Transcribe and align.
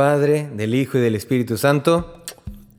Padre, 0.00 0.48
del 0.54 0.74
Hijo 0.74 0.96
y 0.96 1.02
del 1.02 1.14
Espíritu 1.14 1.58
Santo. 1.58 2.22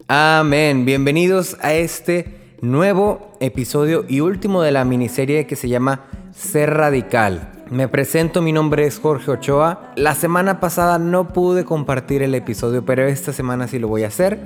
Amén. 0.08 0.86
Bienvenidos 0.86 1.56
a 1.62 1.76
este 1.76 2.56
nuevo 2.62 3.38
episodio 3.40 4.06
y 4.10 4.22
último 4.22 4.64
de 4.64 4.72
la 4.72 4.86
miniserie 4.86 5.46
que 5.46 5.56
se 5.56 5.70
llama 5.70 6.06
Ser 6.34 6.74
Radical. 6.74 7.52
Me 7.70 7.88
presento, 7.88 8.42
mi 8.42 8.52
nombre 8.52 8.88
es 8.88 8.98
Jorge 8.98 9.30
Ochoa. 9.30 9.94
La 9.98 10.16
semana 10.16 10.60
pasada 10.60 10.98
no 10.98 11.28
pude 11.28 11.64
compartir 11.64 12.24
el 12.24 12.34
episodio, 12.34 12.84
pero 12.86 13.06
esta 13.06 13.34
semana 13.34 13.68
sí 13.68 13.78
lo 13.78 13.88
voy 13.88 14.04
a 14.04 14.08
hacer. 14.08 14.40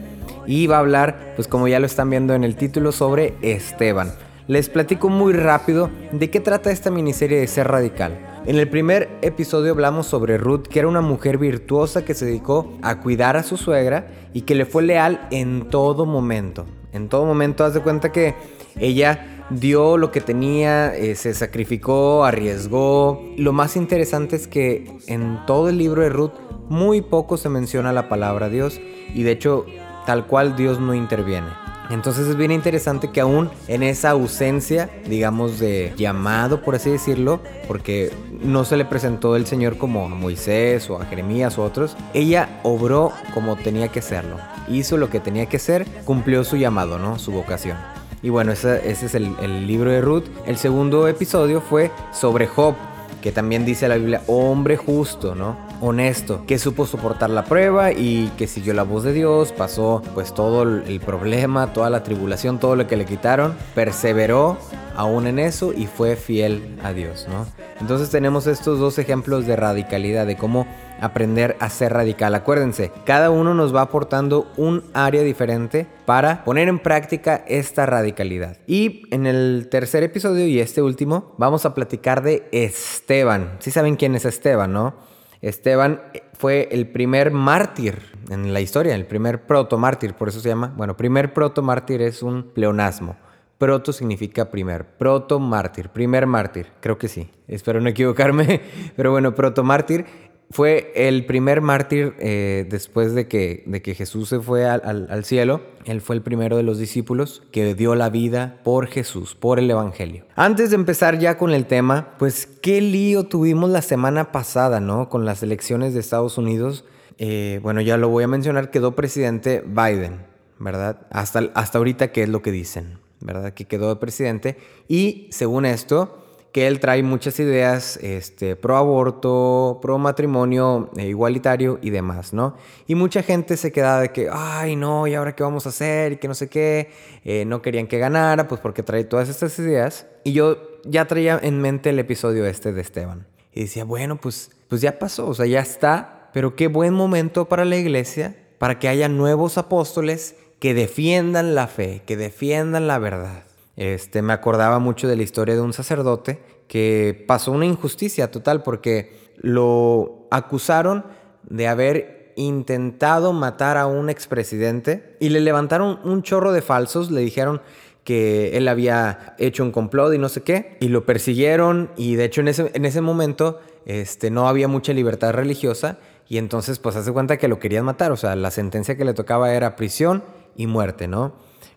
Y 0.46 0.68
va 0.68 0.76
a 0.76 0.80
hablar, 0.80 1.32
pues 1.38 1.48
como 1.48 1.70
ya 1.70 1.80
lo 1.80 1.86
están 1.86 2.10
viendo 2.10 2.34
en 2.34 2.44
el 2.44 2.58
título, 2.58 2.92
sobre 2.92 3.36
Esteban. 3.42 4.12
Les 4.48 4.70
platico 4.70 5.10
muy 5.10 5.34
rápido 5.34 5.90
de 6.12 6.30
qué 6.30 6.40
trata 6.40 6.70
esta 6.70 6.92
miniserie 6.92 7.40
de 7.40 7.48
Ser 7.48 7.68
Radical. 7.68 8.44
En 8.46 8.58
el 8.58 8.70
primer 8.70 9.10
episodio 9.24 9.72
hablamos 9.72 10.06
sobre 10.06 10.38
Ruth, 10.38 10.68
que 10.68 10.78
era 10.78 10.88
una 10.88 11.02
mujer 11.02 11.40
virtuosa 11.40 12.06
que 12.06 12.14
se 12.14 12.28
dedicó 12.28 12.72
a 12.84 13.00
cuidar 13.00 13.38
a 13.38 13.44
su 13.44 13.58
suegra 13.58 14.06
y 14.34 14.42
que 14.42 14.54
le 14.54 14.66
fue 14.66 14.84
leal 14.84 15.28
en 15.32 15.70
todo 15.72 16.06
momento. 16.06 16.68
En 16.94 17.10
todo 17.10 17.26
momento, 17.26 17.66
haz 17.66 17.74
de 17.74 17.82
cuenta 17.82 18.12
que 18.12 18.36
ella 18.80 19.46
dio 19.50 19.98
lo 19.98 20.12
que 20.12 20.22
tenía, 20.22 20.96
eh, 20.96 21.16
se 21.16 21.34
sacrificó, 21.34 22.24
arriesgó. 22.24 23.24
Lo 23.38 23.52
más 23.52 23.76
interesante 23.76 24.36
es 24.36 24.48
que 24.48 24.96
en 25.08 25.40
todo 25.48 25.70
el 25.70 25.80
libro 25.80 26.04
de 26.04 26.10
Ruth 26.10 26.34
muy 26.70 27.02
poco 27.02 27.38
se 27.38 27.50
menciona 27.50 27.92
la 27.94 28.10
palabra 28.10 28.50
Dios 28.50 28.80
y 29.12 29.24
de 29.24 29.32
hecho 29.32 29.66
tal 30.06 30.28
cual 30.28 30.56
Dios 30.56 30.80
no 30.80 30.94
interviene. 30.94 31.65
Entonces 31.90 32.28
es 32.28 32.36
bien 32.36 32.52
interesante 32.52 33.12
que 33.12 33.22
aún 33.22 33.50
en 33.68 33.84
esa 33.84 34.12
ausencia, 34.12 34.90
digamos, 35.08 35.60
de 35.60 35.94
llamado, 35.98 36.62
por 36.62 36.76
así 36.76 36.90
decirlo, 36.90 37.42
porque 37.68 38.12
no 38.42 38.66
se 38.66 38.78
le 38.78 38.86
presentó 38.86 39.36
el 39.36 39.46
Señor 39.46 39.78
como 39.78 40.06
a 40.06 40.10
Moisés 40.10 40.90
o 40.90 41.00
a 41.00 41.06
Jeremías 41.06 41.58
o 41.58 41.64
otros, 41.64 41.96
ella 42.14 42.60
obró 42.64 43.12
como 43.34 43.56
tenía 43.56 43.90
que 43.90 44.00
hacerlo. 44.00 44.38
Hizo 44.68 44.98
lo 44.98 45.10
que 45.10 45.20
tenía 45.20 45.46
que 45.46 45.58
hacer, 45.58 45.86
cumplió 46.06 46.44
su 46.44 46.58
llamado, 46.58 46.98
¿no? 46.98 47.20
Su 47.20 47.32
vocación. 47.32 47.78
Y 48.24 48.30
bueno, 48.30 48.52
ese, 48.52 48.90
es 48.90 49.14
el, 49.14 49.36
el 49.42 49.68
libro 49.68 49.92
de 49.92 50.02
Ruth. 50.02 50.26
El 50.48 50.58
segundo 50.58 51.08
episodio 51.08 51.62
fue 51.62 51.92
sobre 52.12 52.48
Job, 52.48 52.74
que 53.22 53.32
también 53.32 53.66
dice 53.66 53.88
la 53.88 53.98
Biblia, 53.98 54.24
hombre 54.26 54.78
justo, 54.78 55.36
¿no? 55.36 55.58
Honesto, 55.82 56.46
que 56.48 56.60
supo 56.60 56.86
soportar 56.86 57.30
la 57.30 57.46
prueba 57.46 57.92
y 57.92 58.32
que 58.38 58.48
siguió 58.48 58.74
la 58.74 58.84
voz 58.84 59.04
de 59.04 59.14
Dios, 59.14 59.52
pasó 59.52 60.02
pues 60.14 60.34
todo 60.34 60.64
el 60.64 61.00
problema, 61.00 61.74
toda 61.74 61.90
la 61.90 62.04
tribulación, 62.04 62.60
todo 62.60 62.76
lo 62.76 62.88
que 62.88 62.96
le 62.96 63.06
quitaron, 63.06 63.56
perseveró 63.74 64.58
aún 64.96 65.28
en 65.28 65.40
eso 65.40 65.74
y 65.74 65.88
fue 65.88 66.16
fiel 66.16 66.78
a 66.84 66.94
Dios, 66.94 67.28
¿no? 67.30 67.46
Entonces 67.82 68.10
tenemos 68.10 68.48
estos 68.48 68.80
dos 68.80 68.98
ejemplos 68.98 69.46
de 69.46 69.56
radicalidad, 69.56 70.26
de 70.26 70.38
cómo 70.38 70.66
aprender 71.02 71.58
a 71.60 71.70
ser 71.70 71.94
radical. 71.94 72.34
Acuérdense, 72.34 72.92
cada 73.06 73.30
uno 73.30 73.54
nos 73.54 73.76
va 73.76 73.82
aportando 73.82 74.48
un 74.56 74.84
área 74.94 75.24
diferente 75.24 75.86
para 76.06 76.44
poner 76.46 76.70
en 76.70 76.80
práctica 76.80 77.44
esta 77.48 77.86
radicalidad. 77.86 78.58
Y 78.66 79.04
en 79.12 79.26
el 79.26 79.68
tercer 79.70 80.04
episodio 80.04 80.48
y 80.48 80.60
este 80.60 80.82
último, 80.82 81.36
vamos 81.38 81.66
a 81.66 81.74
platicar 81.74 82.24
de 82.24 82.48
Esteban. 82.52 83.58
Si 83.60 83.72
saben 83.72 83.98
quién 83.98 84.16
es 84.16 84.24
Esteban, 84.24 84.72
¿no? 84.72 85.15
Esteban 85.46 86.02
fue 86.34 86.70
el 86.72 86.88
primer 86.88 87.30
mártir 87.30 88.02
en 88.32 88.52
la 88.52 88.62
historia, 88.62 88.96
el 88.96 89.06
primer 89.06 89.46
proto-mártir, 89.46 90.16
por 90.16 90.30
eso 90.30 90.40
se 90.40 90.50
llama. 90.50 90.74
Bueno, 90.76 90.98
primer 90.98 91.34
proto-mártir 91.34 92.02
es 92.02 92.24
un 92.24 92.52
pleonasmo. 92.52 93.16
Proto 93.60 93.94
significa 93.94 94.50
primer, 94.50 94.86
proto-mártir, 94.98 95.90
primer 95.90 96.26
mártir, 96.26 96.72
creo 96.82 96.98
que 96.98 97.08
sí, 97.08 97.30
espero 97.48 97.80
no 97.80 97.90
equivocarme, 97.90 98.62
pero 98.98 99.12
bueno, 99.12 99.36
proto-mártir 99.36 100.06
fue 100.52 100.92
el 100.96 101.26
primer 101.26 101.62
mártir 101.62 102.14
eh, 102.20 102.66
después 102.70 103.14
de 103.14 103.28
que, 103.28 103.64
de 103.66 103.82
que 103.82 103.96
Jesús 103.96 104.30
se 104.30 104.40
fue 104.40 104.66
al, 104.66 105.26
cielo. 105.26 105.62
Él 105.86 106.02
fue 106.02 106.16
el 106.16 106.22
primero 106.22 106.58
de 106.58 106.64
los 106.64 106.78
discípulos 106.78 107.44
que 107.52 107.76
dio 107.76 107.96
la 107.96 108.10
vida 108.10 108.60
por 108.64 108.88
Jesús, 108.88 109.36
por 109.36 109.60
el 109.60 109.70
Evangelio. 109.70 110.26
Antes 110.36 110.70
de 110.70 110.76
empezar 110.76 111.20
ya 111.20 111.38
con 111.38 111.52
el 111.52 111.66
tema, 111.66 112.16
pues 112.20 112.48
qué 112.62 112.82
lío 112.82 113.26
tuvimos 113.26 113.70
la 113.70 113.82
semana 113.82 114.32
pasada, 114.32 114.80
¿no? 114.80 115.10
Con 115.10 115.26
las 115.26 115.42
elecciones 115.44 115.94
de 115.94 116.00
Estados 116.00 116.38
Unidos. 116.38 116.86
Eh, 117.18 117.60
bueno, 117.64 117.82
ya 117.82 117.98
lo 117.98 118.10
voy 118.10 118.24
a 118.24 118.28
mencionar, 118.28 118.72
quedó 118.72 118.96
presidente 118.96 119.64
Biden, 119.66 120.26
¿verdad? 120.60 121.08
Hasta, 121.10 121.52
hasta 121.54 121.78
ahorita, 121.78 122.12
¿qué 122.12 122.24
es 122.24 122.30
lo 122.30 122.42
que 122.42 122.52
dicen? 122.52 123.00
¿Verdad? 123.20 123.54
Que 123.54 123.66
quedó 123.66 124.00
presidente. 124.00 124.58
Y 124.88 125.28
según 125.32 125.66
esto, 125.66 126.25
que 126.56 126.68
él 126.68 126.80
trae 126.80 127.04
muchas 127.04 127.38
ideas 127.42 128.00
este, 128.02 128.56
pro 128.56 128.78
aborto, 128.78 129.78
pro 129.82 129.98
matrimonio 129.98 130.90
eh, 130.96 131.06
igualitario 131.08 131.80
y 131.82 131.90
demás, 131.90 132.32
¿no? 132.32 132.56
Y 132.88 132.96
mucha 132.96 133.24
gente 133.24 133.58
se 133.58 133.74
queda 133.74 134.00
de 134.00 134.14
que, 134.14 134.30
ay, 134.32 134.78
no, 134.78 135.06
¿y 135.06 135.16
ahora 135.16 135.36
qué 135.36 135.44
vamos 135.44 135.66
a 135.66 135.70
hacer? 135.70 136.14
Y 136.14 136.16
que 136.16 136.30
no 136.30 136.34
sé 136.34 136.48
qué. 136.48 136.92
Eh, 137.26 137.44
no 137.44 137.62
querían 137.62 137.88
que 137.88 138.00
ganara, 138.00 138.48
pues 138.48 138.62
porque 138.62 138.84
trae 138.84 139.04
todas 139.04 139.28
estas 139.28 139.60
ideas. 139.60 140.08
Y 140.24 140.32
yo 140.32 140.80
ya 140.86 141.04
traía 141.04 141.38
en 141.44 141.60
mente 141.60 141.90
el 141.90 142.00
episodio 142.00 142.46
este 142.46 142.72
de 142.72 142.80
Esteban. 142.80 143.28
Y 143.54 143.64
decía, 143.64 143.84
bueno, 143.84 144.16
pues, 144.16 144.52
pues 144.70 144.80
ya 144.80 144.98
pasó, 144.98 145.28
o 145.28 145.34
sea, 145.34 145.48
ya 145.48 145.60
está. 145.60 146.30
Pero 146.32 146.56
qué 146.56 146.70
buen 146.70 146.94
momento 146.94 147.50
para 147.50 147.66
la 147.66 147.76
iglesia, 147.76 148.34
para 148.60 148.80
que 148.80 148.88
haya 148.88 149.10
nuevos 149.10 149.58
apóstoles 149.58 150.38
que 150.60 150.74
defiendan 150.74 151.54
la 151.54 151.68
fe, 151.68 152.02
que 152.06 152.16
defiendan 152.16 152.88
la 152.88 152.98
verdad. 152.98 153.45
Este, 153.78 154.22
me 154.22 154.34
acordaba 154.34 154.80
mucho 154.80 155.08
de 155.08 155.16
la 155.16 155.24
historia 155.24 155.56
de 155.56 155.62
un 155.62 155.74
sacerdote 155.74 156.42
que 156.68 157.26
pasó 157.28 157.52
una 157.52 157.66
injusticia 157.66 158.32
total 158.32 158.64
porque 158.64 159.34
lo 159.38 160.28
acusaron 160.32 161.06
de 161.44 161.68
haber 161.68 162.34
intentado 162.38 163.34
matar 163.34 163.78
a 163.78 163.86
un 163.88 164.10
expresidente 164.10 165.16
y 165.20 165.30
le 165.30 165.42
levantaron 165.42 166.00
un 166.04 166.24
chorro 166.24 166.52
de 166.52 166.62
falsos, 166.62 167.12
le 167.12 167.22
dijeron 167.22 167.62
que 168.04 168.56
él 168.56 168.68
había 168.68 169.36
hecho 169.40 169.64
un 169.64 169.72
complot 169.72 170.14
y 170.14 170.20
no 170.20 170.30
sé 170.30 170.44
qué, 170.44 170.78
y 170.80 170.90
lo 170.90 171.06
persiguieron. 171.06 171.90
Y 171.98 172.16
de 172.16 172.26
hecho 172.26 172.42
en 172.42 172.50
ese, 172.50 172.72
en 172.74 172.86
ese 172.86 173.02
momento 173.02 173.60
este, 173.86 174.30
no 174.30 174.48
había 174.48 174.68
mucha 174.68 174.94
libertad 174.94 175.34
religiosa 175.34 175.98
y 176.28 176.38
entonces 176.38 176.80
pues 176.80 176.96
hace 176.96 177.12
cuenta 177.12 177.38
que 177.38 177.48
lo 177.48 177.60
querían 177.60 177.86
matar, 177.86 178.12
o 178.12 178.18
sea, 178.18 178.36
la 178.36 178.52
sentencia 178.52 178.96
que 178.96 179.06
le 179.06 179.14
tocaba 179.14 179.54
era 179.54 179.76
prisión 179.76 180.24
y 180.56 180.68
muerte, 180.68 181.08
¿no? 181.08 181.34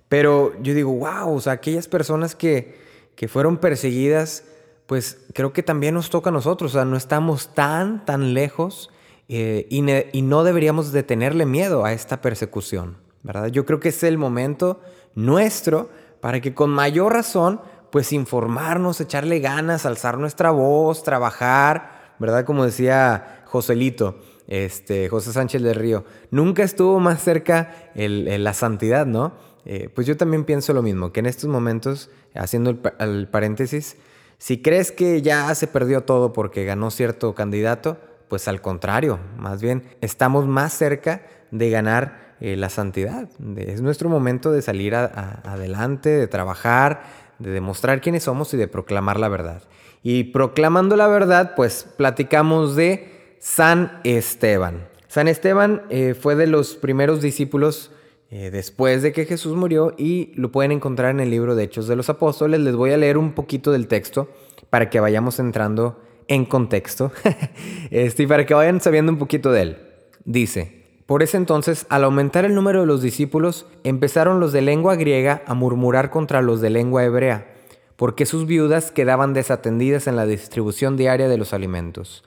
Pero 0.08 0.52
yo 0.62 0.74
digo, 0.74 0.92
wow, 0.92 1.34
o 1.34 1.40
sea, 1.40 1.54
aquellas 1.54 1.88
personas 1.88 2.34
que, 2.34 2.78
que 3.14 3.28
fueron 3.28 3.58
perseguidas, 3.58 4.44
pues 4.86 5.18
creo 5.34 5.52
que 5.52 5.62
también 5.62 5.94
nos 5.94 6.10
toca 6.10 6.30
a 6.30 6.32
nosotros, 6.32 6.72
o 6.72 6.78
sea, 6.78 6.84
no 6.84 6.96
estamos 6.96 7.54
tan, 7.54 8.04
tan 8.04 8.32
lejos 8.32 8.90
eh, 9.28 9.66
y, 9.68 9.84
y, 10.16 10.22
no 10.22 10.44
deberíamos 10.44 10.92
de 10.92 11.02
tenerle 11.02 11.44
miedo 11.44 11.84
a 11.84 11.92
esta 11.92 12.22
persecución, 12.22 12.96
¿verdad? 13.22 13.48
Yo 13.48 13.66
creo 13.66 13.80
que 13.80 13.90
es 13.90 14.02
el 14.02 14.16
momento 14.16 14.80
nuestro 15.14 15.90
para 16.20 16.40
que 16.40 16.54
con 16.54 16.70
mayor 16.70 17.12
razón, 17.12 17.60
pues 17.90 18.12
informarnos, 18.12 19.00
echarle 19.00 19.40
ganas, 19.40 19.84
alzar 19.84 20.16
nuestra 20.16 20.50
voz, 20.50 21.02
trabajar, 21.02 22.14
¿verdad? 22.18 22.46
Como 22.46 22.64
decía 22.64 23.42
Joselito, 23.46 24.18
este, 24.48 25.08
José 25.08 25.32
Sánchez 25.32 25.62
del 25.62 25.74
Río, 25.74 26.04
nunca 26.30 26.62
estuvo 26.62 26.98
más 26.98 27.22
cerca 27.22 27.90
el, 27.94 28.42
la 28.42 28.54
santidad, 28.54 29.06
¿no? 29.06 29.34
Eh, 29.64 29.90
pues 29.94 30.06
yo 30.06 30.16
también 30.16 30.44
pienso 30.44 30.72
lo 30.72 30.82
mismo, 30.82 31.12
que 31.12 31.20
en 31.20 31.26
estos 31.26 31.50
momentos, 31.50 32.10
haciendo 32.34 32.78
el, 32.98 33.28
paréntesis, 33.28 33.98
si 34.38 34.62
crees 34.62 34.90
que 34.90 35.20
ya 35.20 35.54
se 35.54 35.66
perdió 35.66 36.04
todo 36.04 36.32
porque 36.32 36.64
ganó 36.64 36.90
cierto 36.90 37.34
candidato, 37.34 37.98
pues 38.28 38.48
al 38.48 38.62
contrario, 38.62 39.18
más 39.36 39.60
bien 39.60 39.82
estamos 40.00 40.46
más 40.46 40.72
cerca 40.72 41.22
de 41.50 41.70
ganar 41.70 42.36
eh, 42.40 42.56
la 42.56 42.70
santidad. 42.70 43.28
Es 43.56 43.82
nuestro 43.82 44.08
momento 44.08 44.52
de 44.52 44.62
salir 44.62 44.94
adelante, 44.94 46.08
de 46.08 46.28
trabajar, 46.28 47.02
de 47.38 47.50
demostrar 47.50 48.00
quiénes 48.00 48.22
somos 48.22 48.54
y 48.54 48.56
de 48.56 48.68
proclamar 48.68 49.18
la 49.20 49.28
verdad. 49.28 49.62
Y 50.02 50.24
proclamando 50.24 50.96
la 50.96 51.08
verdad, 51.08 51.54
pues 51.56 51.86
platicamos 51.96 52.76
de 52.76 53.17
San 53.38 54.00
Esteban. 54.04 54.88
San 55.06 55.28
Esteban 55.28 55.82
eh, 55.90 56.14
fue 56.14 56.34
de 56.34 56.46
los 56.46 56.74
primeros 56.74 57.22
discípulos 57.22 57.90
eh, 58.30 58.50
después 58.50 59.02
de 59.02 59.12
que 59.12 59.24
Jesús 59.24 59.56
murió 59.56 59.94
y 59.96 60.32
lo 60.34 60.52
pueden 60.52 60.72
encontrar 60.72 61.10
en 61.10 61.20
el 61.20 61.30
libro 61.30 61.54
de 61.54 61.64
Hechos 61.64 61.88
de 61.88 61.96
los 61.96 62.10
Apóstoles. 62.10 62.60
Les 62.60 62.76
voy 62.76 62.92
a 62.92 62.96
leer 62.96 63.16
un 63.16 63.32
poquito 63.32 63.72
del 63.72 63.88
texto 63.88 64.28
para 64.70 64.90
que 64.90 65.00
vayamos 65.00 65.38
entrando 65.38 66.02
en 66.26 66.44
contexto 66.44 67.10
este, 67.90 68.24
y 68.24 68.26
para 68.26 68.44
que 68.44 68.54
vayan 68.54 68.80
sabiendo 68.80 69.12
un 69.12 69.18
poquito 69.18 69.50
de 69.50 69.62
él. 69.62 69.78
Dice, 70.24 70.84
por 71.06 71.22
ese 71.22 71.38
entonces, 71.38 71.86
al 71.88 72.04
aumentar 72.04 72.44
el 72.44 72.54
número 72.54 72.82
de 72.82 72.86
los 72.86 73.00
discípulos, 73.00 73.66
empezaron 73.82 74.40
los 74.40 74.52
de 74.52 74.60
lengua 74.60 74.94
griega 74.96 75.42
a 75.46 75.54
murmurar 75.54 76.10
contra 76.10 76.42
los 76.42 76.60
de 76.60 76.68
lengua 76.68 77.04
hebrea, 77.04 77.50
porque 77.96 78.26
sus 78.26 78.46
viudas 78.46 78.90
quedaban 78.90 79.32
desatendidas 79.32 80.06
en 80.06 80.16
la 80.16 80.26
distribución 80.26 80.98
diaria 80.98 81.28
de 81.28 81.38
los 81.38 81.54
alimentos. 81.54 82.24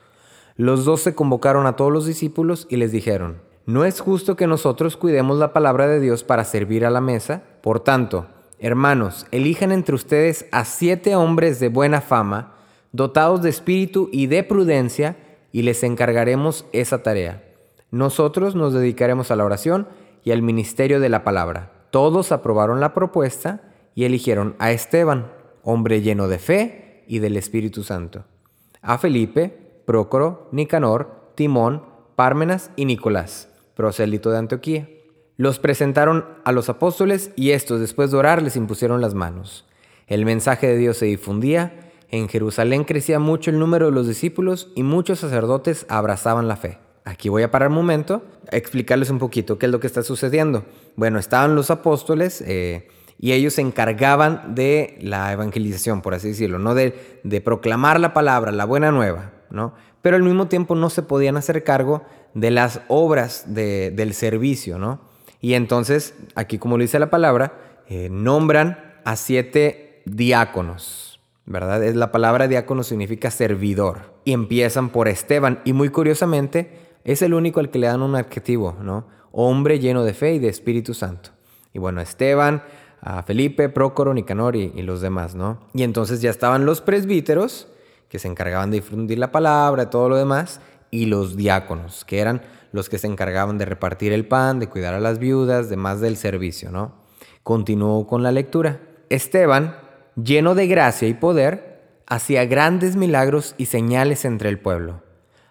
Los 0.62 0.86
dos 0.86 1.02
se 1.02 1.16
convocaron 1.16 1.66
a 1.66 1.76
todos 1.76 1.92
los 1.92 2.06
discípulos 2.06 2.68
y 2.70 2.76
les 2.76 2.92
dijeron, 2.92 3.42
no 3.66 3.84
es 3.84 4.00
justo 4.00 4.36
que 4.36 4.46
nosotros 4.46 4.96
cuidemos 4.96 5.40
la 5.40 5.54
palabra 5.54 5.88
de 5.88 6.00
Dios 6.00 6.24
para 6.24 6.44
servir 6.44 6.86
a 6.86 6.92
la 6.92 7.02
mesa. 7.02 7.42
Por 7.64 7.80
tanto, 7.80 8.28
hermanos, 8.60 9.26
elijan 9.32 9.72
entre 9.72 9.96
ustedes 9.96 10.46
a 10.52 10.64
siete 10.66 11.16
hombres 11.16 11.60
de 11.60 11.70
buena 11.70 12.00
fama, 12.00 12.54
dotados 12.92 13.42
de 13.42 13.50
espíritu 13.50 14.08
y 14.12 14.28
de 14.28 14.44
prudencia, 14.44 15.18
y 15.52 15.64
les 15.64 15.82
encargaremos 15.82 16.68
esa 16.74 17.02
tarea. 17.02 17.44
Nosotros 17.90 18.54
nos 18.54 18.72
dedicaremos 18.72 19.32
a 19.32 19.36
la 19.38 19.46
oración 19.46 19.88
y 20.24 20.30
al 20.30 20.44
ministerio 20.44 21.00
de 21.00 21.10
la 21.10 21.24
palabra. 21.24 21.72
Todos 21.90 22.32
aprobaron 22.32 22.80
la 22.80 22.94
propuesta 22.94 23.64
y 23.96 24.04
eligieron 24.04 24.56
a 24.60 24.72
Esteban, 24.72 25.32
hombre 25.64 26.04
lleno 26.04 26.28
de 26.28 26.38
fe 26.38 27.04
y 27.08 27.18
del 27.18 27.36
Espíritu 27.36 27.82
Santo, 27.82 28.26
a 28.84 29.00
Felipe, 29.00 29.61
Prócoro, 29.92 30.48
Nicanor, 30.54 31.34
Timón, 31.36 31.84
Pármenas 32.16 32.72
y 32.78 32.86
Nicolás, 32.86 33.50
prosélito 33.76 34.32
de 34.32 34.38
Antioquía. 34.38 34.88
Los 35.36 35.60
presentaron 35.60 36.24
a 36.46 36.54
los 36.54 36.70
apóstoles 36.70 37.32
y 37.36 37.52
estos, 37.52 37.82
después 37.82 38.10
de 38.10 38.16
orar, 38.16 38.42
les 38.42 38.56
impusieron 38.56 39.02
las 39.02 39.16
manos. 39.16 39.66
El 40.08 40.24
mensaje 40.24 40.68
de 40.68 40.78
Dios 40.78 40.96
se 40.96 41.08
difundía, 41.08 41.92
en 42.08 42.30
Jerusalén 42.30 42.86
crecía 42.86 43.20
mucho 43.20 43.52
el 43.52 43.60
número 43.60 43.88
de 43.88 43.92
los 43.92 44.08
discípulos 44.08 44.72
y 44.78 44.84
muchos 44.84 45.20
sacerdotes 45.20 45.86
abrazaban 45.90 46.48
la 46.48 46.56
fe. 46.56 46.80
Aquí 47.04 47.28
voy 47.28 47.44
a 47.44 47.52
parar 47.52 47.68
un 47.68 47.76
momento, 47.76 48.24
a 48.50 48.56
explicarles 48.56 49.10
un 49.10 49.20
poquito 49.20 49.60
qué 49.60 49.66
es 49.66 49.72
lo 49.74 49.82
que 49.82 49.88
está 49.88 50.04
sucediendo. 50.04 50.64
Bueno, 50.96 51.20
estaban 51.20 51.54
los 51.54 51.70
apóstoles 51.70 52.42
eh, 52.48 52.88
y 53.20 53.34
ellos 53.34 53.56
se 53.56 53.62
encargaban 53.62 54.56
de 54.56 54.98
la 55.02 55.34
evangelización, 55.34 56.02
por 56.02 56.14
así 56.14 56.30
decirlo, 56.30 56.60
¿no? 56.60 56.76
De, 56.76 57.20
de 57.26 57.42
proclamar 57.42 58.00
la 58.00 58.14
palabra, 58.14 58.54
la 58.54 58.64
buena 58.64 58.90
nueva, 58.92 59.41
Pero 60.02 60.16
al 60.16 60.24
mismo 60.24 60.48
tiempo 60.48 60.76
no 60.76 60.90
se 60.90 61.04
podían 61.04 61.38
hacer 61.38 61.64
cargo 61.64 62.04
de 62.34 62.52
las 62.52 62.82
obras 62.88 63.46
del 63.48 64.14
servicio, 64.14 64.78
¿no? 64.78 65.02
Y 65.42 65.56
entonces, 65.56 66.14
aquí 66.36 66.58
como 66.60 66.78
lo 66.78 66.84
dice 66.84 67.00
la 67.00 67.10
palabra, 67.10 67.54
eh, 67.88 68.10
nombran 68.12 69.00
a 69.04 69.16
siete 69.16 70.04
diáconos, 70.06 71.20
¿verdad? 71.46 71.84
Es 71.84 71.96
la 71.96 72.12
palabra 72.12 72.48
diácono 72.48 72.84
significa 72.84 73.32
servidor. 73.32 74.14
Y 74.24 74.34
empiezan 74.34 74.90
por 74.90 75.08
Esteban. 75.08 75.60
Y 75.66 75.74
muy 75.74 75.90
curiosamente, 75.90 76.72
es 77.04 77.24
el 77.24 77.34
único 77.34 77.60
al 77.60 77.72
que 77.72 77.80
le 77.80 77.88
dan 77.88 78.04
un 78.04 78.16
adjetivo, 78.16 78.78
¿no? 78.82 79.08
Hombre 79.32 79.80
lleno 79.80 80.04
de 80.04 80.14
fe 80.14 80.36
y 80.36 80.40
de 80.40 80.50
Espíritu 80.50 80.94
Santo. 80.94 81.32
Y 81.74 81.80
bueno, 81.80 82.02
Esteban, 82.02 82.64
Felipe, 83.26 83.70
Prócoro, 83.70 84.14
Nicanor 84.14 84.56
y, 84.56 84.72
y 84.76 84.84
los 84.84 85.02
demás, 85.02 85.34
¿no? 85.34 85.60
Y 85.74 85.82
entonces 85.84 86.22
ya 86.22 86.30
estaban 86.30 86.66
los 86.66 86.82
presbíteros, 86.82 87.68
que 88.12 88.20
se 88.20 88.28
encargaban 88.28 88.72
de 88.72 88.82
difundir 88.82 89.18
la 89.18 89.32
palabra, 89.32 89.90
todo 89.90 90.10
lo 90.10 90.18
demás, 90.18 90.60
y 90.92 91.06
los 91.06 91.38
diáconos, 91.38 92.04
que 92.04 92.20
eran 92.20 92.42
los 92.74 92.90
que 92.90 92.98
se 92.98 93.08
encargaban 93.08 93.58
de 93.58 93.64
repartir 93.64 94.12
el 94.12 94.28
pan, 94.28 94.60
de 94.60 94.68
cuidar 94.68 94.94
a 94.94 95.00
las 95.00 95.18
viudas, 95.18 95.70
de 95.70 95.78
más 95.78 96.02
del 96.02 96.18
servicio, 96.18 96.72
¿no? 96.72 96.94
Continuó 97.42 98.06
con 98.08 98.22
la 98.22 98.34
lectura. 98.34 98.82
Esteban, 99.10 99.78
lleno 100.22 100.56
de 100.56 100.68
gracia 100.68 101.08
y 101.08 101.14
poder, 101.14 102.02
hacía 102.06 102.44
grandes 102.44 102.98
milagros 102.98 103.56
y 103.58 103.68
señales 103.68 104.26
entre 104.26 104.50
el 104.50 104.60
pueblo. 104.60 105.04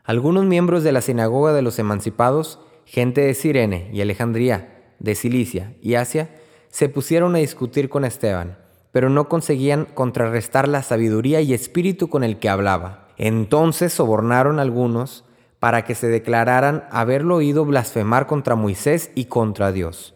Algunos 0.04 0.44
miembros 0.44 0.84
de 0.84 0.92
la 0.92 1.00
sinagoga 1.00 1.54
de 1.54 1.62
los 1.62 1.78
emancipados, 1.78 2.60
gente 2.84 3.22
de 3.22 3.32
Sirene 3.32 3.88
y 3.90 4.02
Alejandría, 4.02 4.92
de 4.98 5.14
Cilicia 5.14 5.74
y 5.80 5.94
Asia, 5.94 6.28
se 6.68 6.90
pusieron 6.90 7.34
a 7.36 7.38
discutir 7.38 7.88
con 7.88 8.04
Esteban, 8.04 8.58
pero 8.92 9.10
no 9.10 9.28
conseguían 9.28 9.86
contrarrestar 9.86 10.68
la 10.68 10.82
sabiduría 10.82 11.40
y 11.40 11.54
espíritu 11.54 12.08
con 12.08 12.24
el 12.24 12.38
que 12.38 12.48
hablaba. 12.48 13.08
Entonces 13.16 13.92
sobornaron 13.92 14.58
algunos 14.58 15.24
para 15.58 15.84
que 15.84 15.94
se 15.94 16.08
declararan 16.08 16.84
haberlo 16.90 17.36
oído 17.36 17.64
blasfemar 17.64 18.26
contra 18.26 18.56
Moisés 18.56 19.10
y 19.14 19.26
contra 19.26 19.72
Dios. 19.72 20.14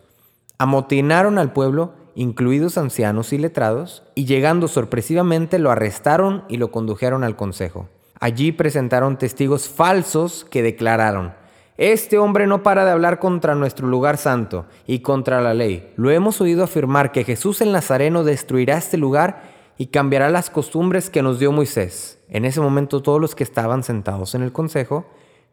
Amotinaron 0.59 1.39
al 1.39 1.53
pueblo, 1.53 1.93
incluidos 2.15 2.79
ancianos 2.79 3.33
y 3.33 3.39
letrados, 3.39 4.05
y 4.15 4.25
llegando 4.25 4.69
sorpresivamente 4.69 5.59
lo 5.59 5.71
arrestaron 5.71 6.45
y 6.49 6.57
lo 6.57 6.71
condujeron 6.71 7.25
al 7.25 7.37
consejo. 7.37 7.89
Allí 8.21 8.53
presentaron 8.53 9.19
testigos 9.19 9.69
falsos 9.69 10.47
que 10.49 10.63
declararon, 10.63 11.35
este 11.77 12.19
hombre 12.19 12.47
no 12.47 12.63
para 12.63 12.85
de 12.85 12.91
hablar 12.91 13.19
contra 13.19 13.55
nuestro 13.55 13.87
lugar 13.87 14.17
santo 14.17 14.67
y 14.87 15.01
contra 15.01 15.41
la 15.41 15.55
ley. 15.55 15.93
Lo 15.97 16.11
hemos 16.11 16.41
oído 16.41 16.65
afirmar 16.65 17.13
que 17.13 17.25
Jesús 17.25 17.61
el 17.61 17.73
Nazareno 17.73 18.25
destruirá 18.25 18.79
este 18.79 18.97
lugar 18.97 19.43
y 19.77 19.87
cambiará 19.87 20.31
las 20.31 20.51
costumbres 20.51 21.11
que 21.11 21.23
nos 21.23 21.39
dio 21.39 21.51
Moisés. 21.53 22.21
En 22.29 22.45
ese 22.45 22.61
momento 22.61 23.03
todos 23.03 23.21
los 23.21 23.35
que 23.35 23.45
estaban 23.45 23.83
sentados 23.83 24.35
en 24.35 24.43
el 24.43 24.53
consejo 24.53 25.07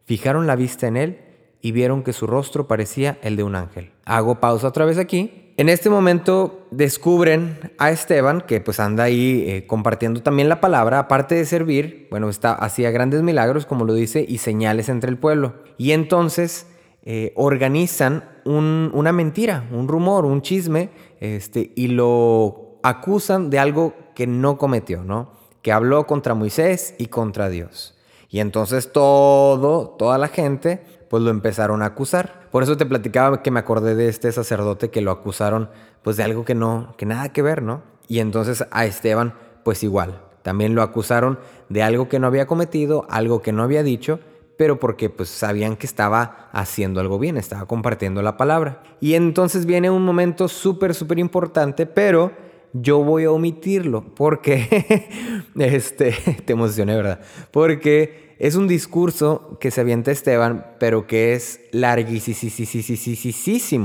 Fijaron 0.04 0.46
la 0.46 0.56
vista 0.56 0.86
en 0.86 0.96
él 0.96 1.20
y 1.60 1.72
vieron 1.72 2.02
que 2.02 2.12
su 2.12 2.26
rostro 2.26 2.66
parecía 2.66 3.18
el 3.22 3.36
de 3.36 3.44
un 3.44 3.54
ángel. 3.54 3.92
Hago 4.04 4.40
pausa 4.40 4.68
otra 4.68 4.84
vez 4.84 4.98
aquí. 4.98 5.41
En 5.58 5.68
este 5.68 5.90
momento 5.90 6.66
descubren 6.70 7.72
a 7.76 7.90
Esteban, 7.90 8.40
que 8.40 8.60
pues 8.60 8.80
anda 8.80 9.04
ahí 9.04 9.44
eh, 9.46 9.66
compartiendo 9.66 10.22
también 10.22 10.48
la 10.48 10.62
palabra, 10.62 10.98
aparte 10.98 11.34
de 11.34 11.44
servir, 11.44 12.06
bueno, 12.10 12.30
está, 12.30 12.54
hacía 12.54 12.90
grandes 12.90 13.22
milagros, 13.22 13.66
como 13.66 13.84
lo 13.84 13.92
dice, 13.92 14.24
y 14.26 14.38
señales 14.38 14.88
entre 14.88 15.10
el 15.10 15.18
pueblo. 15.18 15.56
Y 15.76 15.92
entonces 15.92 16.66
eh, 17.04 17.32
organizan 17.36 18.24
una 18.44 19.12
mentira, 19.12 19.68
un 19.70 19.88
rumor, 19.88 20.24
un 20.24 20.40
chisme, 20.40 20.88
este, 21.20 21.72
y 21.76 21.88
lo 21.88 22.78
acusan 22.82 23.50
de 23.50 23.58
algo 23.58 23.94
que 24.14 24.26
no 24.26 24.56
cometió, 24.56 25.04
¿no? 25.04 25.32
Que 25.60 25.70
habló 25.70 26.06
contra 26.06 26.34
Moisés 26.34 26.94
y 26.98 27.06
contra 27.06 27.50
Dios. 27.50 27.94
Y 28.30 28.40
entonces 28.40 28.90
todo, 28.90 29.90
toda 29.90 30.16
la 30.16 30.28
gente, 30.28 30.82
pues 31.12 31.22
lo 31.22 31.28
empezaron 31.28 31.82
a 31.82 31.84
acusar. 31.84 32.48
Por 32.50 32.62
eso 32.62 32.78
te 32.78 32.86
platicaba 32.86 33.42
que 33.42 33.50
me 33.50 33.60
acordé 33.60 33.94
de 33.94 34.08
este 34.08 34.32
sacerdote 34.32 34.88
que 34.88 35.02
lo 35.02 35.10
acusaron, 35.10 35.68
pues 36.00 36.16
de 36.16 36.22
algo 36.22 36.46
que 36.46 36.54
no, 36.54 36.94
que 36.96 37.04
nada 37.04 37.28
que 37.34 37.42
ver, 37.42 37.62
¿no? 37.62 37.82
Y 38.08 38.20
entonces 38.20 38.64
a 38.70 38.86
Esteban, 38.86 39.34
pues 39.62 39.82
igual, 39.82 40.22
también 40.40 40.74
lo 40.74 40.80
acusaron 40.80 41.38
de 41.68 41.82
algo 41.82 42.08
que 42.08 42.18
no 42.18 42.28
había 42.28 42.46
cometido, 42.46 43.06
algo 43.10 43.42
que 43.42 43.52
no 43.52 43.62
había 43.62 43.82
dicho, 43.82 44.20
pero 44.56 44.80
porque 44.80 45.10
pues 45.10 45.28
sabían 45.28 45.76
que 45.76 45.84
estaba 45.84 46.48
haciendo 46.50 46.98
algo 46.98 47.18
bien, 47.18 47.36
estaba 47.36 47.66
compartiendo 47.66 48.22
la 48.22 48.38
palabra. 48.38 48.82
Y 48.98 49.12
entonces 49.12 49.66
viene 49.66 49.90
un 49.90 50.06
momento 50.06 50.48
súper, 50.48 50.94
súper 50.94 51.18
importante, 51.18 51.84
pero 51.84 52.32
yo 52.72 53.04
voy 53.04 53.24
a 53.24 53.32
omitirlo 53.32 54.02
porque, 54.14 55.06
este, 55.58 56.12
te 56.46 56.54
emocioné, 56.54 56.96
¿verdad? 56.96 57.20
Porque 57.50 58.21
es 58.42 58.56
un 58.56 58.66
discurso 58.66 59.56
que 59.60 59.70
se 59.70 59.80
avienta 59.80 60.10
Esteban, 60.10 60.66
pero 60.80 61.06
que 61.06 61.34
es 61.34 61.60
larguísimo, 61.70 62.34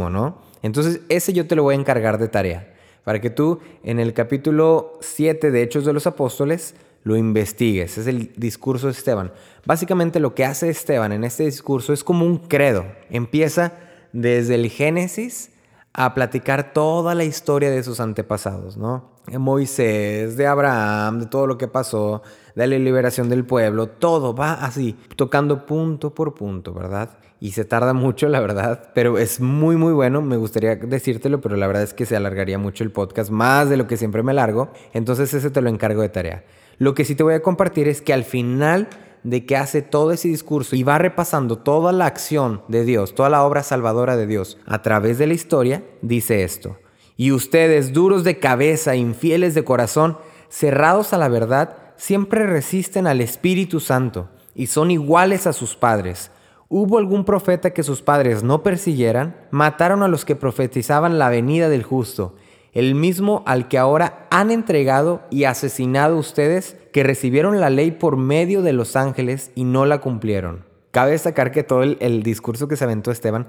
¿no? 0.09 0.41
Entonces, 0.63 1.01
ese 1.09 1.31
yo 1.31 1.45
te 1.45 1.55
lo 1.55 1.61
voy 1.61 1.75
a 1.75 1.77
encargar 1.77 2.17
de 2.17 2.27
tarea, 2.27 2.73
para 3.03 3.21
que 3.21 3.29
tú 3.29 3.59
en 3.83 3.99
el 3.99 4.15
capítulo 4.15 4.97
7 4.99 5.51
de 5.51 5.61
Hechos 5.61 5.85
de 5.85 5.93
los 5.93 6.07
Apóstoles 6.07 6.73
lo 7.03 7.15
investigues. 7.15 7.99
Es 7.99 8.07
el 8.07 8.33
discurso 8.35 8.87
de 8.87 8.93
Esteban. 8.93 9.31
Básicamente 9.63 10.19
lo 10.19 10.33
que 10.33 10.43
hace 10.43 10.69
Esteban 10.69 11.11
en 11.11 11.23
este 11.23 11.43
discurso 11.45 11.93
es 11.93 12.03
como 12.03 12.25
un 12.25 12.39
credo. 12.39 12.83
Empieza 13.11 13.73
desde 14.11 14.55
el 14.55 14.71
Génesis 14.71 15.51
a 15.93 16.15
platicar 16.15 16.73
toda 16.73 17.13
la 17.13 17.25
historia 17.25 17.69
de 17.69 17.83
sus 17.83 17.99
antepasados, 17.99 18.75
¿no? 18.75 19.11
De 19.27 19.37
Moisés, 19.37 20.35
de 20.35 20.47
Abraham, 20.47 21.19
de 21.19 21.25
todo 21.27 21.45
lo 21.45 21.59
que 21.59 21.67
pasó, 21.67 22.23
de 22.57 22.65
la 22.65 22.79
liberación 22.79 23.29
del 23.29 23.45
pueblo, 23.45 23.87
todo 23.87 24.33
va 24.33 24.53
así, 24.53 24.95
tocando 25.15 25.67
punto 25.67 26.15
por 26.15 26.33
punto, 26.33 26.73
¿verdad? 26.73 27.11
Y 27.39 27.51
se 27.51 27.65
tarda 27.65 27.93
mucho, 27.93 28.27
la 28.29 28.39
verdad, 28.39 28.89
pero 28.95 29.19
es 29.19 29.39
muy, 29.39 29.75
muy 29.75 29.93
bueno. 29.93 30.23
Me 30.23 30.37
gustaría 30.37 30.75
decírtelo, 30.75 31.39
pero 31.39 31.55
la 31.55 31.67
verdad 31.67 31.83
es 31.83 31.93
que 31.93 32.07
se 32.07 32.15
alargaría 32.15 32.57
mucho 32.57 32.83
el 32.83 32.89
podcast, 32.89 33.29
más 33.29 33.69
de 33.69 33.77
lo 33.77 33.85
que 33.85 33.95
siempre 33.95 34.23
me 34.23 34.33
largo. 34.33 34.71
Entonces 34.93 35.31
ese 35.35 35.51
te 35.51 35.61
lo 35.61 35.69
encargo 35.69 36.01
de 36.01 36.09
tarea. 36.09 36.45
Lo 36.79 36.95
que 36.95 37.05
sí 37.05 37.13
te 37.13 37.21
voy 37.21 37.35
a 37.35 37.43
compartir 37.43 37.87
es 37.87 38.01
que 38.01 38.11
al 38.11 38.23
final 38.23 38.87
de 39.21 39.45
que 39.45 39.55
hace 39.55 39.83
todo 39.83 40.11
ese 40.11 40.27
discurso 40.27 40.75
y 40.75 40.81
va 40.81 40.97
repasando 40.97 41.59
toda 41.59 41.91
la 41.91 42.07
acción 42.07 42.63
de 42.69 42.85
Dios, 42.85 43.13
toda 43.13 43.29
la 43.29 43.43
obra 43.43 43.61
salvadora 43.61 44.17
de 44.17 44.25
Dios 44.25 44.57
a 44.65 44.81
través 44.81 45.19
de 45.19 45.27
la 45.27 45.35
historia, 45.35 45.83
dice 46.01 46.43
esto. 46.43 46.77
Y 47.17 47.31
ustedes, 47.31 47.93
duros 47.93 48.23
de 48.23 48.39
cabeza, 48.39 48.95
infieles 48.95 49.53
de 49.53 49.63
corazón, 49.63 50.17
cerrados 50.49 51.13
a 51.13 51.19
la 51.19 51.29
verdad, 51.29 51.86
siempre 51.97 52.45
resisten 52.45 53.07
al 53.07 53.21
Espíritu 53.21 53.79
Santo 53.79 54.29
y 54.55 54.67
son 54.67 54.91
iguales 54.91 55.47
a 55.47 55.53
sus 55.53 55.75
padres. 55.75 56.31
¿Hubo 56.69 56.97
algún 56.97 57.25
profeta 57.25 57.71
que 57.71 57.83
sus 57.83 58.01
padres 58.01 58.43
no 58.43 58.63
persiguieran? 58.63 59.35
Mataron 59.51 60.03
a 60.03 60.07
los 60.07 60.25
que 60.25 60.35
profetizaban 60.35 61.19
la 61.19 61.29
venida 61.29 61.69
del 61.69 61.83
justo 61.83 62.35
el 62.77 62.93
mismo 62.93 63.41
al 63.47 63.67
que 63.69 63.79
ahora 63.79 64.27
han 64.29 64.51
entregado 64.51 65.23
y 65.31 65.45
asesinado 65.45 66.15
ustedes 66.15 66.77
que 66.93 67.01
recibieron 67.01 67.59
la 67.59 67.71
ley 67.71 67.89
por 67.89 68.17
medio 68.17 68.61
de 68.61 68.71
los 68.71 68.95
ángeles 68.95 69.51
y 69.55 69.63
no 69.63 69.87
la 69.87 69.99
cumplieron. 69.99 70.63
Cabe 70.91 71.13
destacar 71.13 71.51
que 71.51 71.63
todo 71.63 71.81
el, 71.81 72.21
discurso 72.21 72.67
que 72.67 72.75
se 72.75 72.83
aventó 72.83 73.09
Esteban, 73.09 73.47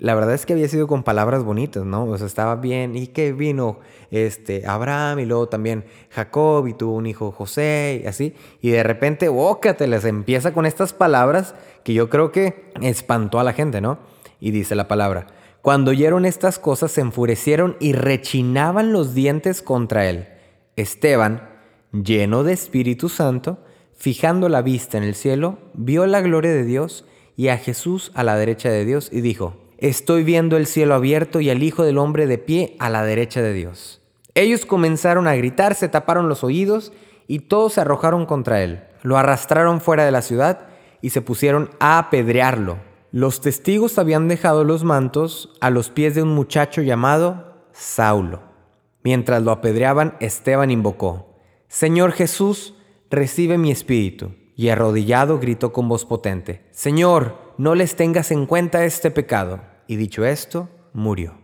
la 0.00 0.14
verdad 0.14 0.32
es 0.32 0.46
que 0.46 0.54
había 0.54 0.66
sido 0.66 0.86
con 0.86 1.02
palabras 1.02 1.44
bonitas, 1.44 1.84
¿no? 1.84 2.04
O 2.04 2.16
sea, 2.16 2.26
estaba 2.26 2.56
bien. 2.56 2.96
Y 2.96 3.08
que 3.08 3.34
vino 3.34 3.80
este, 4.10 4.66
Abraham 4.66 5.18
y 5.18 5.26
luego 5.26 5.48
también 5.48 5.84
Jacob 6.08 6.66
y 6.66 6.72
tuvo 6.72 6.94
un 6.94 7.06
hijo 7.06 7.30
José 7.32 8.00
y 8.02 8.06
así. 8.06 8.34
Y 8.62 8.70
de 8.70 8.82
repente, 8.82 9.28
les 9.86 10.04
empieza 10.06 10.54
con 10.54 10.64
estas 10.64 10.94
palabras 10.94 11.54
que 11.84 11.92
yo 11.92 12.08
creo 12.08 12.32
que 12.32 12.72
espantó 12.80 13.40
a 13.40 13.44
la 13.44 13.52
gente, 13.52 13.82
¿no? 13.82 13.98
Y 14.40 14.52
dice 14.52 14.74
la 14.74 14.88
palabra, 14.88 15.26
cuando 15.60 15.90
oyeron 15.90 16.24
estas 16.24 16.58
cosas 16.58 16.92
se 16.92 17.02
enfurecieron 17.02 17.76
y 17.78 17.92
rechinaban 17.92 18.94
los 18.94 19.12
dientes 19.12 19.60
contra 19.60 20.08
él. 20.08 20.28
Esteban, 20.76 21.50
lleno 21.92 22.42
de 22.42 22.54
Espíritu 22.54 23.10
Santo, 23.10 23.58
fijando 23.98 24.48
la 24.48 24.62
vista 24.62 24.96
en 24.96 25.04
el 25.04 25.14
cielo, 25.14 25.58
vio 25.74 26.06
la 26.06 26.22
gloria 26.22 26.52
de 26.52 26.64
Dios 26.64 27.04
y 27.36 27.48
a 27.48 27.58
Jesús 27.58 28.12
a 28.14 28.24
la 28.24 28.36
derecha 28.36 28.70
de 28.70 28.86
Dios 28.86 29.10
y 29.12 29.20
dijo, 29.20 29.56
Estoy 29.80 30.24
viendo 30.24 30.58
el 30.58 30.66
cielo 30.66 30.94
abierto 30.94 31.40
y 31.40 31.48
al 31.48 31.62
Hijo 31.62 31.84
del 31.84 31.96
Hombre 31.96 32.26
de 32.26 32.36
pie 32.36 32.76
a 32.78 32.90
la 32.90 33.02
derecha 33.02 33.40
de 33.40 33.54
Dios. 33.54 34.02
Ellos 34.34 34.66
comenzaron 34.66 35.26
a 35.26 35.34
gritar, 35.34 35.74
se 35.74 35.88
taparon 35.88 36.28
los 36.28 36.44
oídos 36.44 36.92
y 37.26 37.38
todos 37.40 37.72
se 37.72 37.80
arrojaron 37.80 38.26
contra 38.26 38.62
él. 38.62 38.82
Lo 39.02 39.16
arrastraron 39.16 39.80
fuera 39.80 40.04
de 40.04 40.10
la 40.10 40.20
ciudad 40.20 40.68
y 41.00 41.10
se 41.10 41.22
pusieron 41.22 41.70
a 41.80 41.98
apedrearlo. 41.98 42.76
Los 43.10 43.40
testigos 43.40 43.98
habían 43.98 44.28
dejado 44.28 44.64
los 44.64 44.84
mantos 44.84 45.56
a 45.62 45.70
los 45.70 45.88
pies 45.88 46.14
de 46.14 46.22
un 46.24 46.34
muchacho 46.34 46.82
llamado 46.82 47.64
Saulo. 47.72 48.42
Mientras 49.02 49.42
lo 49.42 49.50
apedreaban, 49.50 50.14
Esteban 50.20 50.70
invocó, 50.70 51.38
Señor 51.68 52.12
Jesús, 52.12 52.74
recibe 53.10 53.56
mi 53.56 53.70
espíritu. 53.70 54.34
Y 54.56 54.68
arrodillado 54.68 55.38
gritó 55.38 55.72
con 55.72 55.88
voz 55.88 56.04
potente, 56.04 56.66
Señor, 56.70 57.54
no 57.56 57.74
les 57.74 57.96
tengas 57.96 58.30
en 58.30 58.44
cuenta 58.44 58.84
este 58.84 59.10
pecado. 59.10 59.69
Y 59.90 59.96
dicho 59.96 60.24
esto, 60.24 60.68
murió. 60.92 61.34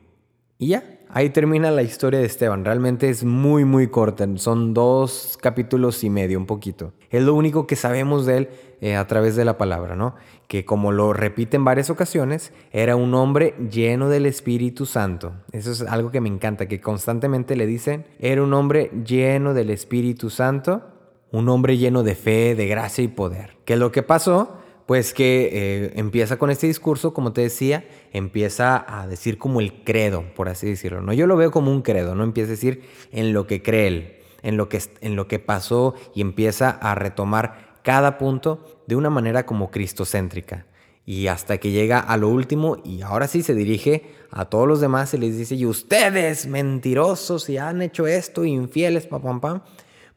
Y 0.57 0.69
ya, 0.69 1.01
ahí 1.09 1.31
termina 1.31 1.73
la 1.73 1.83
historia 1.83 2.21
de 2.21 2.27
Esteban. 2.27 2.65
Realmente 2.65 3.09
es 3.09 3.25
muy, 3.25 3.65
muy 3.65 3.89
corta. 3.89 4.25
Son 4.37 4.73
dos 4.73 5.37
capítulos 5.43 6.05
y 6.05 6.11
medio, 6.11 6.39
un 6.39 6.47
poquito. 6.47 6.93
Es 7.11 7.25
lo 7.25 7.35
único 7.35 7.67
que 7.67 7.75
sabemos 7.75 8.25
de 8.25 8.37
él 8.37 8.49
eh, 8.81 8.95
a 8.95 9.05
través 9.09 9.35
de 9.35 9.45
la 9.45 9.59
palabra, 9.59 9.97
¿no? 9.97 10.15
Que 10.47 10.65
como 10.65 10.93
lo 10.93 11.13
repite 11.13 11.57
en 11.57 11.65
varias 11.65 11.91
ocasiones, 11.91 12.53
era 12.71 12.95
un 12.95 13.15
hombre 13.15 13.57
lleno 13.69 14.11
del 14.11 14.27
Espíritu 14.27 14.87
Santo. 14.87 15.33
Eso 15.51 15.73
es 15.73 15.83
algo 15.83 16.13
que 16.13 16.21
me 16.21 16.29
encanta, 16.29 16.69
que 16.69 16.81
constantemente 16.81 17.57
le 17.57 17.67
dicen, 17.67 18.07
era 18.21 18.45
un 18.45 18.55
hombre 18.55 18.93
lleno 19.05 19.55
del 19.55 19.71
Espíritu 19.71 20.31
Santo, 20.31 20.85
un 21.33 21.49
hombre 21.49 21.79
lleno 21.79 22.05
de 22.05 22.15
fe, 22.15 22.55
de 22.55 22.69
gracia 22.69 23.03
y 23.03 23.09
poder. 23.09 23.57
Que 23.65 23.75
lo 23.75 23.91
que 23.91 24.05
pasó 24.05 24.59
pues 24.87 25.13
que 25.13 25.51
eh, 25.53 25.93
empieza 25.97 26.39
con 26.39 26.51
este 26.51 26.69
discurso, 26.69 27.13
como 27.13 27.33
te 27.33 27.41
decía, 27.41 27.85
empieza 28.13 28.85
a 28.89 29.07
decir 29.09 29.37
como 29.37 29.61
el 29.61 29.83
credo, 29.83 30.25
por 30.35 30.49
así 30.49 30.69
decirlo. 30.69 31.03
¿no? 31.03 31.13
Yo 31.13 31.27
lo 31.27 31.37
veo 31.37 31.51
como 31.51 31.73
un 31.73 31.83
credo, 31.83 32.15
no 32.15 32.23
empieza 32.23 32.51
a 32.51 32.53
decir 32.53 32.83
en 33.11 33.33
lo 33.33 33.47
que 33.47 33.63
cree 33.63 33.89
él, 33.89 34.17
en 34.43 34.57
lo 34.57 34.69
que, 34.69 34.81
en 35.01 35.17
lo 35.17 35.27
que 35.27 35.41
pasó 35.41 35.95
y 36.15 36.21
empieza 36.21 36.71
a 36.71 36.95
retomar 36.95 37.77
cada 37.83 38.17
punto 38.17 38.83
de 38.87 38.97
una 38.97 39.11
manera 39.11 39.45
como 39.45 39.71
cristocéntrica. 39.71 40.67
Y 41.05 41.29
hasta 41.29 41.59
que 41.59 41.71
llega 41.71 42.01
a 42.01 42.17
lo 42.17 42.29
último 42.29 42.79
y 42.85 43.03
ahora 43.03 43.29
sí 43.29 43.43
se 43.43 43.55
dirige 43.55 44.11
a 44.31 44.47
todos 44.47 44.67
los 44.67 44.81
demás 44.81 45.15
y 45.15 45.19
les 45.19 45.37
dice, 45.37 45.55
y 45.55 45.67
ustedes 45.67 46.47
mentirosos 46.47 47.49
y 47.49 47.59
han 47.59 47.83
hecho 47.83 48.07
esto, 48.07 48.45
infieles, 48.45 49.07
pam, 49.07 49.23
pam, 49.23 49.41
pam, 49.41 49.61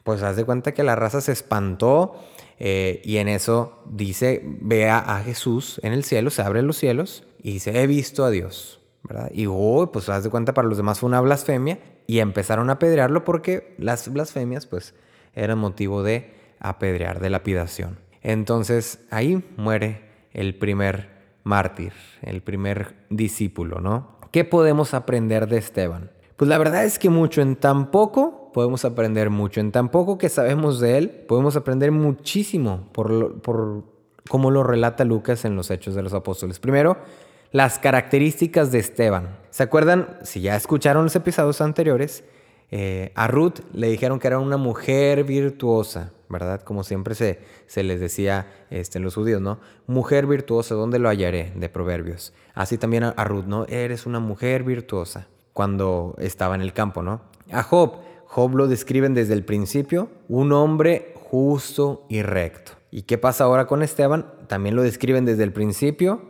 pues 0.03 0.23
haz 0.23 0.35
de 0.35 0.45
cuenta 0.45 0.73
que 0.73 0.83
la 0.83 0.95
raza 0.95 1.21
se 1.21 1.31
espantó 1.31 2.15
eh, 2.59 3.01
y 3.03 3.17
en 3.17 3.27
eso 3.27 3.83
dice, 3.89 4.41
vea 4.43 4.99
a 4.99 5.21
Jesús 5.21 5.79
en 5.83 5.93
el 5.93 6.03
cielo, 6.03 6.29
se 6.29 6.41
abren 6.41 6.67
los 6.67 6.77
cielos 6.77 7.23
y 7.41 7.53
dice, 7.53 7.81
he 7.81 7.87
visto 7.87 8.25
a 8.25 8.29
Dios. 8.29 8.79
¿verdad? 9.03 9.31
Y 9.33 9.45
oh, 9.49 9.89
pues 9.91 10.09
haz 10.09 10.23
de 10.23 10.29
cuenta, 10.29 10.53
para 10.53 10.67
los 10.67 10.77
demás 10.77 10.99
fue 10.99 11.07
una 11.07 11.21
blasfemia 11.21 11.79
y 12.05 12.19
empezaron 12.19 12.69
a 12.69 12.73
apedrearlo 12.73 13.23
porque 13.23 13.75
las 13.77 14.11
blasfemias 14.11 14.65
pues 14.65 14.93
eran 15.33 15.57
motivo 15.57 16.03
de 16.03 16.33
apedrear, 16.59 17.19
de 17.19 17.29
lapidación. 17.29 17.97
Entonces 18.21 18.99
ahí 19.09 19.43
muere 19.55 20.01
el 20.33 20.55
primer 20.55 21.09
mártir, 21.43 21.93
el 22.21 22.41
primer 22.41 22.95
discípulo, 23.09 23.79
¿no? 23.79 24.19
¿Qué 24.31 24.43
podemos 24.43 24.93
aprender 24.93 25.47
de 25.47 25.57
Esteban? 25.57 26.11
Pues 26.39 26.47
la 26.47 26.57
verdad 26.57 26.85
es 26.85 26.99
que 26.99 27.09
mucho 27.09 27.41
en 27.41 27.57
tan 27.57 27.91
poco 27.91 28.49
podemos 28.53 28.85
aprender 28.85 29.29
mucho. 29.29 29.59
En 29.59 29.73
tan 29.73 29.89
poco 29.89 30.17
que 30.17 30.29
sabemos 30.29 30.79
de 30.79 30.97
él, 30.97 31.09
podemos 31.09 31.57
aprender 31.57 31.91
muchísimo 31.91 32.87
por, 32.93 33.41
por 33.41 33.83
cómo 34.29 34.49
lo 34.49 34.63
relata 34.63 35.03
Lucas 35.03 35.43
en 35.43 35.57
los 35.57 35.69
Hechos 35.69 35.95
de 35.95 36.01
los 36.01 36.13
Apóstoles. 36.13 36.61
Primero, 36.61 36.95
las 37.51 37.77
características 37.77 38.71
de 38.71 38.79
Esteban. 38.79 39.37
¿Se 39.49 39.63
acuerdan? 39.63 40.17
Si 40.23 40.39
ya 40.39 40.55
escucharon 40.55 41.03
los 41.03 41.15
episodios 41.17 41.59
anteriores, 41.59 42.23
eh, 42.71 43.11
a 43.15 43.27
Ruth 43.27 43.59
le 43.73 43.89
dijeron 43.89 44.17
que 44.17 44.27
era 44.27 44.39
una 44.39 44.55
mujer 44.55 45.25
virtuosa, 45.25 46.13
¿verdad? 46.29 46.61
Como 46.61 46.85
siempre 46.85 47.15
se, 47.15 47.41
se 47.67 47.83
les 47.83 47.99
decía 47.99 48.47
este, 48.69 48.97
en 48.97 49.03
los 49.03 49.15
judíos, 49.15 49.41
¿no? 49.41 49.59
Mujer 49.87 50.25
virtuosa, 50.25 50.73
¿dónde 50.73 50.99
lo 50.99 51.09
hallaré? 51.09 51.51
De 51.57 51.67
Proverbios. 51.67 52.31
Así 52.53 52.77
también 52.77 53.03
a 53.03 53.23
Ruth, 53.25 53.43
¿no? 53.43 53.65
Eres 53.65 54.05
una 54.05 54.21
mujer 54.21 54.63
virtuosa 54.63 55.27
cuando 55.59 56.15
estaba 56.19 56.55
en 56.55 56.61
el 56.61 56.71
campo, 56.71 57.03
¿no? 57.03 57.19
A 57.51 57.63
Job, 57.63 57.95
Job 58.27 58.55
lo 58.55 58.69
describen 58.69 59.13
desde 59.13 59.33
el 59.33 59.43
principio, 59.43 60.07
un 60.29 60.53
hombre 60.53 61.13
justo 61.15 62.05
y 62.07 62.21
recto. 62.21 62.71
¿Y 62.91 63.01
qué 63.01 63.17
pasa 63.17 63.43
ahora 63.43 63.67
con 63.67 63.83
Esteban? 63.83 64.25
También 64.47 64.77
lo 64.77 64.83
describen 64.83 65.25
desde 65.25 65.43
el 65.43 65.51
principio, 65.51 66.21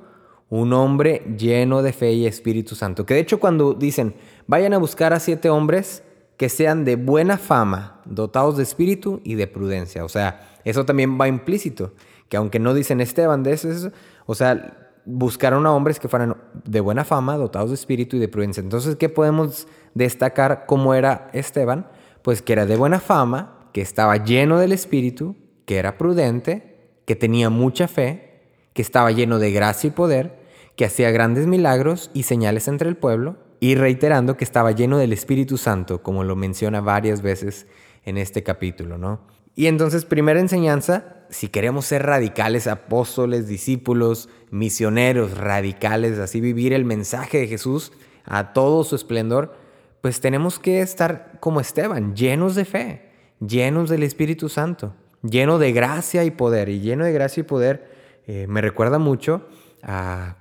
un 0.50 0.74
hombre 0.74 1.22
lleno 1.38 1.84
de 1.84 1.94
fe 1.94 2.14
y 2.14 2.26
Espíritu 2.26 2.74
Santo. 2.74 3.06
Que 3.06 3.14
de 3.14 3.20
hecho 3.20 3.40
cuando 3.40 3.76
dicen, 3.76 4.16
vayan 4.48 4.74
a 4.74 4.80
buscar 4.80 5.14
a 5.14 5.20
siete 5.20 5.52
hombres 5.52 6.02
que 6.36 6.50
sean 6.50 6.84
de 6.84 6.96
buena 6.96 7.38
fama, 7.38 8.02
dotados 8.06 8.58
de 8.58 8.64
espíritu 8.64 9.22
y 9.24 9.36
de 9.36 9.46
prudencia. 9.46 10.04
O 10.06 10.10
sea, 10.10 10.58
eso 10.64 10.86
también 10.86 11.22
va 11.22 11.28
implícito, 11.28 11.94
que 12.30 12.38
aunque 12.38 12.58
no 12.58 12.74
dicen 12.74 13.00
Esteban 13.00 13.44
de 13.44 13.54
eso, 13.54 13.92
o 14.26 14.34
sea, 14.34 14.89
buscaron 15.12 15.66
a 15.66 15.74
hombres 15.74 16.00
que 16.00 16.08
fueran 16.08 16.38
de 16.64 16.80
buena 16.80 17.04
fama, 17.04 17.36
dotados 17.36 17.70
de 17.70 17.76
espíritu 17.76 18.18
y 18.18 18.20
de 18.20 18.28
prudencia. 18.28 18.62
Entonces, 18.62 18.96
¿qué 18.96 19.10
podemos 19.10 19.68
destacar 19.96 20.66
cómo 20.68 20.94
era 20.94 21.30
Esteban? 21.34 21.88
Pues 22.22 22.42
que 22.42 22.54
era 22.54 22.66
de 22.66 22.76
buena 22.76 23.00
fama, 23.00 23.68
que 23.74 23.82
estaba 23.82 24.18
lleno 24.18 24.60
del 24.60 24.72
espíritu, 24.72 25.36
que 25.66 25.78
era 25.78 25.98
prudente, 25.98 27.02
que 27.06 27.16
tenía 27.16 27.50
mucha 27.50 27.88
fe, 27.88 28.44
que 28.74 28.82
estaba 28.82 29.12
lleno 29.12 29.40
de 29.40 29.52
gracia 29.52 29.88
y 29.88 29.92
poder, 29.92 30.40
que 30.76 30.86
hacía 30.86 31.12
grandes 31.12 31.48
milagros 31.48 32.12
y 32.14 32.24
señales 32.24 32.68
entre 32.68 32.88
el 32.88 32.98
pueblo, 32.98 33.38
y 33.60 33.76
reiterando 33.76 34.38
que 34.38 34.44
estaba 34.44 34.72
lleno 34.72 34.98
del 34.98 35.12
Espíritu 35.12 35.58
Santo, 35.58 36.02
como 36.02 36.24
lo 36.24 36.36
menciona 36.36 36.82
varias 36.82 37.22
veces 37.22 37.68
en 38.06 38.18
este 38.18 38.44
capítulo, 38.44 38.98
¿no? 38.98 39.22
Y 39.56 39.68
entonces, 39.68 40.06
primera 40.06 40.40
enseñanza, 40.40 41.19
si 41.30 41.48
queremos 41.50 41.86
ser 41.86 42.06
radicales, 42.06 42.68
apóstoles, 42.68 43.48
discípulos, 43.48 44.30
misioneros, 44.52 45.38
radicales, 45.38 46.18
así 46.20 46.42
vivir 46.42 46.74
el 46.74 46.86
mensaje 46.86 47.40
de 47.40 47.48
Jesús 47.48 47.92
a 48.26 48.54
todo 48.54 48.84
su 48.84 48.96
esplendor, 48.96 49.56
pues 50.02 50.22
tenemos 50.22 50.60
que 50.60 50.82
estar 50.82 51.38
como 51.40 51.60
Esteban, 51.60 52.16
llenos 52.16 52.56
de 52.56 52.66
fe, 52.66 53.12
llenos 53.46 53.90
del 53.90 54.04
Espíritu 54.04 54.50
Santo, 54.50 54.94
lleno 55.22 55.60
de 55.60 55.72
gracia 55.72 56.24
y 56.24 56.32
poder. 56.32 56.70
Y 56.70 56.80
lleno 56.80 57.06
de 57.06 57.12
gracia 57.12 57.42
y 57.42 57.44
poder 57.44 57.92
eh, 58.28 58.48
me 58.48 58.62
recuerda 58.62 59.00
mucho 59.00 59.48
a 59.84 60.38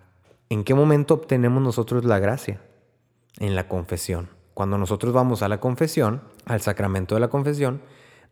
en 0.49 0.65
qué 0.65 0.75
momento 0.75 1.15
obtenemos 1.15 1.63
nosotros 1.63 2.05
la 2.05 2.19
gracia. 2.19 2.61
En 3.39 3.55
la 3.55 3.69
confesión. 3.69 4.31
Cuando 4.55 4.79
nosotros 4.79 5.13
vamos 5.13 5.43
a 5.43 5.49
la 5.49 5.61
confesión, 5.61 6.23
al 6.45 6.61
sacramento 6.61 7.15
de 7.15 7.21
la 7.21 7.29
confesión, 7.29 7.81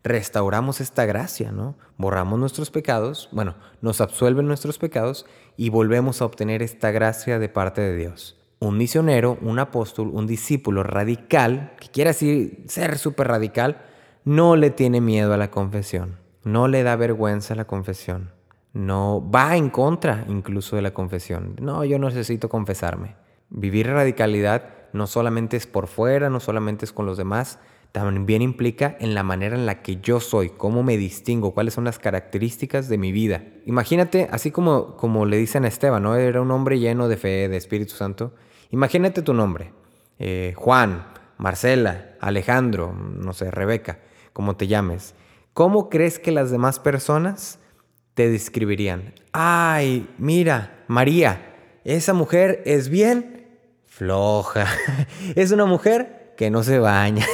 restauramos 0.06 0.80
esta 0.80 1.04
gracia, 1.04 1.50
¿no? 1.50 1.76
Borramos 1.96 2.38
nuestros 2.38 2.70
pecados, 2.70 3.28
bueno, 3.32 3.56
nos 3.80 4.00
absuelven 4.00 4.46
nuestros 4.46 4.78
pecados 4.78 5.26
y 5.56 5.70
volvemos 5.70 6.22
a 6.22 6.26
obtener 6.26 6.62
esta 6.62 6.92
gracia 6.92 7.38
de 7.38 7.48
parte 7.48 7.80
de 7.80 7.96
Dios. 7.96 8.36
Un 8.60 8.78
misionero, 8.78 9.36
un 9.42 9.58
apóstol, 9.58 10.10
un 10.12 10.26
discípulo 10.26 10.82
radical, 10.82 11.72
que 11.80 11.88
quiera 11.88 12.10
decir 12.10 12.64
ser 12.68 12.98
súper 12.98 13.28
radical, 13.28 13.82
no 14.24 14.56
le 14.56 14.70
tiene 14.70 15.00
miedo 15.00 15.34
a 15.34 15.38
la 15.38 15.50
confesión, 15.50 16.16
no 16.44 16.68
le 16.68 16.82
da 16.82 16.96
vergüenza 16.96 17.54
la 17.54 17.66
confesión, 17.66 18.30
no 18.72 19.28
va 19.28 19.56
en 19.56 19.70
contra 19.70 20.24
incluso 20.28 20.76
de 20.76 20.82
la 20.82 20.94
confesión. 20.94 21.56
No, 21.60 21.84
yo 21.84 21.98
necesito 21.98 22.48
confesarme. 22.48 23.16
Vivir 23.50 23.88
radicalidad 23.88 24.70
no 24.92 25.06
solamente 25.06 25.56
es 25.56 25.66
por 25.66 25.88
fuera, 25.88 26.30
no 26.30 26.40
solamente 26.40 26.84
es 26.84 26.92
con 26.92 27.06
los 27.06 27.16
demás, 27.18 27.58
también 27.96 28.42
implica 28.42 28.94
en 29.00 29.14
la 29.14 29.22
manera 29.22 29.56
en 29.56 29.64
la 29.64 29.80
que 29.80 29.96
yo 30.02 30.20
soy, 30.20 30.50
cómo 30.50 30.82
me 30.82 30.98
distingo, 30.98 31.54
cuáles 31.54 31.72
son 31.72 31.84
las 31.84 31.98
características 31.98 32.90
de 32.90 32.98
mi 32.98 33.10
vida. 33.10 33.44
Imagínate, 33.64 34.28
así 34.30 34.50
como, 34.50 34.98
como 34.98 35.24
le 35.24 35.38
dicen 35.38 35.64
a 35.64 35.68
Esteban, 35.68 36.02
¿no? 36.02 36.14
Era 36.14 36.42
un 36.42 36.50
hombre 36.50 36.78
lleno 36.78 37.08
de 37.08 37.16
fe, 37.16 37.48
de 37.48 37.56
Espíritu 37.56 37.94
Santo. 37.94 38.34
Imagínate 38.70 39.22
tu 39.22 39.32
nombre, 39.32 39.72
eh, 40.18 40.52
Juan, 40.56 41.06
Marcela, 41.38 42.16
Alejandro, 42.20 42.92
no 42.92 43.32
sé, 43.32 43.50
Rebeca, 43.50 44.00
como 44.34 44.56
te 44.56 44.66
llames. 44.66 45.14
¿Cómo 45.54 45.88
crees 45.88 46.18
que 46.18 46.32
las 46.32 46.50
demás 46.50 46.78
personas 46.78 47.60
te 48.12 48.28
describirían? 48.28 49.14
Ay, 49.32 50.06
mira, 50.18 50.84
María, 50.86 51.80
esa 51.84 52.12
mujer 52.12 52.62
es 52.66 52.90
bien 52.90 53.46
floja. 53.86 54.66
es 55.34 55.50
una 55.50 55.64
mujer 55.64 56.15
que 56.36 56.50
no 56.50 56.62
se 56.62 56.78
baña. 56.78 57.26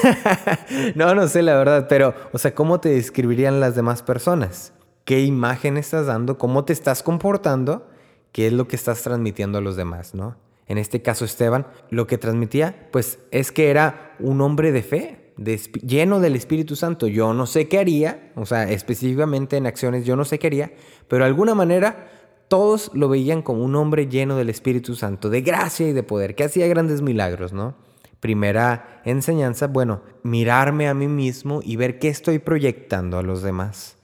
no, 0.94 1.14
no 1.14 1.28
sé 1.28 1.42
la 1.42 1.56
verdad, 1.56 1.86
pero, 1.88 2.14
o 2.32 2.38
sea, 2.38 2.54
¿cómo 2.54 2.80
te 2.80 2.90
describirían 2.90 3.60
las 3.60 3.74
demás 3.74 4.02
personas? 4.02 4.72
¿Qué 5.04 5.22
imagen 5.22 5.76
estás 5.76 6.06
dando? 6.06 6.38
¿Cómo 6.38 6.64
te 6.64 6.72
estás 6.72 7.02
comportando? 7.02 7.88
¿Qué 8.30 8.46
es 8.46 8.52
lo 8.52 8.68
que 8.68 8.76
estás 8.76 9.02
transmitiendo 9.02 9.58
a 9.58 9.60
los 9.60 9.76
demás, 9.76 10.14
no? 10.14 10.36
En 10.66 10.78
este 10.78 11.02
caso, 11.02 11.24
Esteban, 11.24 11.66
lo 11.90 12.06
que 12.06 12.18
transmitía, 12.18 12.88
pues, 12.92 13.18
es 13.30 13.52
que 13.52 13.68
era 13.70 14.14
un 14.20 14.40
hombre 14.40 14.72
de 14.72 14.82
fe, 14.82 15.22
lleno 15.36 16.20
del 16.20 16.36
Espíritu 16.36 16.76
Santo. 16.76 17.06
Yo 17.08 17.34
no 17.34 17.46
sé 17.46 17.68
qué 17.68 17.78
haría, 17.78 18.32
o 18.36 18.46
sea, 18.46 18.70
específicamente 18.70 19.56
en 19.56 19.66
acciones, 19.66 20.04
yo 20.04 20.16
no 20.16 20.24
sé 20.24 20.38
qué 20.38 20.46
haría, 20.46 20.72
pero 21.08 21.24
de 21.24 21.28
alguna 21.28 21.54
manera 21.54 22.08
todos 22.48 22.90
lo 22.94 23.08
veían 23.08 23.42
como 23.42 23.64
un 23.64 23.74
hombre 23.76 24.08
lleno 24.08 24.36
del 24.36 24.50
Espíritu 24.50 24.94
Santo, 24.94 25.30
de 25.30 25.40
gracia 25.40 25.88
y 25.88 25.92
de 25.92 26.02
poder, 26.02 26.34
que 26.34 26.44
hacía 26.44 26.66
grandes 26.66 27.02
milagros, 27.02 27.52
¿no? 27.52 27.74
Primera 28.22 29.02
enseñanza, 29.04 29.66
bueno, 29.66 30.02
mirarme 30.22 30.88
a 30.88 30.94
mí 30.94 31.08
mismo 31.08 31.58
y 31.60 31.74
ver 31.74 31.98
qué 31.98 32.06
estoy 32.06 32.38
proyectando 32.38 33.18
a 33.18 33.22
los 33.24 33.42
demás. 33.42 33.96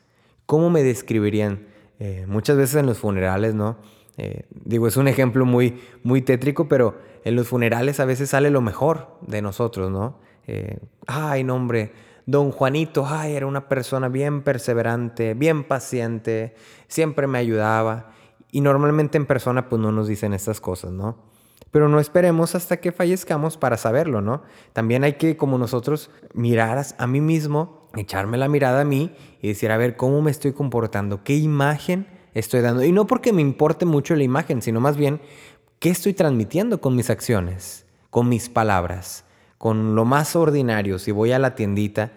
¿Cómo 0.44 0.70
me 0.70 0.82
describirían? 0.82 1.68
Eh, 2.00 2.26
muchas 2.26 2.56
veces 2.56 2.80
en 2.80 2.86
los 2.86 2.98
funerales, 2.98 3.54
¿no? 3.54 3.76
Eh, 4.16 4.42
digo, 4.50 4.88
es 4.88 4.96
un 4.96 5.06
ejemplo 5.06 5.46
muy, 5.46 5.80
muy 6.02 6.20
tétrico, 6.22 6.66
pero 6.66 6.98
en 7.22 7.36
los 7.36 7.46
funerales 7.46 8.00
a 8.00 8.06
veces 8.06 8.30
sale 8.30 8.50
lo 8.50 8.60
mejor 8.60 9.20
de 9.24 9.40
nosotros, 9.40 9.88
¿no? 9.88 10.18
Eh, 10.48 10.80
ay, 11.06 11.44
no, 11.44 11.54
hombre, 11.54 11.92
don 12.26 12.50
Juanito, 12.50 13.06
ay, 13.06 13.36
era 13.36 13.46
una 13.46 13.68
persona 13.68 14.08
bien 14.08 14.42
perseverante, 14.42 15.34
bien 15.34 15.62
paciente, 15.62 16.56
siempre 16.88 17.28
me 17.28 17.38
ayudaba. 17.38 18.10
Y 18.50 18.62
normalmente 18.62 19.16
en 19.16 19.26
persona 19.26 19.68
pues 19.68 19.80
no 19.80 19.92
nos 19.92 20.08
dicen 20.08 20.34
estas 20.34 20.60
cosas, 20.60 20.90
¿no? 20.90 21.28
Pero 21.70 21.88
no 21.88 22.00
esperemos 22.00 22.54
hasta 22.54 22.78
que 22.78 22.92
fallezcamos 22.92 23.56
para 23.56 23.76
saberlo, 23.76 24.20
¿no? 24.20 24.42
También 24.72 25.04
hay 25.04 25.14
que, 25.14 25.36
como 25.36 25.58
nosotros, 25.58 26.10
mirar 26.32 26.84
a 26.96 27.06
mí 27.06 27.20
mismo, 27.20 27.88
echarme 27.96 28.38
la 28.38 28.48
mirada 28.48 28.82
a 28.82 28.84
mí 28.84 29.14
y 29.42 29.48
decir, 29.48 29.70
a 29.70 29.76
ver, 29.76 29.96
¿cómo 29.96 30.22
me 30.22 30.30
estoy 30.30 30.52
comportando? 30.52 31.24
¿Qué 31.24 31.36
imagen 31.36 32.06
estoy 32.34 32.60
dando? 32.60 32.84
Y 32.84 32.92
no 32.92 33.06
porque 33.06 33.32
me 33.32 33.42
importe 33.42 33.84
mucho 33.84 34.16
la 34.16 34.22
imagen, 34.22 34.62
sino 34.62 34.80
más 34.80 34.96
bien, 34.96 35.20
¿qué 35.78 35.90
estoy 35.90 36.14
transmitiendo 36.14 36.80
con 36.80 36.96
mis 36.96 37.10
acciones, 37.10 37.86
con 38.10 38.28
mis 38.28 38.48
palabras, 38.48 39.24
con 39.58 39.94
lo 39.94 40.04
más 40.04 40.36
ordinario? 40.36 40.98
Si 40.98 41.12
voy 41.12 41.32
a 41.32 41.38
la 41.38 41.54
tiendita, 41.54 42.12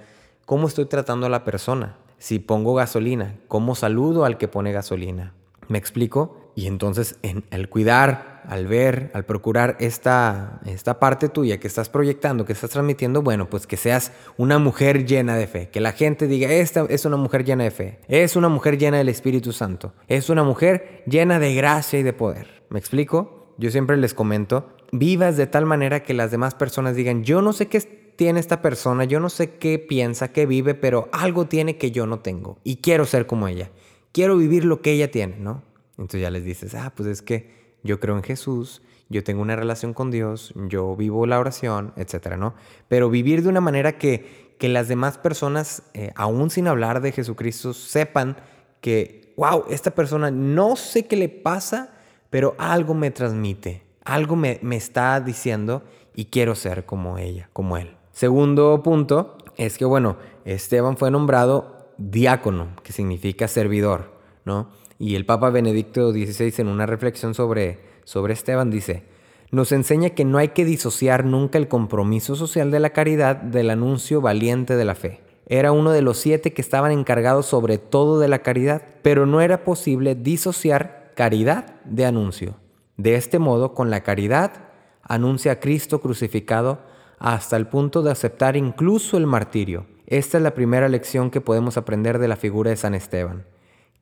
¿cómo 0.45 0.67
estoy 0.67 0.85
tratando 0.85 1.25
a 1.25 1.29
la 1.29 1.43
persona? 1.43 1.97
Si 2.17 2.39
pongo 2.39 2.75
gasolina, 2.75 3.35
¿cómo 3.47 3.75
saludo 3.75 4.25
al 4.25 4.37
que 4.37 4.47
pone 4.47 4.71
gasolina? 4.71 5.33
¿Me 5.67 5.77
explico? 5.77 6.40
Y 6.55 6.67
entonces 6.67 7.17
en 7.21 7.43
el 7.51 7.69
cuidar, 7.69 8.43
al 8.47 8.67
ver, 8.67 9.11
al 9.13 9.25
procurar 9.25 9.77
esta, 9.79 10.59
esta 10.65 10.99
parte 10.99 11.29
tuya 11.29 11.59
que 11.59 11.67
estás 11.67 11.89
proyectando, 11.89 12.45
que 12.45 12.53
estás 12.53 12.71
transmitiendo, 12.71 13.21
bueno, 13.21 13.49
pues 13.49 13.67
que 13.67 13.77
seas 13.77 14.11
una 14.37 14.57
mujer 14.59 15.05
llena 15.05 15.35
de 15.35 15.47
fe. 15.47 15.69
Que 15.69 15.79
la 15.79 15.93
gente 15.93 16.27
diga, 16.27 16.51
esta 16.51 16.85
es 16.89 17.05
una 17.05 17.17
mujer 17.17 17.45
llena 17.45 17.63
de 17.63 17.71
fe. 17.71 17.99
Es 18.07 18.35
una 18.35 18.49
mujer 18.49 18.77
llena 18.77 18.97
del 18.97 19.09
Espíritu 19.09 19.53
Santo. 19.53 19.93
Es 20.07 20.29
una 20.29 20.43
mujer 20.43 21.03
llena 21.05 21.39
de 21.39 21.53
gracia 21.55 21.99
y 21.99 22.03
de 22.03 22.13
poder. 22.13 22.63
¿Me 22.69 22.79
explico? 22.79 23.53
Yo 23.57 23.69
siempre 23.69 23.97
les 23.97 24.13
comento, 24.13 24.75
vivas 24.91 25.37
de 25.37 25.47
tal 25.47 25.65
manera 25.65 26.03
que 26.03 26.13
las 26.13 26.31
demás 26.31 26.55
personas 26.55 26.95
digan, 26.95 27.23
yo 27.23 27.41
no 27.41 27.53
sé 27.53 27.67
qué 27.67 27.79
tiene 28.15 28.39
esta 28.39 28.61
persona, 28.61 29.03
yo 29.05 29.19
no 29.19 29.29
sé 29.29 29.55
qué 29.55 29.79
piensa, 29.79 30.31
qué 30.31 30.45
vive, 30.45 30.73
pero 30.73 31.09
algo 31.11 31.45
tiene 31.45 31.77
que 31.77 31.91
yo 31.91 32.05
no 32.07 32.19
tengo. 32.19 32.57
Y 32.63 32.77
quiero 32.77 33.05
ser 33.05 33.25
como 33.25 33.47
ella. 33.47 33.71
Quiero 34.11 34.37
vivir 34.37 34.65
lo 34.65 34.81
que 34.81 34.91
ella 34.91 35.11
tiene, 35.11 35.37
¿no? 35.37 35.63
Entonces 36.01 36.21
ya 36.21 36.31
les 36.31 36.43
dices, 36.43 36.73
ah, 36.73 36.91
pues 36.95 37.07
es 37.07 37.21
que 37.21 37.77
yo 37.83 37.99
creo 37.99 38.17
en 38.17 38.23
Jesús, 38.23 38.81
yo 39.09 39.23
tengo 39.23 39.41
una 39.41 39.55
relación 39.55 39.93
con 39.93 40.09
Dios, 40.09 40.51
yo 40.55 40.95
vivo 40.95 41.27
la 41.27 41.39
oración, 41.39 41.93
etcétera, 41.95 42.37
¿no? 42.37 42.55
Pero 42.87 43.11
vivir 43.11 43.43
de 43.43 43.49
una 43.49 43.61
manera 43.61 43.99
que, 43.99 44.55
que 44.57 44.67
las 44.67 44.87
demás 44.87 45.19
personas, 45.19 45.83
eh, 45.93 46.11
aún 46.15 46.49
sin 46.49 46.67
hablar 46.67 47.01
de 47.01 47.11
Jesucristo, 47.11 47.73
sepan 47.73 48.37
que, 48.81 49.33
wow, 49.37 49.65
esta 49.69 49.91
persona 49.91 50.31
no 50.31 50.75
sé 50.75 51.05
qué 51.05 51.15
le 51.17 51.29
pasa, 51.29 51.93
pero 52.31 52.55
algo 52.57 52.95
me 52.95 53.11
transmite, 53.11 53.83
algo 54.03 54.35
me, 54.35 54.57
me 54.63 54.77
está 54.77 55.19
diciendo 55.21 55.83
y 56.15 56.25
quiero 56.25 56.55
ser 56.55 56.85
como 56.85 57.19
ella, 57.19 57.47
como 57.53 57.77
él. 57.77 57.95
Segundo 58.11 58.81
punto 58.81 59.37
es 59.55 59.77
que, 59.77 59.85
bueno, 59.85 60.17
Esteban 60.45 60.97
fue 60.97 61.11
nombrado 61.11 61.93
diácono, 61.99 62.69
que 62.81 62.91
significa 62.91 63.47
servidor, 63.47 64.11
¿no? 64.45 64.80
Y 65.01 65.15
el 65.15 65.25
Papa 65.25 65.49
Benedicto 65.49 66.11
XVI 66.11 66.53
en 66.59 66.67
una 66.67 66.85
reflexión 66.85 67.33
sobre, 67.33 67.79
sobre 68.03 68.35
Esteban 68.35 68.69
dice, 68.69 69.01
nos 69.49 69.71
enseña 69.71 70.11
que 70.11 70.25
no 70.25 70.37
hay 70.37 70.49
que 70.49 70.63
disociar 70.63 71.25
nunca 71.25 71.57
el 71.57 71.67
compromiso 71.67 72.35
social 72.35 72.69
de 72.69 72.79
la 72.79 72.91
caridad 72.91 73.35
del 73.37 73.71
anuncio 73.71 74.21
valiente 74.21 74.75
de 74.75 74.85
la 74.85 74.93
fe. 74.93 75.21
Era 75.47 75.71
uno 75.71 75.89
de 75.89 76.03
los 76.03 76.19
siete 76.19 76.53
que 76.53 76.61
estaban 76.61 76.91
encargados 76.91 77.47
sobre 77.47 77.79
todo 77.79 78.19
de 78.19 78.27
la 78.27 78.43
caridad, 78.43 78.83
pero 79.01 79.25
no 79.25 79.41
era 79.41 79.63
posible 79.63 80.13
disociar 80.13 81.13
caridad 81.15 81.81
de 81.83 82.05
anuncio. 82.05 82.57
De 82.95 83.15
este 83.15 83.39
modo, 83.39 83.73
con 83.73 83.89
la 83.89 84.03
caridad, 84.03 84.51
anuncia 85.01 85.53
a 85.53 85.59
Cristo 85.59 85.99
crucificado 85.99 86.77
hasta 87.17 87.57
el 87.57 87.65
punto 87.65 88.03
de 88.03 88.11
aceptar 88.11 88.55
incluso 88.55 89.17
el 89.17 89.25
martirio. 89.25 89.87
Esta 90.05 90.37
es 90.37 90.43
la 90.43 90.53
primera 90.53 90.87
lección 90.89 91.31
que 91.31 91.41
podemos 91.41 91.75
aprender 91.75 92.19
de 92.19 92.27
la 92.27 92.35
figura 92.35 92.69
de 92.69 92.77
San 92.77 92.93
Esteban. 92.93 93.47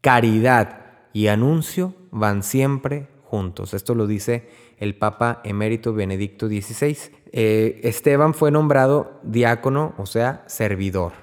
Caridad 0.01 0.88
y 1.13 1.27
anuncio 1.27 1.93
van 2.11 2.43
siempre 2.43 3.07
juntos. 3.23 3.73
Esto 3.73 3.95
lo 3.95 4.07
dice 4.07 4.47
el 4.77 4.95
Papa 4.95 5.41
emérito 5.43 5.93
Benedicto 5.93 6.47
XVI. 6.47 6.97
Eh, 7.31 7.81
Esteban 7.83 8.33
fue 8.33 8.51
nombrado 8.51 9.19
diácono, 9.23 9.93
o 9.97 10.05
sea, 10.05 10.43
servidor. 10.47 11.13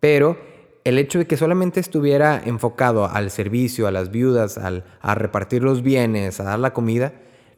Pero 0.00 0.36
el 0.84 0.98
hecho 0.98 1.18
de 1.18 1.26
que 1.26 1.36
solamente 1.36 1.80
estuviera 1.80 2.40
enfocado 2.44 3.06
al 3.06 3.30
servicio, 3.30 3.86
a 3.86 3.90
las 3.90 4.10
viudas, 4.10 4.58
al, 4.58 4.84
a 5.00 5.14
repartir 5.14 5.62
los 5.62 5.82
bienes, 5.82 6.40
a 6.40 6.44
dar 6.44 6.58
la 6.58 6.74
comida, 6.74 7.14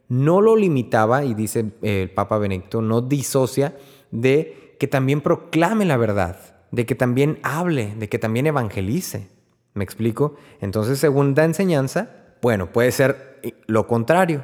no 0.08 0.40
lo 0.40 0.54
limitaba, 0.54 1.24
y 1.24 1.34
dice 1.34 1.72
el 1.82 2.10
Papa 2.10 2.38
Benedicto, 2.38 2.80
no 2.80 3.00
disocia 3.00 3.76
de 4.12 4.76
que 4.78 4.86
también 4.86 5.20
proclame 5.20 5.84
la 5.84 5.96
verdad, 5.96 6.38
de 6.70 6.86
que 6.86 6.94
también 6.94 7.40
hable, 7.42 7.94
de 7.96 8.08
que 8.08 8.20
también 8.20 8.46
evangelice. 8.46 9.28
¿Me 9.76 9.84
explico? 9.84 10.36
Entonces, 10.62 10.98
segunda 10.98 11.44
enseñanza, 11.44 12.08
bueno, 12.40 12.72
puede 12.72 12.90
ser 12.92 13.40
lo 13.66 13.86
contrario. 13.86 14.42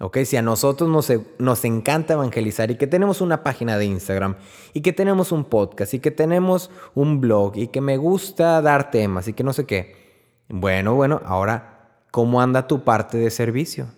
¿Ok? 0.00 0.20
Si 0.24 0.38
a 0.38 0.42
nosotros 0.42 0.88
nos, 0.88 1.12
nos 1.38 1.64
encanta 1.66 2.14
evangelizar 2.14 2.70
y 2.70 2.76
que 2.76 2.86
tenemos 2.86 3.20
una 3.20 3.42
página 3.42 3.76
de 3.76 3.84
Instagram 3.84 4.36
y 4.72 4.80
que 4.80 4.94
tenemos 4.94 5.32
un 5.32 5.44
podcast 5.44 5.92
y 5.92 5.98
que 5.98 6.10
tenemos 6.10 6.70
un 6.94 7.20
blog 7.20 7.58
y 7.58 7.68
que 7.68 7.82
me 7.82 7.98
gusta 7.98 8.62
dar 8.62 8.90
temas 8.90 9.28
y 9.28 9.34
que 9.34 9.44
no 9.44 9.52
sé 9.52 9.66
qué. 9.66 9.94
Bueno, 10.48 10.94
bueno, 10.94 11.20
ahora, 11.26 11.90
¿cómo 12.10 12.40
anda 12.40 12.66
tu 12.66 12.82
parte 12.82 13.18
de 13.18 13.30
servicio? 13.30 13.88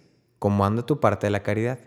¿Cómo 0.41 0.67
anda 0.67 0.85
tu 0.85 0.99
parte 0.99 1.29
de 1.29 1.31
la 1.31 1.45
caridad? 1.45 1.79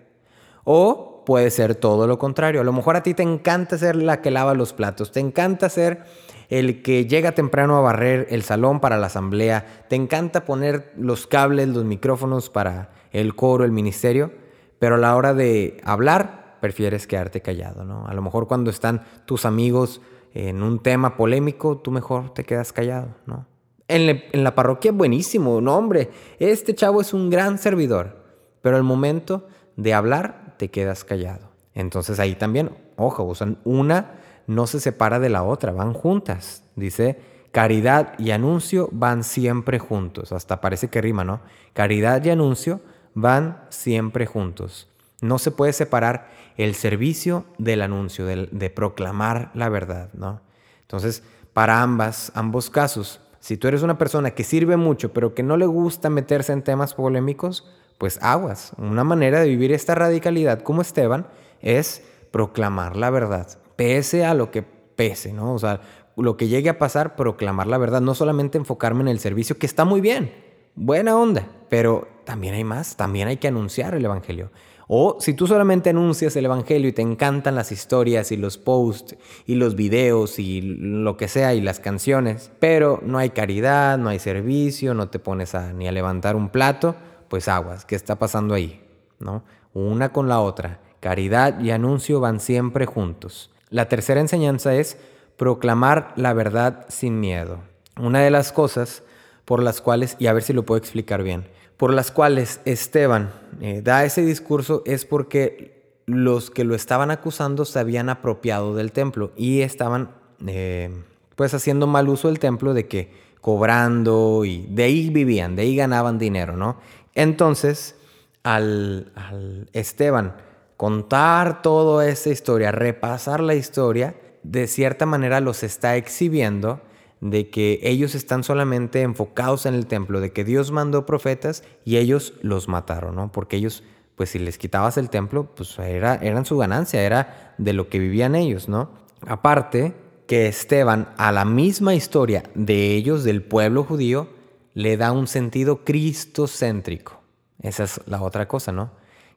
O 0.64 1.15
puede 1.26 1.50
ser 1.50 1.76
todo 1.76 2.08
lo 2.08 2.18
contrario. 2.20 2.62
A 2.62 2.64
lo 2.64 2.74
mejor 2.74 2.96
a 2.96 3.04
ti 3.04 3.14
te 3.14 3.24
encanta 3.24 3.78
ser 3.78 3.96
la 3.96 4.22
que 4.22 4.32
lava 4.32 4.54
los 4.54 4.74
platos, 4.74 5.12
te 5.12 5.20
encanta 5.20 5.70
ser 5.70 6.04
el 6.50 6.82
que 6.82 7.06
llega 7.06 7.34
temprano 7.34 7.78
a 7.78 7.82
barrer 7.82 8.28
el 8.30 8.44
salón 8.44 8.80
para 8.80 8.98
la 8.98 9.08
asamblea, 9.08 9.66
te 9.90 9.96
encanta 9.96 10.46
poner 10.46 10.94
los 10.98 11.28
cables, 11.28 11.68
los 11.70 11.84
micrófonos 11.84 12.50
para 12.50 12.92
el 13.12 13.36
coro, 13.36 13.66
el 13.66 13.72
ministerio, 13.72 14.32
pero 14.80 14.96
a 14.96 15.00
la 15.00 15.16
hora 15.16 15.34
de 15.34 15.82
hablar 15.84 16.58
prefieres 16.62 17.08
quedarte 17.08 17.42
callado, 17.42 17.84
¿no? 17.84 18.08
A 18.08 18.14
lo 18.14 18.22
mejor 18.22 18.48
cuando 18.48 18.70
están 18.70 19.04
tus 19.26 19.46
amigos 19.46 20.02
en 20.34 20.62
un 20.64 20.82
tema 20.84 21.16
polémico, 21.16 21.78
tú 21.78 21.92
mejor 21.92 22.34
te 22.34 22.44
quedas 22.44 22.74
callado, 22.74 23.16
¿no? 23.26 23.46
En, 23.88 24.22
la 24.32 24.56
parroquia 24.56 24.92
buenísimo, 24.92 25.62
no 25.62 25.78
hombre, 25.78 26.10
este 26.40 26.74
chavo 26.74 27.02
es 27.02 27.14
un 27.14 27.30
gran 27.30 27.58
servidor, 27.58 28.24
pero 28.62 28.78
al 28.78 28.84
momento 28.84 29.48
de 29.76 29.94
hablar 29.94 30.45
te 30.58 30.70
quedas 30.70 31.04
callado. 31.04 31.50
Entonces 31.74 32.20
ahí 32.20 32.36
también, 32.36 32.72
ojo, 32.96 33.24
usan 33.24 33.58
una 33.64 34.14
no 34.48 34.68
se 34.68 34.80
separa 34.80 35.20
de 35.20 35.30
la 35.30 35.44
otra, 35.44 35.72
van 35.72 35.94
juntas. 35.94 36.64
Dice, 36.76 37.20
caridad 37.52 38.14
y 38.18 38.32
anuncio 38.32 38.90
van 38.92 39.24
siempre 39.24 39.80
juntos. 39.80 40.32
Hasta 40.32 40.62
parece 40.62 40.90
que 40.90 41.02
rima, 41.02 41.24
¿no? 41.24 41.42
Caridad 41.74 42.24
y 42.24 42.30
anuncio 42.30 42.82
van 43.14 43.64
siempre 43.70 44.26
juntos. 44.26 44.90
No 45.22 45.40
se 45.40 45.52
puede 45.52 45.74
separar 45.74 46.30
el 46.58 46.76
servicio 46.76 47.46
del 47.58 47.82
anuncio, 47.82 48.26
de, 48.26 48.70
proclamar 48.70 49.52
la 49.54 49.70
verdad, 49.70 50.10
¿no? 50.14 50.42
Entonces, 50.82 51.24
para 51.54 51.82
ambas, 51.82 52.32
ambos 52.36 52.70
casos, 52.70 53.22
si 53.46 53.58
tú 53.58 53.68
eres 53.68 53.84
una 53.84 54.00
persona 54.00 54.32
que 54.32 54.44
sirve 54.44 54.76
mucho, 54.76 55.14
pero 55.14 55.36
que 55.36 55.44
no 55.44 55.56
le 55.56 55.68
gusta 55.68 56.10
meterse 56.10 56.52
en 56.52 56.64
temas 56.64 56.96
polémicos, 56.96 57.64
pues 58.00 58.18
aguas. 58.24 58.72
Una 58.80 59.04
manera 59.04 59.40
de 59.40 59.48
vivir 59.48 59.72
esta 59.72 59.94
radicalidad 59.94 60.64
como 60.64 60.82
Esteban 60.82 61.28
es 61.62 62.04
proclamar 62.32 62.96
la 62.96 63.12
verdad 63.12 63.48
pese 63.76 64.26
a 64.26 64.34
lo 64.34 64.50
que 64.50 64.64
pese, 64.64 65.32
¿no? 65.32 65.54
O 65.54 65.60
sea, 65.60 65.82
lo 66.18 66.38
que 66.38 66.48
llegue 66.48 66.70
a 66.70 66.80
pasar, 66.80 67.16
proclamar 67.16 67.68
la 67.68 67.78
verdad, 67.78 68.02
no 68.02 68.16
solamente 68.16 68.58
enfocarme 68.58 69.02
en 69.02 69.10
el 69.10 69.20
servicio, 69.20 69.60
que 69.60 69.68
está 69.68 69.86
muy 69.86 70.02
bien, 70.02 70.34
buena 70.74 71.16
onda, 71.16 71.48
pero 71.70 72.08
también 72.24 72.56
hay 72.56 72.64
más, 72.64 72.98
también 72.98 73.28
hay 73.28 73.38
que 73.38 73.50
anunciar 73.50 73.94
el 73.94 74.06
Evangelio. 74.06 74.50
O 74.88 75.18
si 75.20 75.34
tú 75.34 75.48
solamente 75.48 75.90
anuncias 75.90 76.36
el 76.36 76.46
Evangelio 76.46 76.90
y 76.90 76.94
te 76.94 77.02
encantan 77.02 77.56
las 77.56 77.72
historias 77.72 78.32
y 78.32 78.38
los 78.38 78.58
posts 78.58 79.16
y 79.46 79.56
los 79.56 79.76
videos 79.76 80.38
y 80.38 80.62
lo 80.62 81.18
que 81.18 81.28
sea 81.28 81.54
y 81.56 81.62
las 81.62 81.80
canciones, 81.80 82.52
pero 82.60 83.00
no 83.04 83.18
hay 83.18 83.32
caridad, 83.32 83.98
no 83.98 84.10
hay 84.10 84.20
servicio, 84.20 84.94
no 84.94 85.10
te 85.10 85.20
pones 85.20 85.56
a, 85.56 85.74
ni 85.74 85.88
a 85.88 85.92
levantar 85.92 86.36
un 86.36 86.50
plato, 86.50 86.96
pues 87.30 87.48
aguas, 87.48 87.86
¿qué 87.86 87.96
está 87.96 88.18
pasando 88.18 88.54
ahí? 88.54 88.82
¿No? 89.20 89.44
Una 89.74 90.12
con 90.14 90.30
la 90.30 90.40
otra. 90.40 90.80
Caridad 91.00 91.60
y 91.60 91.72
anuncio 91.72 92.20
van 92.20 92.40
siempre 92.40 92.86
juntos. 92.86 93.52
La 93.70 93.90
tercera 93.90 94.22
enseñanza 94.22 94.76
es 94.76 94.98
proclamar 95.38 96.14
la 96.16 96.34
verdad 96.34 96.86
sin 96.90 97.20
miedo. 97.20 97.60
Una 98.00 98.22
de 98.22 98.30
las 98.30 98.52
cosas 98.52 99.04
por 99.46 99.62
las 99.62 99.82
cuales, 99.82 100.16
y 100.20 100.28
a 100.28 100.34
ver 100.34 100.44
si 100.44 100.54
lo 100.54 100.66
puedo 100.66 100.80
explicar 100.80 101.24
bien, 101.24 101.46
por 101.78 101.94
las 101.94 102.12
cuales 102.12 102.62
Esteban 102.66 103.32
eh, 103.62 103.82
da 103.84 104.06
ese 104.06 104.22
discurso 104.22 104.84
es 104.86 105.06
porque 105.06 105.76
los 106.06 106.52
que 106.52 106.64
lo 106.64 106.76
estaban 106.76 107.12
acusando 107.12 107.66
se 107.66 107.80
habían 107.80 108.10
apropiado 108.10 108.76
del 108.76 108.92
templo 108.92 109.32
y 109.36 109.62
estaban 109.62 110.12
eh, 110.46 110.92
pues 111.36 111.54
haciendo 111.54 111.88
mal 111.88 112.08
uso 112.10 112.28
del 112.28 112.40
templo 112.40 112.74
de 112.74 112.88
que 112.88 113.12
cobrando 113.42 114.46
y 114.46 114.66
de 114.70 114.84
ahí 114.84 115.10
vivían, 115.10 115.56
de 115.56 115.64
ahí 115.64 115.76
ganaban 115.76 116.18
dinero, 116.18 116.58
¿no? 116.58 116.78
Entonces, 117.14 117.96
al, 118.44 119.12
al 119.16 119.70
Esteban 119.74 120.36
contar 120.78 121.62
toda 121.62 122.08
esa 122.08 122.30
historia, 122.30 122.72
repasar 122.72 123.42
la 123.42 123.56
historia, 123.56 124.16
de 124.44 124.68
cierta 124.68 125.06
manera 125.06 125.40
los 125.42 125.64
está 125.64 125.96
exhibiendo 125.96 126.82
de 127.30 127.50
que 127.50 127.80
ellos 127.82 128.14
están 128.14 128.44
solamente 128.44 129.02
enfocados 129.02 129.66
en 129.66 129.74
el 129.74 129.88
templo, 129.88 130.22
de 130.22 130.32
que 130.32 130.44
Dios 130.44 130.72
mandó 130.72 131.08
profetas 131.08 131.64
y 131.84 131.98
ellos 131.98 132.36
los 132.44 132.68
mataron, 132.68 133.16
¿no? 133.16 133.32
Porque 133.32 133.58
ellos, 133.58 133.84
pues 134.16 134.30
si 134.30 134.38
les 134.38 134.60
quitabas 134.60 134.98
el 134.98 135.10
templo, 135.10 135.50
pues 135.56 135.80
era, 135.80 136.16
eran 136.16 136.46
su 136.46 136.56
ganancia, 136.56 137.02
era 137.02 137.56
de 137.58 137.74
lo 137.74 137.90
que 137.90 137.98
vivían 137.98 138.36
ellos, 138.36 138.70
¿no? 138.70 138.92
Aparte 139.26 139.96
que 140.28 140.48
Esteban 140.48 141.10
a 141.18 141.32
la 141.32 141.46
misma 141.46 141.96
historia 141.96 142.44
de 142.54 142.94
ellos, 142.94 143.24
del 143.24 143.42
pueblo 143.42 143.84
judío, 143.84 144.30
le 144.76 144.96
da 144.96 145.12
un 145.12 145.26
sentido 145.26 145.84
cristocéntrico. 145.84 147.22
Esa 147.60 147.86
es 147.86 148.02
la 148.06 148.22
otra 148.22 148.48
cosa, 148.48 148.72
¿no? 148.72 148.92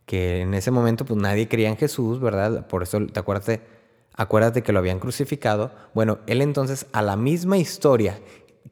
Que 0.04 0.42
en 0.42 0.52
ese 0.52 0.70
momento 0.70 1.06
pues 1.06 1.18
nadie 1.18 1.48
creía 1.48 1.70
en 1.70 1.78
Jesús, 1.78 2.20
¿verdad? 2.20 2.66
Por 2.68 2.82
eso 2.82 3.00
te 3.06 3.18
acuerdas 3.18 3.60
acuérdate 4.18 4.62
que 4.62 4.72
lo 4.72 4.80
habían 4.80 4.98
crucificado. 4.98 5.70
Bueno, 5.94 6.18
él 6.26 6.42
entonces 6.42 6.86
a 6.92 7.00
la 7.00 7.16
misma 7.16 7.56
historia 7.56 8.18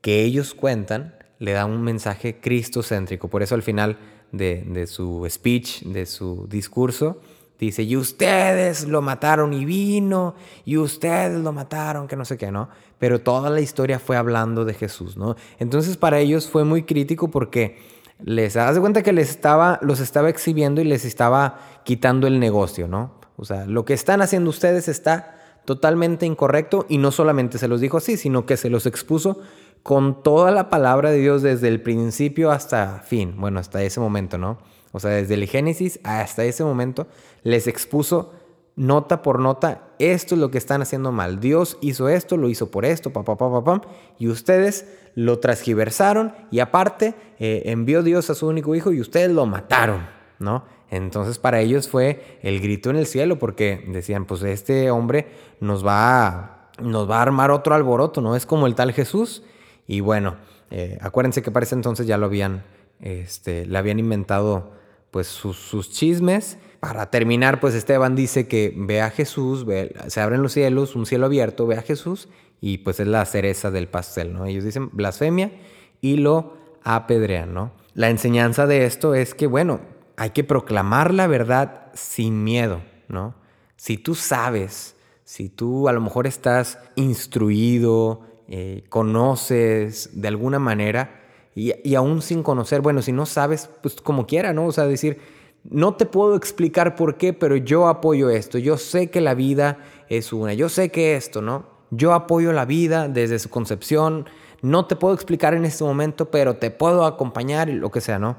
que 0.02 0.22
ellos 0.24 0.52
cuentan, 0.52 1.14
le 1.38 1.52
da 1.52 1.64
un 1.64 1.82
mensaje 1.82 2.40
cristocéntrico. 2.40 3.28
Por 3.28 3.42
eso 3.42 3.54
al 3.54 3.62
final 3.62 3.96
de, 4.32 4.87
su 4.87 5.26
speech, 5.30 5.82
de 5.82 6.04
su 6.04 6.46
discurso, 6.48 7.20
dice, 7.59 7.85
y 7.85 7.96
ustedes 7.96 8.87
lo 8.88 9.02
mataron 9.02 9.52
y 9.52 9.64
vino, 9.64 10.35
y 10.64 10.76
ustedes 10.78 11.38
lo 11.38 11.52
mataron, 11.52 12.09
que 12.09 12.16
no 12.16 12.24
sé 12.24 12.37
qué, 12.37 12.50
¿no? 12.50 12.68
Pero 12.98 13.20
toda 13.20 13.48
la 13.48 13.61
historia 13.61 13.98
fue 13.98 14.16
hablando 14.16 14.64
de 14.64 14.74
Jesús, 14.74 15.16
¿no? 15.16 15.37
Entonces 15.59 15.96
para 15.96 16.18
ellos 16.18 16.48
fue 16.48 16.64
muy 16.64 16.82
crítico 16.82 17.30
porque 17.30 17.78
les 18.18 18.54
de 18.54 18.80
cuenta 18.80 19.02
que 19.02 19.12
les 19.12 19.30
estaba, 19.30 19.78
los 19.82 20.00
estaba 20.00 20.28
exhibiendo 20.28 20.80
y 20.80 20.85
les 20.85 21.04
estaba 21.04 21.61
quitando 21.85 22.26
el 22.26 22.40
negocio, 22.40 22.88
¿no? 22.88 23.14
O 23.37 23.44
sea, 23.44 23.66
lo 23.66 23.85
que 23.85 23.94
están 23.94 24.22
haciendo 24.22 24.50
ustedes 24.50 24.88
está 24.88 25.36
totalmente 25.66 26.24
incorrecto 26.24 26.87
y 26.88 26.96
no 26.96 27.11
solamente 27.11 27.59
se 27.59 27.68
los 27.68 27.81
dijo 27.81 27.98
así, 27.98 28.16
sino 28.16 28.46
que 28.46 28.57
se 28.57 28.70
los 28.70 28.87
expuso 28.87 29.40
con 29.83 30.22
toda 30.22 30.50
la 30.50 30.70
palabra 30.70 31.11
de 31.11 31.18
Dios 31.18 31.42
desde 31.42 31.68
el 31.68 31.83
principio 31.83 32.50
hasta 32.50 33.00
fin, 33.00 33.35
bueno, 33.37 33.61
hasta 33.61 33.83
ese 33.83 34.00
momento, 34.00 34.38
¿no? 34.38 34.59
O 34.92 35.00
sea, 35.00 35.11
desde 35.11 35.35
el 35.35 35.46
Génesis 35.46 36.00
hasta 36.02 36.44
ese 36.44 36.64
momento 36.64 37.07
les 37.42 37.66
expuso 37.66 38.33
nota 38.76 39.22
por 39.22 39.40
nota, 39.40 39.88
esto 39.98 40.35
es 40.35 40.40
lo 40.40 40.50
que 40.50 40.59
están 40.59 40.83
haciendo 40.83 41.11
mal. 41.11 41.40
Dios 41.40 41.79
hizo 41.81 42.09
esto, 42.09 42.37
lo 42.37 42.48
hizo 42.48 42.70
por 42.70 42.85
esto, 42.85 43.12
papá, 43.12 43.37
papá, 43.37 43.64
papá, 43.64 43.88
y 44.18 44.29
ustedes 44.29 44.87
lo 45.14 45.38
transgiversaron 45.38 46.35
y 46.50 46.61
aparte 46.61 47.14
eh, 47.38 47.62
envió 47.66 48.02
Dios 48.02 48.29
a 48.31 48.35
su 48.35 48.46
único 48.46 48.74
hijo 48.74 48.92
y 48.92 49.00
ustedes 49.00 49.31
lo 49.31 49.46
mataron, 49.46 50.07
¿no? 50.38 50.64
Entonces 50.90 51.38
para 51.38 51.61
ellos 51.61 51.88
fue 51.88 52.38
el 52.42 52.61
grito 52.61 52.90
en 52.90 52.96
el 52.96 53.07
cielo 53.07 53.38
porque 53.38 53.85
decían, 53.88 54.25
pues 54.25 54.42
este 54.42 54.90
hombre 54.90 55.27
nos 55.61 55.85
va 55.85 56.27
a, 56.27 56.70
nos 56.81 57.11
va 57.11 57.18
a 57.18 57.22
armar 57.22 57.51
otro 57.51 57.75
alboroto, 57.75 58.20
¿no? 58.20 58.37
Es 58.37 58.46
como 58.46 58.66
el 58.66 58.75
tal 58.75 58.92
Jesús. 58.92 59.42
Y 59.87 60.01
bueno, 60.01 60.37
eh, 60.70 60.99
acuérdense 61.01 61.42
que 61.42 61.51
para 61.51 61.64
ese 61.64 61.75
entonces 61.75 62.07
ya 62.07 62.18
lo 62.18 62.27
habían, 62.27 62.62
este, 63.01 63.66
le 63.66 63.79
habían 63.79 63.99
inventado 63.99 64.72
pues 65.11 65.27
sus, 65.27 65.90
chismes. 65.90 66.59
Para 66.81 67.11
terminar, 67.11 67.59
pues 67.59 67.75
Esteban 67.75 68.14
dice 68.14 68.46
que 68.46 68.72
ve 68.77 69.01
a 69.01 69.11
Jesús, 69.11 69.64
se 70.09 70.20
abren 70.20 70.42
los 70.42 70.53
cielos, 70.53 70.94
un 70.94 71.07
cielo 71.07 71.27
abierto, 71.27 71.66
ve 71.66 71.77
a 71.77 71.83
Jesús 71.83 72.29
y 72.61 72.79
pues 72.79 73.01
es 73.01 73.07
la 73.07 73.25
cereza 73.25 73.70
del 73.70 73.88
pastel, 73.88 74.35
¿no? 74.35 74.44
Ellos 74.44 74.64
dicen 74.64 74.90
blasfemia 74.92 75.53
y 76.01 76.18
lo 76.18 76.55
apedrean, 76.85 77.55
¿no? 77.55 77.72
La 77.94 78.11
enseñanza 78.11 78.66
de 78.66 78.85
esto 78.85 79.14
es 79.14 79.35
que, 79.35 79.46
bueno, 79.46 79.81
hay 80.16 80.31
que 80.31 80.44
proclamar 80.44 81.12
la 81.12 81.26
verdad 81.26 81.87
sin 81.94 82.42
miedo, 82.42 82.81
¿no? 83.09 83.35
Si 83.76 83.98
tú 83.98 84.14
sabes, 84.14 84.96
si 85.24 85.48
tú 85.48 85.88
a 85.88 85.92
lo 85.92 86.00
mejor 86.00 86.26
estás 86.26 86.79
instruido, 86.94 88.22
eh, 88.48 88.85
conoces 88.88 90.11
de 90.20 90.29
alguna 90.29 90.59
manera, 90.59 91.22
y, 91.55 91.94
aún 91.94 92.20
sin 92.20 92.42
conocer, 92.42 92.83
bueno, 92.83 93.00
si 93.00 93.12
no 93.12 93.24
sabes, 93.24 93.70
pues 93.83 93.96
como 93.96 94.26
quiera, 94.26 94.52
¿no? 94.52 94.66
O 94.66 94.72
sea, 94.72 94.87
decir, 94.87 95.18
no 95.64 95.94
te 95.94 96.05
puedo 96.05 96.37
explicar 96.37 96.96
por 96.96 97.16
qué, 97.16 97.33
pero 97.33 97.57
yo 97.57 97.88
apoyo 97.88 98.29
esto, 98.29 98.59
yo 98.59 98.76
sé 98.76 99.11
que 99.11 99.22
la 99.22 99.35
vida 99.35 99.79
es 100.11 100.35
una, 100.35 100.52
yo 100.52 100.68
sé 100.68 100.90
que 100.90 101.16
esto, 101.16 101.40
¿no? 101.40 101.64
Yo 101.90 102.12
apoyo 102.12 102.52
la 102.52 102.66
vida 102.66 103.09
desde 103.09 103.38
su 103.38 103.48
concepción, 103.48 104.26
no 104.61 104.87
te 104.87 104.96
puedo 104.96 105.14
explicar 105.14 105.55
en 105.55 105.64
este 105.64 105.83
momento, 105.83 106.31
pero 106.31 106.57
te 106.57 106.70
puedo 106.70 107.07
acompañar 107.07 107.70
y 107.70 107.72
lo 107.72 107.90
que 107.90 108.02
sea, 108.02 108.18
¿no? 108.18 108.37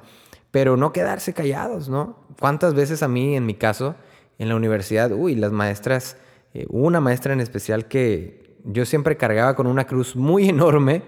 Pero 0.52 0.78
no 0.78 0.92
quedarse 0.94 1.34
callados, 1.34 1.90
¿no? 1.90 2.18
¿Cuántas 2.40 2.74
veces 2.74 3.04
a 3.04 3.08
mí, 3.08 3.36
en 3.36 3.46
mi 3.46 3.56
caso, 3.56 3.96
en 4.40 4.50
la 4.50 4.56
universidad, 4.56 5.12
uy, 5.12 5.36
las 5.36 5.52
maestras, 5.52 6.18
eh, 6.54 6.66
una 6.70 7.00
maestra 7.00 7.34
en 7.34 7.42
especial 7.42 7.88
que 7.88 8.58
yo 8.64 8.86
siempre 8.86 9.18
cargaba 9.18 9.56
con 9.56 9.68
una 9.68 9.86
cruz 9.86 10.16
muy 10.16 10.50
enorme 10.50 11.04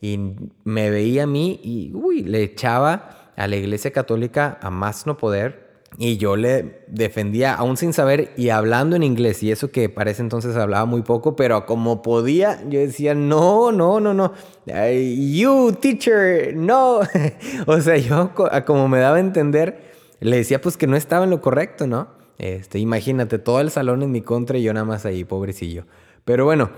y 0.00 0.34
me 0.64 0.90
veía 0.90 1.24
a 1.24 1.26
mí 1.26 1.60
y, 1.62 1.92
uy, 1.94 2.22
le 2.22 2.42
echaba 2.42 3.32
a 3.36 3.46
la 3.46 3.56
iglesia 3.56 3.92
católica 3.92 4.58
a 4.62 4.70
más 4.70 5.06
no 5.06 5.16
poder 5.16 5.67
y 5.96 6.16
yo 6.16 6.36
le 6.36 6.84
defendía, 6.86 7.54
aún 7.54 7.76
sin 7.76 7.92
saber 7.92 8.32
y 8.36 8.50
hablando 8.50 8.94
en 8.94 9.02
inglés, 9.02 9.42
y 9.42 9.50
eso 9.50 9.70
que 9.70 9.88
parece 9.88 10.22
entonces 10.22 10.54
hablaba 10.56 10.84
muy 10.84 11.02
poco, 11.02 11.34
pero 11.34 11.66
como 11.66 12.02
podía, 12.02 12.62
yo 12.68 12.78
decía, 12.78 13.14
no, 13.14 13.72
no, 13.72 13.98
no, 13.98 14.14
no, 14.14 14.32
you 14.66 15.72
teacher, 15.80 16.54
no. 16.54 17.00
o 17.66 17.80
sea, 17.80 17.96
yo 17.96 18.32
como 18.66 18.88
me 18.88 18.98
daba 18.98 19.16
a 19.16 19.20
entender, 19.20 19.80
le 20.20 20.36
decía 20.36 20.60
pues 20.60 20.76
que 20.76 20.86
no 20.86 20.96
estaba 20.96 21.24
en 21.24 21.30
lo 21.30 21.40
correcto, 21.40 21.86
¿no? 21.86 22.08
Este, 22.38 22.78
imagínate, 22.78 23.38
todo 23.38 23.60
el 23.60 23.70
salón 23.70 24.02
en 24.02 24.12
mi 24.12 24.20
contra 24.20 24.58
y 24.58 24.62
yo 24.62 24.72
nada 24.72 24.86
más 24.86 25.04
ahí, 25.04 25.24
pobrecillo. 25.24 25.86
Pero 26.24 26.44
bueno, 26.44 26.70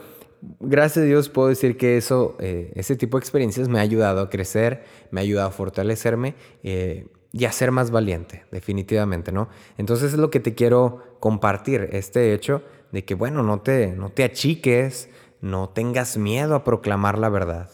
gracias 0.61 1.03
a 1.05 1.07
Dios 1.07 1.29
puedo 1.29 1.49
decir 1.49 1.77
que 1.77 1.99
eso, 1.99 2.37
eh, 2.41 2.73
ese 2.75 2.97
tipo 2.97 3.19
de 3.19 3.21
experiencias 3.21 3.69
me 3.69 3.79
ha 3.79 3.83
ayudado 3.83 4.23
a 4.23 4.31
crecer, 4.31 4.85
me 5.11 5.21
ha 5.21 5.23
ayudado 5.23 5.49
a 5.49 5.53
fortalecerme. 5.53 6.35
Eh, 6.63 7.07
y 7.33 7.45
a 7.45 7.53
ser 7.53 7.71
más 7.71 7.91
valiente, 7.91 8.45
definitivamente, 8.51 9.33
¿no? 9.33 9.49
Entonces 9.79 10.13
es 10.13 10.19
lo 10.19 10.31
que 10.31 10.41
te 10.41 10.55
quiero 10.55 11.17
compartir, 11.21 11.89
este 11.93 12.35
hecho 12.35 12.63
de 12.93 13.05
que, 13.05 13.15
bueno, 13.15 13.43
no 13.43 13.61
te, 13.61 13.93
no 13.93 14.11
te 14.11 14.25
achiques, 14.25 15.09
no 15.41 15.69
tengas 15.69 16.17
miedo 16.17 16.55
a 16.55 16.65
proclamar 16.65 17.19
la 17.19 17.29
verdad. 17.29 17.71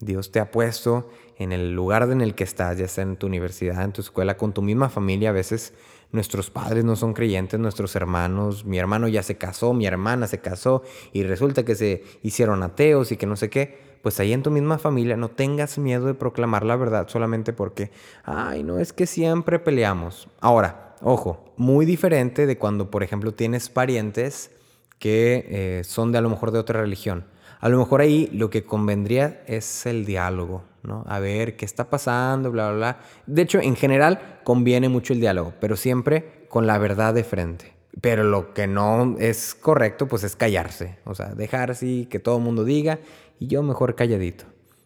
Dios 0.00 0.32
te 0.32 0.40
ha 0.40 0.50
puesto 0.50 1.10
en 1.38 1.52
el 1.52 1.74
lugar 1.74 2.10
en 2.10 2.20
el 2.20 2.34
que 2.34 2.44
estás, 2.44 2.78
ya 2.78 2.88
sea 2.88 3.02
en 3.02 3.16
tu 3.16 3.26
universidad, 3.26 3.82
en 3.82 3.92
tu 3.92 4.00
escuela, 4.00 4.36
con 4.36 4.52
tu 4.52 4.62
misma 4.62 4.88
familia. 4.88 5.30
A 5.30 5.32
veces 5.32 5.74
nuestros 6.12 6.50
padres 6.50 6.84
no 6.84 6.96
son 6.96 7.12
creyentes, 7.12 7.60
nuestros 7.60 7.96
hermanos, 7.96 8.64
mi 8.64 8.78
hermano 8.78 9.08
ya 9.08 9.22
se 9.22 9.36
casó, 9.36 9.72
mi 9.72 9.86
hermana 9.86 10.26
se 10.26 10.40
casó 10.40 10.82
y 11.12 11.22
resulta 11.22 11.64
que 11.64 11.74
se 11.74 12.04
hicieron 12.22 12.62
ateos 12.62 13.12
y 13.12 13.16
que 13.16 13.26
no 13.26 13.36
sé 13.36 13.50
qué 13.50 13.89
pues 14.02 14.18
ahí 14.20 14.32
en 14.32 14.42
tu 14.42 14.50
misma 14.50 14.78
familia 14.78 15.16
no 15.16 15.28
tengas 15.28 15.78
miedo 15.78 16.06
de 16.06 16.14
proclamar 16.14 16.64
la 16.64 16.76
verdad 16.76 17.08
solamente 17.08 17.52
porque, 17.52 17.90
ay, 18.24 18.62
no 18.62 18.78
es 18.78 18.92
que 18.92 19.06
siempre 19.06 19.58
peleamos. 19.58 20.28
Ahora, 20.40 20.96
ojo, 21.02 21.52
muy 21.56 21.86
diferente 21.86 22.46
de 22.46 22.58
cuando, 22.58 22.90
por 22.90 23.02
ejemplo, 23.02 23.32
tienes 23.32 23.68
parientes 23.68 24.50
que 24.98 25.46
eh, 25.48 25.84
son 25.84 26.12
de 26.12 26.18
a 26.18 26.20
lo 26.20 26.30
mejor 26.30 26.50
de 26.50 26.58
otra 26.58 26.80
religión. 26.80 27.24
A 27.60 27.68
lo 27.68 27.78
mejor 27.78 28.00
ahí 28.00 28.28
lo 28.32 28.48
que 28.48 28.64
convendría 28.64 29.42
es 29.46 29.84
el 29.84 30.06
diálogo, 30.06 30.62
¿no? 30.82 31.04
A 31.06 31.18
ver 31.18 31.56
qué 31.56 31.66
está 31.66 31.90
pasando, 31.90 32.50
bla, 32.50 32.68
bla, 32.68 32.76
bla. 32.76 32.98
De 33.26 33.42
hecho, 33.42 33.60
en 33.60 33.76
general 33.76 34.40
conviene 34.44 34.88
mucho 34.88 35.12
el 35.12 35.20
diálogo, 35.20 35.52
pero 35.60 35.76
siempre 35.76 36.46
con 36.48 36.66
la 36.66 36.78
verdad 36.78 37.12
de 37.12 37.24
frente. 37.24 37.79
Pero 38.00 38.24
lo 38.24 38.54
que 38.54 38.66
no 38.66 39.16
es 39.18 39.54
correcto, 39.54 40.06
pues 40.08 40.22
es 40.24 40.36
callarse. 40.36 40.98
O 41.04 41.14
sea, 41.14 41.34
dejar 41.34 41.70
así 41.70 42.06
que 42.06 42.18
todo 42.18 42.36
el 42.36 42.42
mundo 42.42 42.64
diga 42.64 43.00
y 43.38 43.48
yo 43.48 43.62
mejor 43.62 43.94
calladito. 43.94 44.44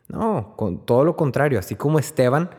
No, 0.08 0.54
con 0.56 0.84
todo 0.84 1.04
lo 1.04 1.16
contrario, 1.16 1.58
así 1.58 1.76
como 1.76 1.98
Esteban, 1.98 2.50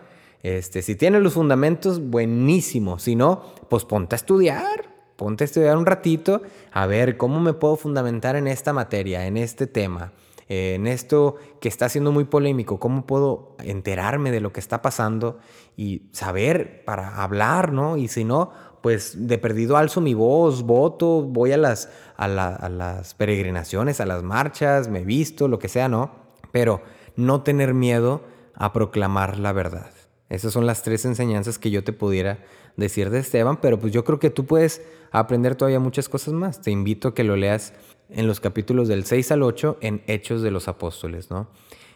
este, 0.46 0.82
si 0.82 0.96
tiene 0.96 1.20
los 1.20 1.34
fundamentos, 1.34 2.00
buenísimo. 2.00 3.00
Si 3.00 3.16
no, 3.16 3.42
pues 3.70 3.86
ponte 3.86 4.16
a 4.16 4.18
estudiar, 4.18 4.94
ponte 5.16 5.44
a 5.44 5.46
estudiar 5.46 5.78
un 5.78 5.86
ratito, 5.86 6.42
a 6.72 6.86
ver 6.86 7.18
cómo 7.18 7.40
me 7.40 7.54
puedo 7.54 7.76
fundamentar 7.76 8.36
en 8.36 8.48
esta 8.48 8.74
materia, 8.74 9.26
en 9.26 9.38
este 9.38 9.66
tema, 9.68 10.14
en 10.48 10.86
esto 10.86 11.38
que 11.60 11.68
está 11.68 11.90
siendo 11.90 12.12
muy 12.12 12.26
polémico, 12.26 12.80
cómo 12.80 13.08
puedo 13.08 13.56
enterarme 13.64 14.30
de 14.32 14.40
lo 14.40 14.54
que 14.54 14.60
está 14.60 14.84
pasando 14.84 15.40
y 15.76 16.04
saber 16.12 16.86
para 16.86 17.24
hablar, 17.24 17.72
¿no? 17.72 17.98
Y 17.98 18.08
si 18.08 18.24
no, 18.24 18.52
pues 18.86 19.28
de 19.28 19.40
perdido 19.40 19.78
alzo 19.78 20.00
mi 20.00 20.14
voz, 20.14 20.62
voto, 20.62 21.24
voy 21.24 21.52
a 21.54 21.58
las, 21.58 21.90
a, 22.18 22.28
las 22.28 23.16
peregrinaciones, 23.16 24.00
a 24.00 24.06
las 24.06 24.22
marchas, 24.22 24.90
me 24.90 25.04
visto, 25.04 25.48
lo 25.48 25.58
que 25.58 25.70
sea, 25.70 25.90
¿no? 25.90 26.12
Pero 26.52 26.84
no 27.16 27.42
tener 27.42 27.74
miedo 27.74 28.22
a 28.54 28.74
proclamar 28.74 29.40
la 29.40 29.54
verdad. 29.54 29.90
Esas 30.30 30.54
son 30.54 30.68
las 30.68 30.84
tres 30.84 31.04
enseñanzas 31.04 31.58
que 31.58 31.72
yo 31.72 31.84
te 31.84 31.94
pudiera 31.94 32.46
decir 32.78 33.10
de 33.10 33.18
Esteban, 33.18 33.60
pero 33.60 33.80
pues 33.80 33.92
yo 33.92 34.04
creo 34.04 34.20
que 34.20 34.30
tú 34.30 34.46
puedes 34.46 34.84
aprender 35.10 35.56
todavía 35.56 35.80
muchas 35.80 36.08
cosas 36.08 36.36
más. 36.36 36.62
Te 36.62 36.70
invito 36.70 37.08
a 37.08 37.16
que 37.16 37.24
lo 37.24 37.36
leas 37.36 37.74
en 38.12 38.28
los 38.28 38.40
capítulos 38.40 38.88
del 38.88 39.06
6 39.06 39.32
al 39.32 39.42
8 39.42 39.80
en 39.82 40.04
Hechos 40.06 40.44
de 40.44 40.52
los 40.52 40.68
Apóstoles, 40.68 41.32
¿no? 41.32 41.50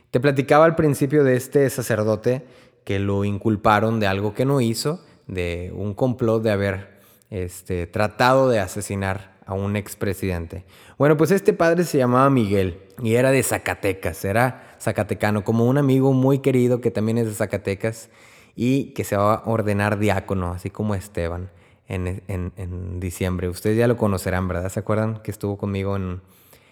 Te 0.09 0.19
platicaba 0.19 0.65
al 0.65 0.73
principio 0.73 1.23
de 1.23 1.35
este 1.35 1.69
sacerdote 1.69 2.47
que 2.83 2.97
lo 2.97 3.25
inculparon 3.25 3.99
de 3.99 4.07
algo 4.07 4.33
que 4.33 4.45
no 4.45 4.59
hizo, 4.59 5.03
de 5.29 5.71
un 5.73 5.93
complot 5.93 6.43
de 6.43 6.51
haber 6.51 6.99
este, 7.29 7.87
tratado 7.87 8.49
de 8.49 8.59
asesinar 8.59 9.37
a 9.45 9.53
un 9.53 9.75
expresidente. 9.75 10.65
Bueno, 10.97 11.15
pues 11.17 11.31
este 11.31 11.53
padre 11.53 11.83
se 11.83 11.97
llamaba 11.97 12.29
Miguel 12.29 12.79
y 13.01 13.15
era 13.15 13.31
de 13.31 13.41
Zacatecas, 13.41 14.25
era 14.25 14.75
zacatecano, 14.79 15.43
como 15.43 15.65
un 15.65 15.77
amigo 15.77 16.13
muy 16.13 16.39
querido 16.39 16.81
que 16.81 16.91
también 16.91 17.17
es 17.17 17.27
de 17.27 17.33
Zacatecas 17.33 18.09
y 18.55 18.91
que 18.93 19.03
se 19.03 19.15
va 19.15 19.35
a 19.35 19.43
ordenar 19.45 19.99
diácono, 19.99 20.51
así 20.51 20.69
como 20.69 20.95
Esteban 20.95 21.49
en, 21.87 22.99
diciembre. 22.99 23.49
Ustedes 23.49 23.77
ya 23.77 23.87
lo 23.87 23.97
conocerán, 23.97 24.47
¿verdad? 24.47 24.69
¿Se 24.69 24.79
acuerdan 24.79 25.21
que 25.23 25.31
estuvo 25.31 25.57
conmigo 25.57 25.95
en, 25.95 26.21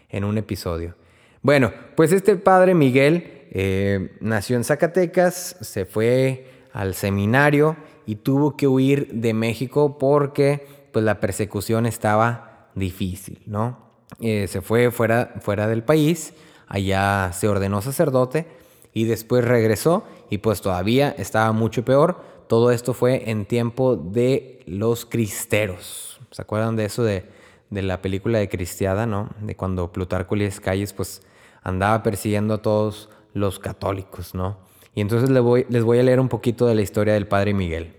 en 0.09 0.23
un 0.23 0.37
episodio? 0.37 0.95
Bueno, 1.41 1.71
pues 1.95 2.11
este 2.11 2.35
padre 2.35 2.75
Miguel 2.75 3.47
eh, 3.51 4.17
nació 4.19 4.57
en 4.57 4.63
Zacatecas, 4.63 5.57
se 5.61 5.85
fue 5.85 6.45
al 6.73 6.93
seminario 6.93 7.75
y 8.07 8.15
tuvo 8.15 8.57
que 8.57 8.67
huir 8.67 9.13
de 9.13 9.35
México 9.35 9.99
porque 9.99 10.65
pues 10.91 11.05
la 11.05 11.19
persecución 11.19 11.85
estaba 11.85 12.69
difícil, 12.73 13.43
¿no? 13.45 13.77
Eh, 14.21 14.47
se 14.47 14.61
fue 14.61 14.89
fuera, 14.89 15.35
fuera 15.41 15.67
del 15.67 15.83
país, 15.83 16.33
allá 16.67 17.31
se 17.33 17.47
ordenó 17.47 17.81
sacerdote 17.81 18.47
y 18.93 19.03
después 19.03 19.45
regresó 19.45 20.05
y 20.29 20.39
pues 20.39 20.61
todavía 20.61 21.13
estaba 21.17 21.51
mucho 21.51 21.83
peor. 21.83 22.23
Todo 22.47 22.71
esto 22.71 22.93
fue 22.93 23.29
en 23.29 23.45
tiempo 23.45 23.97
de 23.97 24.63
los 24.65 25.05
cristeros. 25.05 26.19
¿Se 26.31 26.41
acuerdan 26.41 26.77
de 26.77 26.85
eso 26.85 27.03
de, 27.03 27.25
de 27.69 27.81
la 27.81 28.01
película 28.01 28.39
de 28.39 28.47
Cristiada, 28.47 29.05
no? 29.05 29.29
De 29.41 29.55
cuando 29.55 29.91
Plutarco 29.91 30.35
Calles 30.63 30.93
pues 30.93 31.21
andaba 31.61 32.03
persiguiendo 32.03 32.53
a 32.55 32.61
todos 32.61 33.09
los 33.33 33.59
católicos, 33.59 34.33
¿no? 34.33 34.57
Y 34.97 35.01
entonces 35.01 35.29
les 35.29 35.43
voy, 35.83 35.99
a 35.99 36.03
leer 36.03 36.19
un 36.19 36.27
poquito 36.27 36.65
de 36.65 36.73
la 36.73 36.81
historia 36.81 37.13
del 37.13 37.27
padre 37.27 37.53
Miguel. 37.53 37.93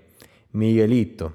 Miguelito. 0.51 1.33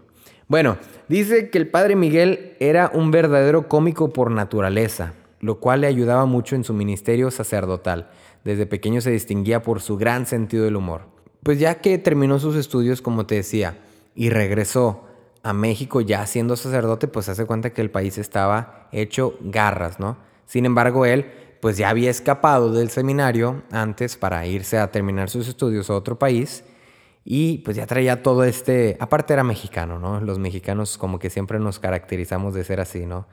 Bueno, 0.50 0.76
dice 1.08 1.50
que 1.50 1.58
el 1.58 1.70
padre 1.70 1.96
Miguel 1.96 2.58
era 2.60 2.92
un 2.94 3.12
verdadero 3.12 3.70
cómico 3.70 4.12
por 4.12 4.30
naturaleza, 4.30 5.14
lo 5.40 5.62
cual 5.62 5.80
le 5.80 5.88
ayudaba 5.88 6.26
mucho 6.26 6.58
en 6.58 6.66
su 6.66 6.74
ministerio 6.74 7.32
sacerdotal. 7.32 8.10
Desde 8.44 8.66
pequeño 8.66 9.00
se 9.00 9.12
distinguía 9.12 9.62
por 9.62 9.80
su 9.80 9.96
gran 9.96 10.26
sentido 10.26 10.66
del 10.66 10.76
humor. 10.76 11.04
Pues 11.44 11.60
ya 11.60 11.76
que 11.76 11.98
terminó 11.98 12.40
sus 12.40 12.58
estudios, 12.58 13.02
como 13.02 13.26
te 13.26 13.36
decía, 13.36 13.78
y 14.16 14.32
regresó 14.32 15.06
a 15.44 15.54
México 15.54 16.02
ya 16.02 16.28
siendo 16.28 16.58
sacerdote, 16.58 17.08
pues 17.08 17.30
hace 17.30 17.46
cuenta 17.46 17.70
que 17.70 17.80
el 17.80 17.90
país 17.90 18.18
estaba 18.18 18.90
hecho 18.92 19.38
garras, 19.40 19.98
¿no? 19.98 20.18
Sin 20.46 20.66
embargo, 20.66 21.06
él 21.06 21.32
pues 21.64 21.78
ya 21.78 21.88
había 21.88 22.12
escapado 22.12 22.74
del 22.74 22.90
seminario 22.90 23.64
antes 23.72 24.18
para 24.18 24.46
irse 24.46 24.78
a 24.78 24.92
terminar 24.92 25.30
sus 25.30 25.48
estudios 25.48 25.90
a 25.90 25.94
otro 25.94 26.20
país 26.20 26.66
y 27.24 27.60
pues 27.60 27.78
ya 27.78 27.88
traía 27.88 28.22
todo 28.22 28.44
este, 28.44 28.98
aparte 29.00 29.32
era 29.32 29.46
mexicano, 29.46 29.98
¿no? 29.98 30.20
Los 30.20 30.40
mexicanos 30.40 30.98
como 30.98 31.20
que 31.20 31.30
siempre 31.30 31.60
nos 31.60 31.80
caracterizamos 31.80 32.54
de 32.54 32.66
ser 32.66 32.82
así, 32.82 33.06
¿no? 33.06 33.28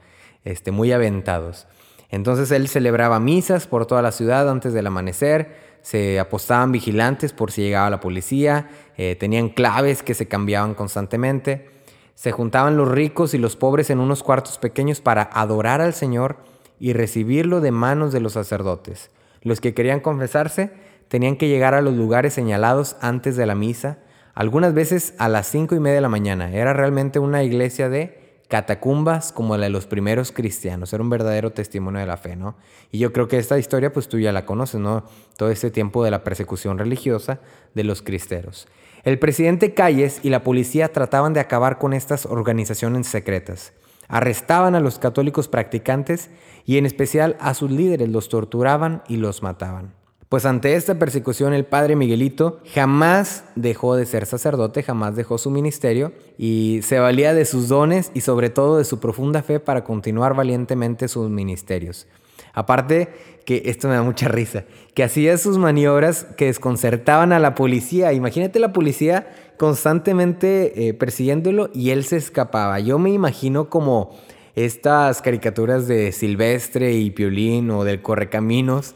Este, 0.45 0.71
muy 0.71 0.93
aventados. 0.93 1.67
Entonces 2.09 2.51
él 2.51 2.69
celebraba 2.69 3.19
misas 3.19 3.67
por 3.67 3.85
toda 3.85 4.01
la 4.01 4.13
ciudad 4.13 4.49
antes 4.49 4.71
del 4.71 4.87
amanecer, 4.87 5.53
se 5.81 6.17
apostaban 6.17 6.71
vigilantes 6.71 7.33
por 7.33 7.51
si 7.51 7.63
llegaba 7.63 7.89
la 7.89 7.99
policía, 7.99 8.69
eh, 8.95 9.17
tenían 9.19 9.49
claves 9.49 10.03
que 10.03 10.13
se 10.13 10.29
cambiaban 10.29 10.73
constantemente, 10.73 11.69
se 12.15 12.31
juntaban 12.31 12.77
los 12.77 12.89
ricos 12.89 13.33
y 13.33 13.37
los 13.37 13.57
pobres 13.57 13.89
en 13.89 13.99
unos 13.99 14.23
cuartos 14.23 14.57
pequeños 14.57 15.01
para 15.01 15.23
adorar 15.33 15.81
al 15.81 15.93
Señor 15.93 16.49
y 16.81 16.93
recibirlo 16.93 17.61
de 17.61 17.71
manos 17.71 18.11
de 18.11 18.19
los 18.19 18.33
sacerdotes. 18.33 19.11
Los 19.43 19.61
que 19.61 19.73
querían 19.75 19.99
confesarse 19.99 20.71
tenían 21.07 21.37
que 21.37 21.47
llegar 21.47 21.75
a 21.75 21.81
los 21.81 21.93
lugares 21.93 22.33
señalados 22.33 22.97
antes 23.01 23.37
de 23.37 23.45
la 23.45 23.53
misa, 23.53 23.99
algunas 24.33 24.73
veces 24.73 25.13
a 25.19 25.29
las 25.29 25.47
cinco 25.47 25.75
y 25.75 25.79
media 25.79 25.95
de 25.95 26.01
la 26.01 26.09
mañana. 26.09 26.51
Era 26.51 26.73
realmente 26.73 27.19
una 27.19 27.43
iglesia 27.43 27.87
de 27.87 28.41
catacumbas 28.47 29.31
como 29.31 29.55
la 29.57 29.65
de 29.65 29.69
los 29.69 29.85
primeros 29.85 30.31
cristianos. 30.31 30.91
Era 30.91 31.03
un 31.03 31.09
verdadero 31.11 31.51
testimonio 31.51 32.01
de 32.01 32.07
la 32.07 32.17
fe, 32.17 32.35
¿no? 32.35 32.55
Y 32.91 32.97
yo 32.97 33.13
creo 33.13 33.27
que 33.27 33.37
esta 33.37 33.59
historia, 33.59 33.93
pues 33.93 34.09
tú 34.09 34.19
ya 34.19 34.31
la 34.31 34.45
conoces, 34.45 34.81
¿no? 34.81 35.05
Todo 35.37 35.51
este 35.51 35.69
tiempo 35.69 36.03
de 36.03 36.11
la 36.11 36.23
persecución 36.23 36.79
religiosa 36.79 37.39
de 37.75 37.83
los 37.83 38.01
cristeros. 38.01 38.67
El 39.03 39.19
presidente 39.19 39.75
Calles 39.75 40.19
y 40.23 40.29
la 40.29 40.43
policía 40.43 40.91
trataban 40.91 41.33
de 41.33 41.39
acabar 41.39 41.77
con 41.77 41.93
estas 41.93 42.25
organizaciones 42.25 43.07
secretas. 43.07 43.73
Arrestaban 44.11 44.75
a 44.75 44.81
los 44.81 44.99
católicos 44.99 45.47
practicantes 45.47 46.29
y 46.65 46.77
en 46.77 46.85
especial 46.85 47.37
a 47.39 47.53
sus 47.53 47.71
líderes 47.71 48.09
los 48.09 48.27
torturaban 48.29 49.01
y 49.07 49.15
los 49.15 49.41
mataban. 49.41 49.93
Pues 50.27 50.45
ante 50.45 50.75
esta 50.75 50.99
persecución 50.99 51.53
el 51.53 51.65
padre 51.65 51.95
Miguelito 51.95 52.59
jamás 52.73 53.45
dejó 53.55 53.95
de 53.95 54.05
ser 54.05 54.25
sacerdote, 54.25 54.83
jamás 54.83 55.15
dejó 55.15 55.37
su 55.37 55.49
ministerio 55.49 56.13
y 56.37 56.81
se 56.83 56.99
valía 56.99 57.33
de 57.33 57.45
sus 57.45 57.69
dones 57.69 58.11
y 58.13 58.21
sobre 58.21 58.49
todo 58.49 58.77
de 58.77 58.85
su 58.85 58.99
profunda 58.99 59.43
fe 59.43 59.59
para 59.59 59.83
continuar 59.83 60.33
valientemente 60.33 61.07
sus 61.07 61.29
ministerios. 61.29 62.07
Aparte 62.53 63.09
que 63.45 63.63
esto 63.65 63.87
me 63.87 63.95
da 63.95 64.03
mucha 64.03 64.27
risa, 64.27 64.65
que 64.93 65.03
hacía 65.03 65.37
sus 65.37 65.57
maniobras 65.57 66.25
que 66.37 66.45
desconcertaban 66.45 67.33
a 67.33 67.39
la 67.39 67.55
policía. 67.55 68.13
Imagínate 68.13 68.59
la 68.59 68.73
policía 68.73 69.50
constantemente 69.61 70.87
eh, 70.87 70.95
persiguiéndolo 70.95 71.69
y 71.71 71.91
él 71.91 72.03
se 72.03 72.17
escapaba. 72.17 72.79
Yo 72.79 72.97
me 72.97 73.11
imagino 73.11 73.69
como 73.69 74.17
estas 74.55 75.21
caricaturas 75.21 75.87
de 75.87 76.11
Silvestre 76.13 76.93
y 76.93 77.11
Piolín 77.11 77.69
o 77.69 77.83
del 77.83 78.01
Correcaminos. 78.01 78.95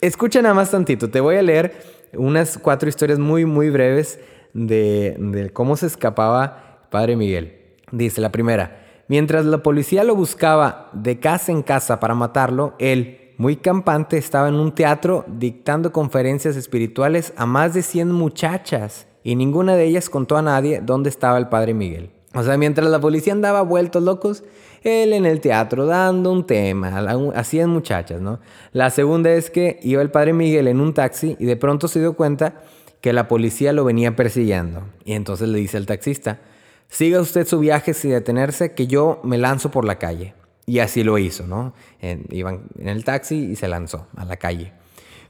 Escucha 0.00 0.40
nada 0.40 0.54
más 0.54 0.70
tantito, 0.70 1.10
te 1.10 1.20
voy 1.20 1.36
a 1.36 1.42
leer 1.42 1.74
unas 2.14 2.56
cuatro 2.56 2.88
historias 2.88 3.18
muy, 3.18 3.44
muy 3.44 3.68
breves 3.68 4.18
de, 4.54 5.14
de 5.18 5.50
cómo 5.50 5.76
se 5.76 5.88
escapaba 5.88 6.88
Padre 6.90 7.16
Miguel. 7.16 7.76
Dice 7.92 8.22
la 8.22 8.32
primera, 8.32 8.82
mientras 9.08 9.44
la 9.44 9.62
policía 9.62 10.04
lo 10.04 10.14
buscaba 10.14 10.88
de 10.94 11.20
casa 11.20 11.52
en 11.52 11.62
casa 11.62 12.00
para 12.00 12.14
matarlo, 12.14 12.76
él, 12.78 13.34
muy 13.36 13.56
campante, 13.56 14.16
estaba 14.16 14.48
en 14.48 14.54
un 14.54 14.74
teatro 14.74 15.26
dictando 15.28 15.92
conferencias 15.92 16.56
espirituales 16.56 17.34
a 17.36 17.44
más 17.44 17.74
de 17.74 17.82
100 17.82 18.10
muchachas 18.10 19.06
y 19.26 19.34
ninguna 19.34 19.74
de 19.74 19.86
ellas 19.86 20.08
contó 20.08 20.36
a 20.36 20.42
nadie 20.42 20.80
dónde 20.80 21.10
estaba 21.10 21.36
el 21.36 21.48
padre 21.48 21.74
Miguel. 21.74 22.10
O 22.32 22.44
sea, 22.44 22.56
mientras 22.56 22.88
la 22.88 23.00
policía 23.00 23.32
andaba 23.32 23.62
vueltos 23.62 24.00
locos, 24.00 24.44
él 24.84 25.12
en 25.12 25.26
el 25.26 25.40
teatro 25.40 25.84
dando 25.84 26.30
un 26.30 26.46
tema 26.46 26.96
a 26.96 27.42
100 27.42 27.68
muchachas, 27.68 28.20
¿no? 28.20 28.38
La 28.70 28.90
segunda 28.90 29.32
es 29.32 29.50
que 29.50 29.80
iba 29.82 30.00
el 30.00 30.12
padre 30.12 30.32
Miguel 30.32 30.68
en 30.68 30.80
un 30.80 30.94
taxi 30.94 31.36
y 31.40 31.44
de 31.44 31.56
pronto 31.56 31.88
se 31.88 31.98
dio 31.98 32.12
cuenta 32.12 32.62
que 33.00 33.12
la 33.12 33.26
policía 33.26 33.72
lo 33.72 33.84
venía 33.84 34.14
persiguiendo. 34.14 34.84
Y 35.04 35.14
entonces 35.14 35.48
le 35.48 35.58
dice 35.58 35.76
al 35.76 35.86
taxista, 35.86 36.38
siga 36.88 37.20
usted 37.20 37.48
su 37.48 37.58
viaje 37.58 37.94
sin 37.94 38.12
detenerse, 38.12 38.74
que 38.74 38.86
yo 38.86 39.20
me 39.24 39.38
lanzo 39.38 39.72
por 39.72 39.84
la 39.84 39.98
calle. 39.98 40.34
Y 40.66 40.78
así 40.78 41.02
lo 41.02 41.18
hizo, 41.18 41.48
¿no? 41.48 41.74
iban 42.30 42.68
en 42.78 42.88
el 42.88 43.02
taxi 43.04 43.34
y 43.34 43.56
se 43.56 43.66
lanzó 43.66 44.06
a 44.14 44.24
la 44.24 44.36
calle. 44.36 44.72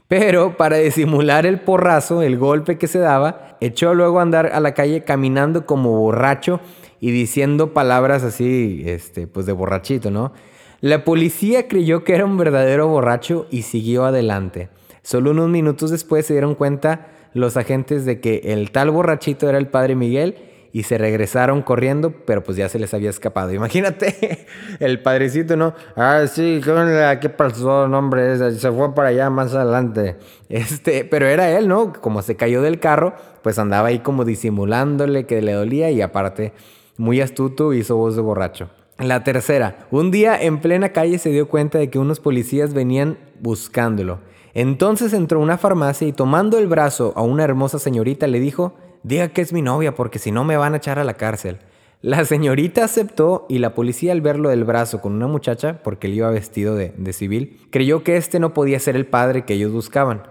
Pero 0.07 0.55
para 0.55 0.77
disimular 0.77 1.45
el 1.45 1.59
porrazo, 1.59 2.21
el 2.21 2.37
golpe 2.37 2.77
que 2.77 2.87
se 2.87 2.99
daba, 2.99 3.57
echó 3.59 3.93
luego 3.93 4.19
a 4.19 4.21
andar 4.21 4.47
a 4.53 4.59
la 4.59 4.73
calle 4.73 5.03
caminando 5.03 5.65
como 5.65 5.91
borracho 5.97 6.61
y 6.99 7.11
diciendo 7.11 7.73
palabras 7.73 8.23
así, 8.23 8.83
este, 8.85 9.27
pues 9.27 9.45
de 9.45 9.51
borrachito, 9.51 10.09
¿no? 10.09 10.31
La 10.79 11.03
policía 11.03 11.67
creyó 11.67 12.03
que 12.03 12.13
era 12.15 12.25
un 12.25 12.37
verdadero 12.37 12.87
borracho 12.87 13.47
y 13.49 13.63
siguió 13.63 14.05
adelante. 14.05 14.69
Solo 15.01 15.31
unos 15.31 15.49
minutos 15.49 15.91
después 15.91 16.25
se 16.25 16.33
dieron 16.33 16.55
cuenta 16.55 17.07
los 17.33 17.57
agentes 17.57 18.05
de 18.05 18.19
que 18.19 18.41
el 18.45 18.71
tal 18.71 18.91
borrachito 18.91 19.49
era 19.49 19.57
el 19.57 19.67
padre 19.67 19.95
Miguel 19.95 20.35
y 20.73 20.83
se 20.83 20.97
regresaron 20.97 21.61
corriendo, 21.61 22.13
pero 22.25 22.43
pues 22.43 22.57
ya 22.57 22.69
se 22.69 22.79
les 22.79 22.93
había 22.93 23.09
escapado. 23.09 23.51
Imagínate 23.53 24.45
el 24.79 25.01
padrecito, 25.01 25.55
¿no? 25.55 25.73
Ah, 25.95 26.25
sí, 26.27 26.61
¿qué 26.63 27.29
pasó? 27.29 27.87
No, 27.87 27.99
hombre, 27.99 28.37
se 28.55 28.71
fue 28.71 28.93
para 28.93 29.09
allá 29.09 29.29
más 29.29 29.53
adelante. 29.53 30.17
Este, 30.49 31.05
pero 31.05 31.27
era 31.27 31.49
él, 31.57 31.67
¿no? 31.67 31.93
Como 31.93 32.21
se 32.21 32.35
cayó 32.35 32.61
del 32.61 32.79
carro, 32.79 33.13
pues 33.41 33.59
andaba 33.59 33.89
ahí 33.89 33.99
como 33.99 34.25
disimulándole 34.25 35.25
que 35.25 35.41
le 35.41 35.53
dolía 35.53 35.91
y 35.91 36.01
aparte, 36.01 36.53
muy 36.97 37.21
astuto, 37.21 37.73
hizo 37.73 37.95
voz 37.95 38.15
de 38.15 38.21
borracho. 38.21 38.69
La 38.99 39.23
tercera, 39.23 39.87
un 39.91 40.09
día 40.09 40.41
en 40.41 40.59
plena 40.59 40.89
calle 40.89 41.19
se 41.19 41.29
dio 41.29 41.47
cuenta 41.47 41.77
de 41.77 41.89
que 41.89 41.99
unos 41.99 42.19
policías 42.19 42.73
venían 42.73 43.19
buscándolo. 43.39 44.19
Entonces 44.55 45.13
entró 45.13 45.39
a 45.39 45.43
una 45.43 45.59
farmacia 45.59 46.07
y 46.07 46.13
tomando 46.13 46.57
el 46.57 46.65
brazo 46.65 47.13
a 47.15 47.21
una 47.21 47.43
hermosa 47.43 47.77
señorita 47.77 48.25
le 48.25 48.39
dijo, 48.39 48.73
diga 49.07 49.29
que 49.29 49.41
es 49.41 49.53
mi 49.53 49.61
novia 49.61 49.95
porque 49.95 50.19
si 50.19 50.31
no 50.31 50.43
me 50.43 50.57
van 50.57 50.73
a 50.73 50.77
echar 50.77 50.99
a 50.99 51.03
la 51.03 51.13
cárcel. 51.13 51.59
La 52.01 52.25
señorita 52.25 52.83
aceptó 52.83 53.47
y 53.49 53.57
la 53.57 53.73
policía 53.73 54.11
al 54.11 54.21
verlo 54.21 54.49
del 54.49 54.65
brazo 54.65 55.01
con 55.01 55.13
una 55.13 55.27
muchacha, 55.27 55.81
porque 55.81 56.07
él 56.07 56.13
iba 56.13 56.29
vestido 56.29 56.75
de, 56.75 57.13
civil, 57.13 57.59
creyó 57.71 58.03
que 58.03 58.17
este 58.17 58.39
no 58.39 58.53
podía 58.53 58.79
ser 58.79 58.95
el 58.95 59.07
padre 59.07 59.45
que 59.45 59.55
ellos 59.55 59.71
buscaban. 59.71 60.23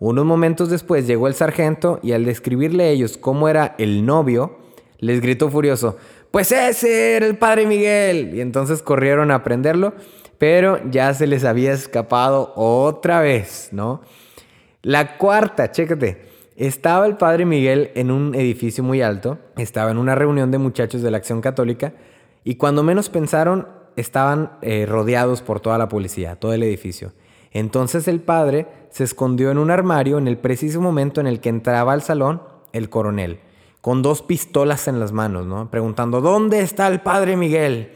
Unos 0.00 0.26
momentos 0.26 0.68
después 0.68 1.06
llegó 1.06 1.28
el 1.28 1.34
sargento 1.34 1.98
y 2.02 2.12
al 2.12 2.26
describirle 2.26 2.84
a 2.84 2.88
ellos 2.88 3.16
cómo 3.16 3.48
era 3.48 3.74
el 3.78 4.04
novio, 4.04 4.58
les 4.98 5.22
gritó 5.22 5.48
furioso, 5.48 5.96
pues 6.30 6.52
ese 6.52 7.16
era 7.16 7.26
el 7.26 7.38
padre 7.38 7.66
Miguel. 7.66 8.34
Y 8.34 8.40
entonces 8.42 8.82
corrieron 8.82 9.30
a 9.30 9.42
prenderlo, 9.44 9.94
pero 10.36 10.78
ya 10.90 11.14
se 11.14 11.26
les 11.26 11.44
había 11.44 11.72
escapado 11.72 12.52
otra 12.54 13.20
vez, 13.20 13.68
¿no? 13.72 14.02
La 14.82 15.16
cuarta, 15.16 15.70
chécate. 15.70 16.33
Estaba 16.56 17.06
el 17.06 17.16
padre 17.16 17.46
Miguel 17.46 17.90
en 17.94 18.10
un 18.10 18.34
edificio 18.34 18.84
muy 18.84 19.02
alto, 19.02 19.38
estaba 19.56 19.90
en 19.90 19.98
una 19.98 20.14
reunión 20.14 20.50
de 20.50 20.58
muchachos 20.58 21.02
de 21.02 21.10
la 21.10 21.16
Acción 21.16 21.40
Católica 21.40 21.94
y 22.44 22.54
cuando 22.54 22.82
menos 22.82 23.08
pensaron 23.08 23.66
estaban 23.96 24.52
eh, 24.62 24.86
rodeados 24.86 25.42
por 25.42 25.60
toda 25.60 25.78
la 25.78 25.88
policía, 25.88 26.36
todo 26.36 26.52
el 26.52 26.62
edificio. 26.62 27.12
Entonces 27.50 28.06
el 28.06 28.20
padre 28.20 28.68
se 28.90 29.04
escondió 29.04 29.50
en 29.50 29.58
un 29.58 29.70
armario 29.70 30.18
en 30.18 30.28
el 30.28 30.38
preciso 30.38 30.80
momento 30.80 31.20
en 31.20 31.26
el 31.26 31.40
que 31.40 31.48
entraba 31.48 31.92
al 31.92 32.02
salón 32.02 32.42
el 32.72 32.88
coronel 32.88 33.40
con 33.84 34.00
dos 34.00 34.22
pistolas 34.22 34.88
en 34.88 34.98
las 34.98 35.12
manos, 35.12 35.44
¿no? 35.44 35.70
Preguntando, 35.70 36.22
¿dónde 36.22 36.60
está 36.60 36.88
el 36.88 37.02
padre 37.02 37.36
Miguel? 37.36 37.92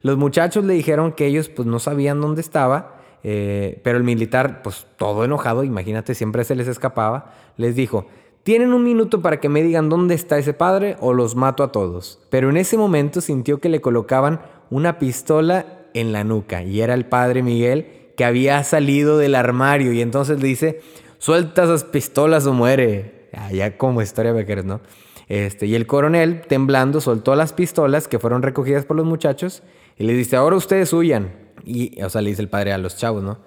Los 0.00 0.16
muchachos 0.16 0.64
le 0.64 0.74
dijeron 0.74 1.10
que 1.10 1.26
ellos 1.26 1.48
pues 1.48 1.66
no 1.66 1.80
sabían 1.80 2.20
dónde 2.20 2.40
estaba, 2.40 2.93
eh, 3.24 3.80
pero 3.82 3.96
el 3.96 4.04
militar, 4.04 4.60
pues 4.62 4.86
todo 4.96 5.24
enojado, 5.24 5.64
imagínate, 5.64 6.14
siempre 6.14 6.44
se 6.44 6.54
les 6.54 6.68
escapaba, 6.68 7.34
les 7.56 7.74
dijo, 7.74 8.06
tienen 8.42 8.74
un 8.74 8.84
minuto 8.84 9.22
para 9.22 9.40
que 9.40 9.48
me 9.48 9.62
digan 9.62 9.88
dónde 9.88 10.14
está 10.14 10.36
ese 10.36 10.52
padre 10.52 10.96
o 11.00 11.14
los 11.14 11.34
mato 11.34 11.62
a 11.62 11.72
todos. 11.72 12.20
Pero 12.28 12.50
en 12.50 12.58
ese 12.58 12.76
momento 12.76 13.22
sintió 13.22 13.58
que 13.58 13.70
le 13.70 13.80
colocaban 13.80 14.42
una 14.70 14.98
pistola 14.98 15.64
en 15.94 16.12
la 16.12 16.24
nuca 16.24 16.62
y 16.62 16.82
era 16.82 16.92
el 16.92 17.06
padre 17.06 17.42
Miguel 17.42 18.10
que 18.16 18.24
había 18.26 18.62
salido 18.62 19.16
del 19.16 19.34
armario 19.34 19.92
y 19.92 20.02
entonces 20.02 20.40
le 20.40 20.46
dice, 20.46 20.82
suelta 21.16 21.64
esas 21.64 21.84
pistolas 21.84 22.46
o 22.46 22.52
muere. 22.52 23.28
Ah, 23.32 23.50
ya 23.50 23.78
como 23.78 24.02
historia 24.02 24.32
Becker, 24.32 24.64
¿no? 24.64 24.82
Este, 25.28 25.64
y 25.64 25.74
el 25.74 25.86
coronel, 25.86 26.42
temblando, 26.42 27.00
soltó 27.00 27.34
las 27.34 27.54
pistolas 27.54 28.06
que 28.06 28.18
fueron 28.18 28.42
recogidas 28.42 28.84
por 28.84 28.96
los 28.96 29.06
muchachos 29.06 29.62
y 29.96 30.04
le 30.04 30.12
dice, 30.12 30.36
ahora 30.36 30.56
ustedes 30.56 30.92
huyan. 30.92 31.43
Y, 31.64 32.00
o 32.02 32.10
sea, 32.10 32.20
le 32.20 32.30
dice 32.30 32.42
el 32.42 32.48
padre 32.48 32.72
a 32.72 32.78
los 32.78 32.96
chavos, 32.96 33.22
¿no? 33.22 33.38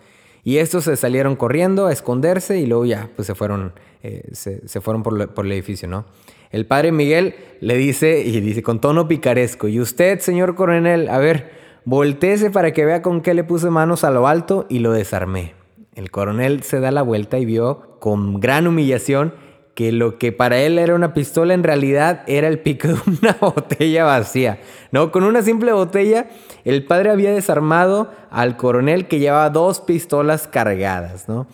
Y 0.44 0.58
estos 0.58 0.86
se 0.86 0.96
salieron 0.96 1.36
corriendo 1.36 1.88
a 1.88 1.94
esconderse 1.94 2.60
y 2.60 2.66
luego 2.66 2.86
ya, 2.86 3.10
pues 3.16 3.26
se 3.26 3.36
fueron, 3.36 3.74
eh, 4.02 4.30
se, 4.32 4.82
fueron 4.82 5.04
por, 5.04 5.34
por, 5.34 5.46
el 5.46 5.52
edificio, 5.52 5.90
¿no? 5.90 6.06
El 6.52 6.66
padre 6.66 6.94
Miguel 6.94 7.36
le 7.60 7.76
dice, 7.76 8.22
y 8.22 8.40
dice 8.40 8.64
con 8.64 8.80
tono 8.80 9.08
picaresco, 9.10 9.68
y 9.68 9.82
usted, 9.82 10.20
señor 10.20 10.56
coronel, 10.56 11.10
a 11.10 11.18
ver, 11.18 11.52
volteese 11.84 12.50
para 12.50 12.72
que 12.72 12.86
vea 12.86 13.02
con 13.02 13.22
qué 13.22 13.34
le 13.34 13.44
puse 13.44 13.70
manos 13.70 14.06
a 14.06 14.12
lo 14.12 14.28
alto 14.28 14.66
y 14.70 14.80
lo 14.80 14.94
desarmé. 14.94 15.54
El 15.96 16.12
coronel 16.12 16.64
se 16.64 16.80
da 16.80 16.92
la 16.92 17.02
vuelta 17.02 17.40
y 17.40 17.46
vio 17.46 17.98
con 18.00 18.40
gran 18.40 18.68
humillación 18.68 19.34
que 19.78 19.92
lo 19.92 20.18
que 20.18 20.32
para 20.32 20.58
él 20.58 20.80
era 20.80 20.96
una 20.96 21.14
pistola 21.14 21.54
en 21.54 21.62
realidad 21.62 22.24
era 22.26 22.48
el 22.48 22.58
pico 22.58 22.88
de 22.88 22.98
una 23.06 23.38
botella 23.40 24.06
vacía. 24.06 24.60
No, 24.92 25.12
con 25.12 25.24
una 25.24 25.44
simple 25.44 25.72
botella 25.72 26.30
el 26.66 26.84
padre 26.84 27.12
había 27.12 27.32
desarmado 27.32 28.12
al 28.32 28.58
coronel 28.58 29.08
que 29.08 29.20
llevaba 29.20 29.52
dos 29.52 29.80
pistolas 29.80 30.48
cargadas, 30.48 31.30
¿no? 31.30 31.46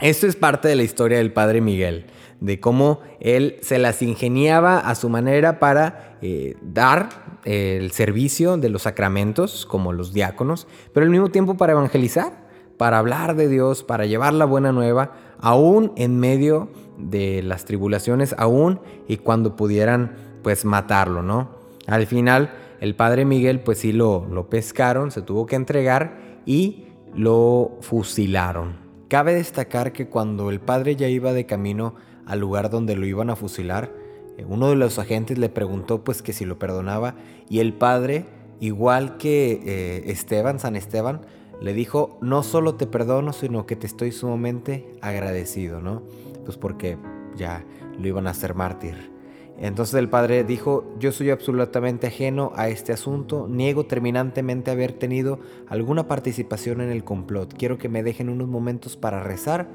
Esto 0.00 0.26
es 0.26 0.34
parte 0.34 0.66
de 0.66 0.74
la 0.74 0.82
historia 0.82 1.18
del 1.18 1.32
padre 1.32 1.60
Miguel, 1.60 2.06
de 2.40 2.58
cómo 2.58 2.98
él 3.20 3.58
se 3.62 3.78
las 3.78 4.02
ingeniaba 4.02 4.80
a 4.80 4.96
su 4.96 5.08
manera 5.08 5.60
para 5.60 6.18
eh, 6.20 6.56
dar 6.60 7.10
eh, 7.44 7.78
el 7.80 7.92
servicio 7.92 8.56
de 8.56 8.70
los 8.70 8.82
sacramentos, 8.82 9.66
como 9.66 9.92
los 9.92 10.12
diáconos, 10.12 10.66
pero 10.92 11.04
al 11.04 11.10
mismo 11.10 11.28
tiempo 11.28 11.56
para 11.56 11.74
evangelizar, 11.74 12.48
para 12.76 12.98
hablar 12.98 13.36
de 13.36 13.46
Dios, 13.46 13.84
para 13.84 14.04
llevar 14.04 14.34
la 14.34 14.46
buena 14.46 14.72
nueva, 14.72 15.12
aún 15.38 15.92
en 15.94 16.18
medio 16.18 16.70
de 16.98 17.42
las 17.42 17.64
tribulaciones 17.64 18.34
aún 18.36 18.80
y 19.06 19.18
cuando 19.18 19.56
pudieran 19.56 20.16
pues 20.42 20.64
matarlo, 20.64 21.22
¿no? 21.22 21.50
Al 21.86 22.06
final 22.06 22.50
el 22.80 22.94
padre 22.94 23.24
Miguel 23.24 23.60
pues 23.60 23.78
sí 23.78 23.92
lo, 23.92 24.26
lo 24.30 24.50
pescaron, 24.50 25.10
se 25.10 25.22
tuvo 25.22 25.46
que 25.46 25.56
entregar 25.56 26.18
y 26.44 26.86
lo 27.14 27.78
fusilaron. 27.80 28.76
Cabe 29.08 29.34
destacar 29.34 29.92
que 29.92 30.08
cuando 30.08 30.50
el 30.50 30.60
padre 30.60 30.96
ya 30.96 31.08
iba 31.08 31.32
de 31.32 31.46
camino 31.46 31.94
al 32.26 32.40
lugar 32.40 32.68
donde 32.68 32.94
lo 32.94 33.06
iban 33.06 33.30
a 33.30 33.36
fusilar, 33.36 33.90
eh, 34.36 34.44
uno 34.46 34.68
de 34.68 34.76
los 34.76 34.98
agentes 34.98 35.38
le 35.38 35.48
preguntó 35.48 36.04
pues 36.04 36.22
que 36.22 36.32
si 36.32 36.44
lo 36.44 36.58
perdonaba 36.58 37.14
y 37.48 37.60
el 37.60 37.72
padre, 37.72 38.26
igual 38.60 39.16
que 39.16 39.60
eh, 39.64 40.10
Esteban, 40.10 40.58
San 40.58 40.76
Esteban, 40.76 41.22
le 41.60 41.72
dijo, 41.72 42.18
no 42.20 42.42
solo 42.42 42.76
te 42.76 42.86
perdono, 42.86 43.32
sino 43.32 43.66
que 43.66 43.76
te 43.76 43.86
estoy 43.86 44.12
sumamente 44.12 44.94
agradecido, 45.00 45.80
¿no? 45.80 46.02
Pues 46.48 46.56
porque 46.56 46.96
ya 47.36 47.62
lo 47.98 48.08
iban 48.08 48.26
a 48.26 48.30
hacer 48.30 48.54
mártir. 48.54 49.12
Entonces 49.58 49.96
el 49.96 50.08
padre 50.08 50.44
dijo, 50.44 50.94
yo 50.98 51.12
soy 51.12 51.28
absolutamente 51.28 52.06
ajeno 52.06 52.52
a 52.56 52.70
este 52.70 52.94
asunto, 52.94 53.48
niego 53.48 53.84
terminantemente 53.84 54.70
haber 54.70 54.92
tenido 54.92 55.40
alguna 55.68 56.08
participación 56.08 56.80
en 56.80 56.88
el 56.88 57.04
complot, 57.04 57.52
quiero 57.52 57.76
que 57.76 57.90
me 57.90 58.02
dejen 58.02 58.30
unos 58.30 58.48
momentos 58.48 58.96
para 58.96 59.22
rezar 59.22 59.68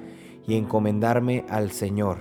y 0.47 0.55
encomendarme 0.55 1.45
al 1.47 1.69
Señor. 1.69 2.17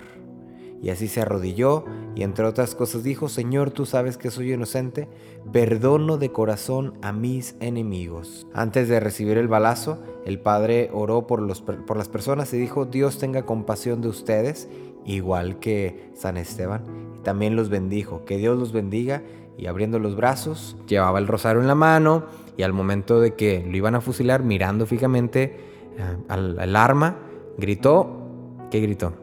Y 0.82 0.90
así 0.90 1.06
se 1.06 1.20
arrodilló 1.20 1.84
y 2.16 2.24
entre 2.24 2.44
otras 2.44 2.74
cosas 2.74 3.04
dijo, 3.04 3.28
Señor, 3.28 3.70
tú 3.70 3.86
sabes 3.86 4.18
que 4.18 4.32
soy 4.32 4.52
inocente, 4.52 5.08
perdono 5.52 6.18
de 6.18 6.32
corazón 6.32 6.94
a 7.02 7.12
mis 7.12 7.54
enemigos. 7.60 8.48
Antes 8.52 8.88
de 8.88 8.98
recibir 8.98 9.38
el 9.38 9.46
balazo, 9.46 10.02
el 10.26 10.40
padre 10.40 10.90
oró 10.92 11.28
por, 11.28 11.40
los, 11.40 11.62
por 11.62 11.96
las 11.96 12.08
personas 12.08 12.52
y 12.52 12.58
dijo, 12.58 12.84
Dios 12.84 13.18
tenga 13.18 13.46
compasión 13.46 14.02
de 14.02 14.08
ustedes, 14.08 14.68
igual 15.06 15.60
que 15.60 16.10
San 16.14 16.36
Esteban. 16.36 16.82
También 17.22 17.54
los 17.54 17.68
bendijo, 17.68 18.24
que 18.24 18.36
Dios 18.36 18.58
los 18.58 18.72
bendiga. 18.72 19.22
Y 19.56 19.66
abriendo 19.66 20.00
los 20.00 20.16
brazos, 20.16 20.76
llevaba 20.88 21.20
el 21.20 21.28
rosario 21.28 21.60
en 21.60 21.68
la 21.68 21.74
mano 21.76 22.24
y 22.56 22.62
al 22.64 22.72
momento 22.72 23.20
de 23.20 23.34
que 23.34 23.64
lo 23.64 23.76
iban 23.76 23.94
a 23.94 24.00
fusilar, 24.00 24.42
mirando 24.42 24.86
fijamente 24.86 25.56
eh, 25.96 26.16
al, 26.28 26.58
al 26.58 26.74
arma, 26.74 27.18
gritó, 27.58 28.26
¿qué 28.70 28.80
gritó? 28.80 29.21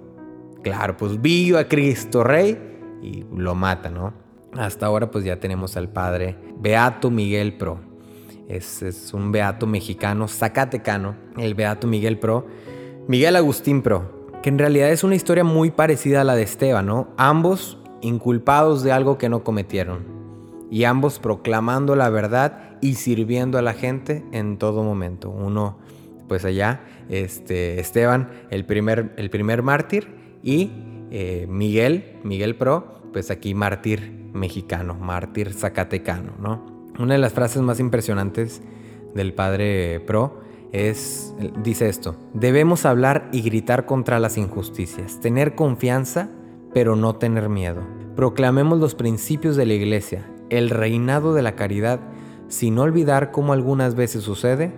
Claro, 0.63 0.97
pues 0.97 1.21
vio 1.21 1.57
a 1.57 1.65
Cristo 1.65 2.23
Rey 2.23 2.57
y 3.01 3.23
lo 3.35 3.55
mata, 3.55 3.89
¿no? 3.89 4.13
Hasta 4.57 4.87
ahora 4.87 5.11
pues 5.11 5.23
ya 5.23 5.39
tenemos 5.39 5.77
al 5.77 5.89
padre 5.89 6.35
Beato 6.59 7.11
Miguel 7.11 7.55
Pro. 7.57 7.79
Es, 8.47 9.13
un 9.13 9.31
beato 9.31 9.67
mexicano, 9.67 10.27
zacatecano, 10.27 11.15
el 11.37 11.53
beato 11.53 11.87
Miguel 11.87 12.17
Pro. 12.17 12.47
Miguel 13.07 13.35
Agustín 13.35 13.83
Pro, 13.83 14.29
que 14.41 14.49
en 14.49 14.57
realidad 14.57 14.89
es 14.89 15.03
una 15.03 15.15
historia 15.15 15.43
muy 15.43 15.71
parecida 15.71 16.21
a 16.21 16.23
la 16.23 16.35
de 16.35 16.43
Esteban, 16.43 16.87
¿no? 16.87 17.09
Ambos 17.15 17.77
inculpados 18.01 18.83
de 18.83 18.91
algo 18.91 19.17
que 19.17 19.29
no 19.29 19.43
cometieron. 19.43 20.05
Y 20.71 20.83
ambos 20.83 21.19
proclamando 21.19 21.95
la 21.95 22.09
verdad 22.09 22.77
y 22.81 22.95
sirviendo 22.95 23.57
a 23.57 23.61
la 23.61 23.73
gente 23.73 24.25
en 24.31 24.57
todo 24.57 24.83
momento. 24.83 25.29
Uno, 25.29 25.77
pues 26.27 26.43
allá, 26.43 26.81
este, 27.09 27.79
Esteban, 27.79 28.29
el 28.49 28.65
primer, 28.65 29.13
el 29.17 29.29
primer 29.29 29.63
mártir, 29.63 30.18
y 30.43 30.71
eh, 31.11 31.47
Miguel, 31.49 32.17
Miguel 32.23 32.55
Pro, 32.55 33.01
pues 33.11 33.31
aquí 33.31 33.53
mártir 33.53 34.29
mexicano, 34.33 34.95
mártir 34.95 35.53
zacatecano, 35.53 36.33
¿no? 36.39 36.65
Una 36.99 37.13
de 37.13 37.19
las 37.19 37.33
frases 37.33 37.61
más 37.61 37.79
impresionantes 37.79 38.61
del 39.15 39.33
padre 39.33 40.01
Pro 40.01 40.41
es, 40.71 41.33
dice 41.63 41.89
esto, 41.89 42.15
debemos 42.33 42.85
hablar 42.85 43.29
y 43.31 43.41
gritar 43.41 43.85
contra 43.85 44.19
las 44.19 44.37
injusticias, 44.37 45.19
tener 45.19 45.55
confianza, 45.55 46.29
pero 46.73 46.95
no 46.95 47.15
tener 47.15 47.49
miedo. 47.49 47.81
Proclamemos 48.15 48.79
los 48.79 48.95
principios 48.95 49.55
de 49.55 49.65
la 49.65 49.73
iglesia, 49.73 50.29
el 50.49 50.69
reinado 50.69 51.33
de 51.33 51.41
la 51.41 51.55
caridad, 51.55 52.01
sin 52.49 52.77
olvidar 52.77 53.31
como 53.31 53.53
algunas 53.53 53.95
veces 53.95 54.23
sucede, 54.23 54.73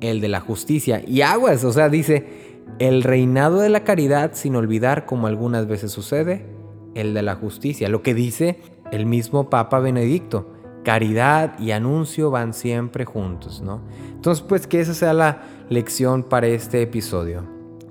el 0.00 0.20
de 0.20 0.28
la 0.28 0.40
justicia. 0.40 1.02
Y 1.06 1.22
aguas, 1.22 1.64
o 1.64 1.72
sea, 1.72 1.88
dice, 1.88 2.45
el 2.78 3.02
reinado 3.02 3.60
de 3.60 3.68
la 3.68 3.84
caridad 3.84 4.32
sin 4.34 4.56
olvidar, 4.56 5.06
como 5.06 5.26
algunas 5.26 5.66
veces 5.66 5.92
sucede, 5.92 6.46
el 6.94 7.14
de 7.14 7.22
la 7.22 7.34
justicia. 7.34 7.88
Lo 7.88 8.02
que 8.02 8.14
dice 8.14 8.60
el 8.92 9.06
mismo 9.06 9.50
Papa 9.50 9.80
Benedicto, 9.80 10.52
caridad 10.84 11.58
y 11.58 11.72
anuncio 11.72 12.30
van 12.30 12.54
siempre 12.54 13.04
juntos, 13.04 13.60
¿no? 13.60 13.82
Entonces, 14.12 14.44
pues 14.46 14.66
que 14.66 14.80
esa 14.80 14.94
sea 14.94 15.12
la 15.12 15.42
lección 15.68 16.22
para 16.22 16.46
este 16.46 16.82
episodio. 16.82 17.44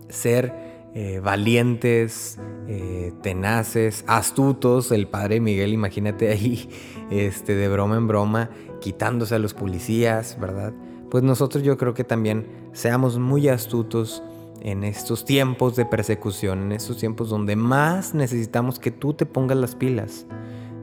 Ser 0.10 0.54
eh, 0.94 1.20
valientes, 1.22 2.40
eh, 2.68 3.12
tenaces, 3.22 4.06
astutos. 4.08 4.92
El 4.92 5.08
padre 5.08 5.42
Miguel, 5.42 5.74
imagínate 5.74 6.30
ahí, 6.32 6.70
este, 7.12 7.56
de 7.56 7.68
broma 7.68 7.98
en 7.98 8.08
broma, 8.08 8.50
quitándose 8.80 9.36
a 9.36 9.40
los 9.40 9.54
policías, 9.54 10.38
¿verdad? 10.40 10.74
Pues 11.12 11.24
nosotros 11.24 11.64
yo 11.64 11.78
creo 11.78 11.94
que 11.94 12.04
también 12.04 12.48
seamos 12.72 13.20
muy 13.20 13.50
astutos 13.50 14.24
en 14.62 14.84
estos 14.84 15.26
tiempos 15.26 15.76
de 15.76 15.86
persecución, 15.86 16.64
en 16.64 16.72
estos 16.72 16.98
tiempos 16.98 17.30
donde 17.30 17.56
más 17.56 18.14
necesitamos 18.14 18.80
que 18.80 18.92
tú 18.92 19.14
te 19.14 19.26
pongas 19.26 19.58
las 19.58 19.76
pilas. 19.76 20.26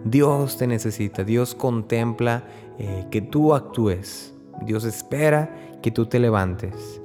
Dios 0.04 0.56
te 0.56 0.66
necesita, 0.66 1.24
Dios 1.24 1.54
contempla 1.54 2.44
eh, 2.78 3.06
que 3.10 3.20
tú 3.20 3.54
actúes, 3.54 4.34
Dios 4.66 4.84
espera 4.84 5.54
que 5.82 5.90
tú 5.90 6.06
te 6.06 6.18
levantes, 6.18 7.00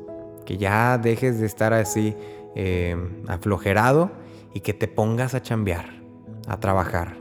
que 0.45 0.57
ya 0.57 0.97
dejes 0.97 1.39
de 1.39 1.45
estar 1.45 1.73
así 1.73 2.15
eh, 2.55 2.97
aflojerado 3.27 4.11
y 4.53 4.61
que 4.61 4.73
te 4.73 4.87
pongas 4.87 5.35
a 5.35 5.41
chambear, 5.41 6.01
a 6.47 6.59
trabajar, 6.59 7.17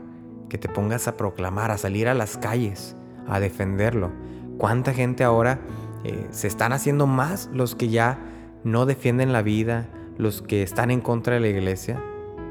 que 0.49 0.57
te 0.57 0.69
pongas 0.69 1.07
a 1.07 1.17
proclamar, 1.17 1.71
a 1.71 1.77
salir 1.77 2.07
a 2.07 2.13
las 2.13 2.37
calles, 2.37 2.95
a 3.27 3.39
defenderlo. 3.39 4.11
¿Cuánta 4.57 4.93
gente 4.93 5.23
ahora 5.23 5.59
eh, 6.03 6.27
se 6.31 6.47
están 6.47 6.73
haciendo 6.73 7.05
más 7.05 7.49
los 7.53 7.75
que 7.75 7.89
ya 7.89 8.19
no 8.63 8.85
defienden 8.85 9.33
la 9.33 9.41
vida, 9.41 9.87
los 10.17 10.41
que 10.41 10.63
están 10.63 10.91
en 10.91 11.01
contra 11.01 11.35
de 11.35 11.39
la 11.39 11.47
iglesia? 11.47 12.01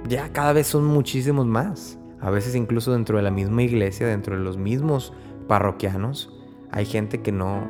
Ya 0.09 0.33
cada 0.33 0.53
vez 0.53 0.67
son 0.67 0.85
muchísimos 0.85 1.47
más. 1.47 1.99
A 2.21 2.31
veces 2.31 2.55
incluso 2.55 2.93
dentro 2.93 3.17
de 3.19 3.23
la 3.23 3.31
misma 3.31 3.63
iglesia, 3.63 4.07
dentro 4.07 4.37
de 4.37 4.43
los 4.43 4.57
mismos 4.57 5.13
parroquianos, 5.49 6.33
hay 6.71 6.87
gente 6.87 7.21
que 7.23 7.33
no, 7.33 7.69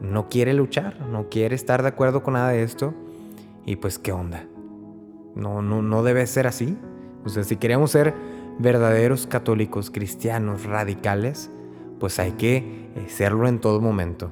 no 0.00 0.28
quiere 0.28 0.54
luchar, 0.54 1.00
no 1.08 1.28
quiere 1.28 1.54
estar 1.54 1.82
de 1.82 1.88
acuerdo 1.88 2.22
con 2.22 2.34
nada 2.34 2.50
de 2.50 2.62
esto. 2.62 2.94
Y 3.66 3.76
pues, 3.76 3.98
¿qué 3.98 4.12
onda? 4.12 4.46
No, 5.34 5.62
no, 5.62 5.82
no 5.82 6.02
debe 6.02 6.26
ser 6.26 6.46
así. 6.46 6.76
O 7.24 7.28
sea, 7.28 7.44
si 7.44 7.56
queremos 7.56 7.90
ser 7.90 8.14
verdaderos 8.58 9.26
católicos, 9.26 9.90
cristianos, 9.90 10.64
radicales, 10.64 11.50
pues 11.98 12.18
hay 12.18 12.32
que 12.32 12.58
eh, 12.94 13.06
serlo 13.08 13.48
en 13.48 13.60
todo 13.60 13.80
momento. 13.80 14.30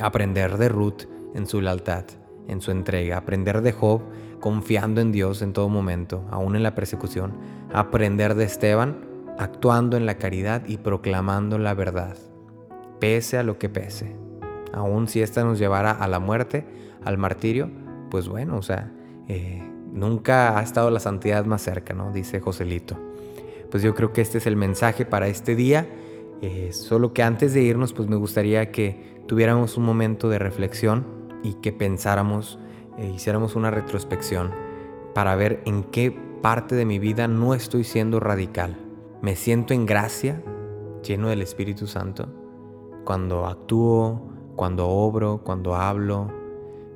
Aprender 0.00 0.58
de 0.58 0.68
Ruth 0.68 1.02
en 1.34 1.46
su 1.46 1.60
lealtad, 1.60 2.04
en 2.48 2.60
su 2.60 2.72
entrega. 2.72 3.18
Aprender 3.18 3.62
de 3.62 3.72
Job 3.72 4.00
confiando 4.40 5.00
en 5.00 5.12
Dios 5.12 5.42
en 5.42 5.52
todo 5.52 5.68
momento, 5.68 6.24
aún 6.30 6.56
en 6.56 6.62
la 6.62 6.74
persecución. 6.74 7.34
Aprender 7.72 8.34
de 8.34 8.44
Esteban 8.44 9.06
actuando 9.38 9.96
en 9.96 10.06
la 10.06 10.18
caridad 10.18 10.62
y 10.66 10.78
proclamando 10.78 11.58
la 11.58 11.74
verdad, 11.74 12.16
pese 12.98 13.38
a 13.38 13.44
lo 13.44 13.58
que 13.58 13.68
pese. 13.68 14.16
Aún 14.72 15.06
si 15.08 15.22
ésta 15.22 15.44
nos 15.44 15.58
llevara 15.58 15.92
a 15.92 16.08
la 16.08 16.18
muerte, 16.18 16.66
al 17.04 17.18
martirio, 17.18 17.70
pues 18.10 18.28
bueno, 18.28 18.56
o 18.56 18.62
sea, 18.62 18.90
eh, 19.28 19.62
nunca 19.92 20.58
ha 20.58 20.62
estado 20.62 20.90
la 20.90 21.00
santidad 21.00 21.44
más 21.44 21.62
cerca, 21.62 21.94
¿no? 21.94 22.12
Dice 22.12 22.40
Joselito. 22.40 22.98
Pues 23.70 23.82
yo 23.82 23.94
creo 23.94 24.12
que 24.12 24.22
este 24.22 24.38
es 24.38 24.46
el 24.46 24.56
mensaje 24.56 25.04
para 25.04 25.28
este 25.28 25.54
día. 25.54 25.86
Eh, 26.40 26.70
solo 26.72 27.12
que 27.12 27.22
antes 27.22 27.52
de 27.54 27.62
irnos, 27.62 27.92
pues 27.92 28.08
me 28.08 28.16
gustaría 28.16 28.70
que 28.72 29.22
tuviéramos 29.26 29.76
un 29.76 29.84
momento 29.84 30.28
de 30.28 30.38
reflexión 30.38 31.17
y 31.42 31.54
que 31.54 31.72
pensáramos, 31.72 32.58
e 32.96 33.08
hiciéramos 33.08 33.56
una 33.56 33.70
retrospección 33.70 34.52
para 35.14 35.36
ver 35.36 35.62
en 35.66 35.84
qué 35.84 36.10
parte 36.42 36.74
de 36.74 36.84
mi 36.84 36.98
vida 36.98 37.28
no 37.28 37.54
estoy 37.54 37.84
siendo 37.84 38.20
radical. 38.20 38.76
Me 39.22 39.36
siento 39.36 39.74
en 39.74 39.86
gracia, 39.86 40.42
lleno 41.02 41.28
del 41.28 41.42
Espíritu 41.42 41.86
Santo, 41.86 42.28
cuando 43.04 43.46
actúo, 43.46 44.20
cuando 44.56 44.88
obro, 44.88 45.42
cuando 45.44 45.74
hablo, 45.74 46.32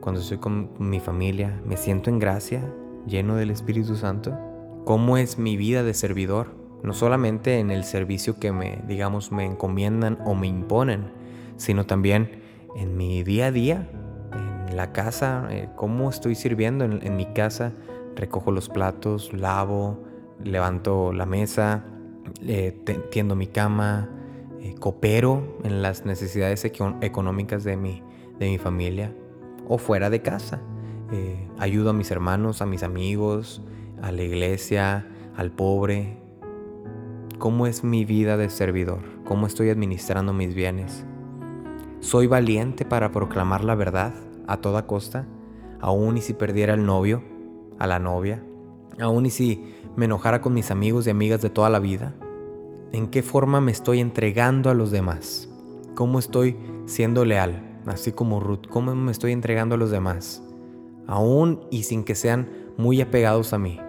cuando 0.01 0.21
estoy 0.21 0.39
con 0.39 0.71
mi 0.79 1.01
familia. 1.01 1.61
Me 1.65 1.77
siento 1.77 2.11
en 2.11 2.19
gracia, 2.19 2.63
lleno 3.07 3.37
del 3.37 3.51
Espíritu 3.51 3.97
Santo. 3.97 4.37
¿Cómo 4.85 5.17
es 5.17 5.39
mi 5.39 5.57
vida 5.57 5.83
de 5.83 5.95
servidor? 5.95 6.63
no 6.83 6.93
solamente 6.93 7.59
en 7.59 7.71
el 7.71 7.85
servicio 7.85 8.39
que 8.39 8.53
me, 8.53 8.81
digamos, 8.87 9.31
me 9.33 9.45
encomiendan 9.45 10.19
o 10.25 10.35
me 10.35 10.49
imponen, 10.49 11.13
sino 11.57 11.87
también 11.87 12.43
en 12.75 12.97
mi 12.97 13.23
día 13.23 13.47
a 13.47 13.53
día, 13.53 13.89
en 14.73 14.79
la 14.79 14.93
casa, 14.93 15.47
eh, 15.51 15.69
cómo 15.77 16.09
estoy 16.09 16.35
sirviendo 16.35 16.87
en, 16.87 17.17
mi 17.17 17.27
casa, 17.27 17.73
recojo 18.17 18.51
los 18.51 18.71
platos, 18.71 19.33
lavo, 19.35 20.03
levanto 20.43 21.13
la 21.13 21.27
mesa, 21.27 21.85
eh, 22.41 22.83
tiendo 23.11 23.37
mi 23.37 23.47
cama, 23.47 24.09
eh, 24.61 24.75
coopero 24.79 25.59
en 25.63 25.83
las 25.83 26.07
necesidades 26.07 26.65
económicas 26.65 27.65
de 27.65 27.77
mi, 27.77 28.03
de 28.39 28.49
mi 28.49 28.59
familia 28.59 29.15
o 29.69 29.79
fuera 29.79 30.11
de 30.11 30.23
casa. 30.23 30.61
ayudo 31.59 31.91
a 31.91 31.93
mis 31.93 32.11
hermanos, 32.11 32.63
a 32.63 32.67
mis 32.67 32.83
amigos, 32.83 33.63
a 34.01 34.11
la 34.11 34.23
iglesia, 34.23 35.07
al 35.37 35.51
pobre, 35.51 36.17
cómo 37.39 37.67
es 37.67 37.85
mi 37.85 38.07
vida 38.07 38.39
de 38.39 38.49
servidor, 38.49 39.03
cómo 39.25 39.47
estoy 39.47 39.69
administrando 39.69 40.33
mis 40.33 40.55
bienes. 40.55 41.05
¿Soy 42.01 42.27
valiente 42.27 42.87
para 42.87 43.13
proclamar 43.13 43.63
la 43.63 43.75
verdad 43.75 44.15
a 44.47 44.59
toda 44.59 44.87
costa, 44.87 45.27
aun 45.81 46.17
y 46.17 46.21
si 46.21 46.35
perdiera 46.35 46.75
el 46.75 46.85
novio, 46.85 47.23
a 47.79 47.87
la 47.87 47.99
novia, 47.99 48.43
aun 49.01 49.27
y 49.27 49.31
si 49.31 49.75
me 49.97 50.07
enojara 50.07 50.41
con 50.41 50.55
mis 50.55 50.71
amigos 50.71 51.07
y 51.07 51.11
amigas 51.11 51.43
de 51.43 51.51
toda 51.51 51.71
la 51.71 51.79
vida? 51.79 52.15
¿En 52.93 53.09
qué 53.09 53.23
forma 53.23 53.61
me 53.61 53.73
estoy 53.73 54.01
entregando 54.01 54.71
a 54.71 54.75
los 54.75 54.91
demás? 54.91 55.49
¿Cómo 55.95 56.19
estoy 56.19 56.57
siendo 56.87 57.25
leal? 57.25 57.81
Así 57.87 58.13
como 58.13 58.41
Ruth, 58.41 58.67
¿cómo 58.69 58.95
me 58.95 59.11
estoy 59.11 59.33
entregando 59.33 59.75
a 59.75 59.79
los 59.79 59.91
demás? 59.91 60.43
Aún 61.07 61.61
y 61.71 61.83
sin 61.83 62.05
que 62.05 62.15
sean 62.15 62.49
muy 62.77 63.01
apegados 63.01 63.53
a 63.53 63.59
mí, 63.59 63.81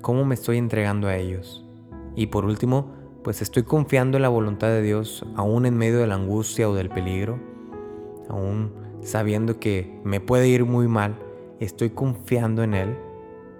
¿cómo 0.00 0.24
me 0.24 0.34
estoy 0.34 0.58
entregando 0.58 1.08
a 1.08 1.16
ellos? 1.16 1.64
Y 2.16 2.28
por 2.28 2.44
último, 2.44 2.92
pues 3.22 3.42
estoy 3.42 3.64
confiando 3.64 4.18
en 4.18 4.22
la 4.22 4.28
voluntad 4.28 4.68
de 4.68 4.82
Dios, 4.82 5.24
aún 5.36 5.66
en 5.66 5.76
medio 5.76 5.98
de 5.98 6.06
la 6.06 6.14
angustia 6.14 6.68
o 6.68 6.74
del 6.74 6.90
peligro, 6.90 7.38
aún 8.28 8.72
sabiendo 9.04 9.60
que 9.60 10.00
me 10.02 10.20
puede 10.20 10.48
ir 10.48 10.64
muy 10.64 10.88
mal, 10.88 11.14
estoy 11.60 11.90
confiando 11.90 12.62
en 12.62 12.74
Él, 12.74 12.96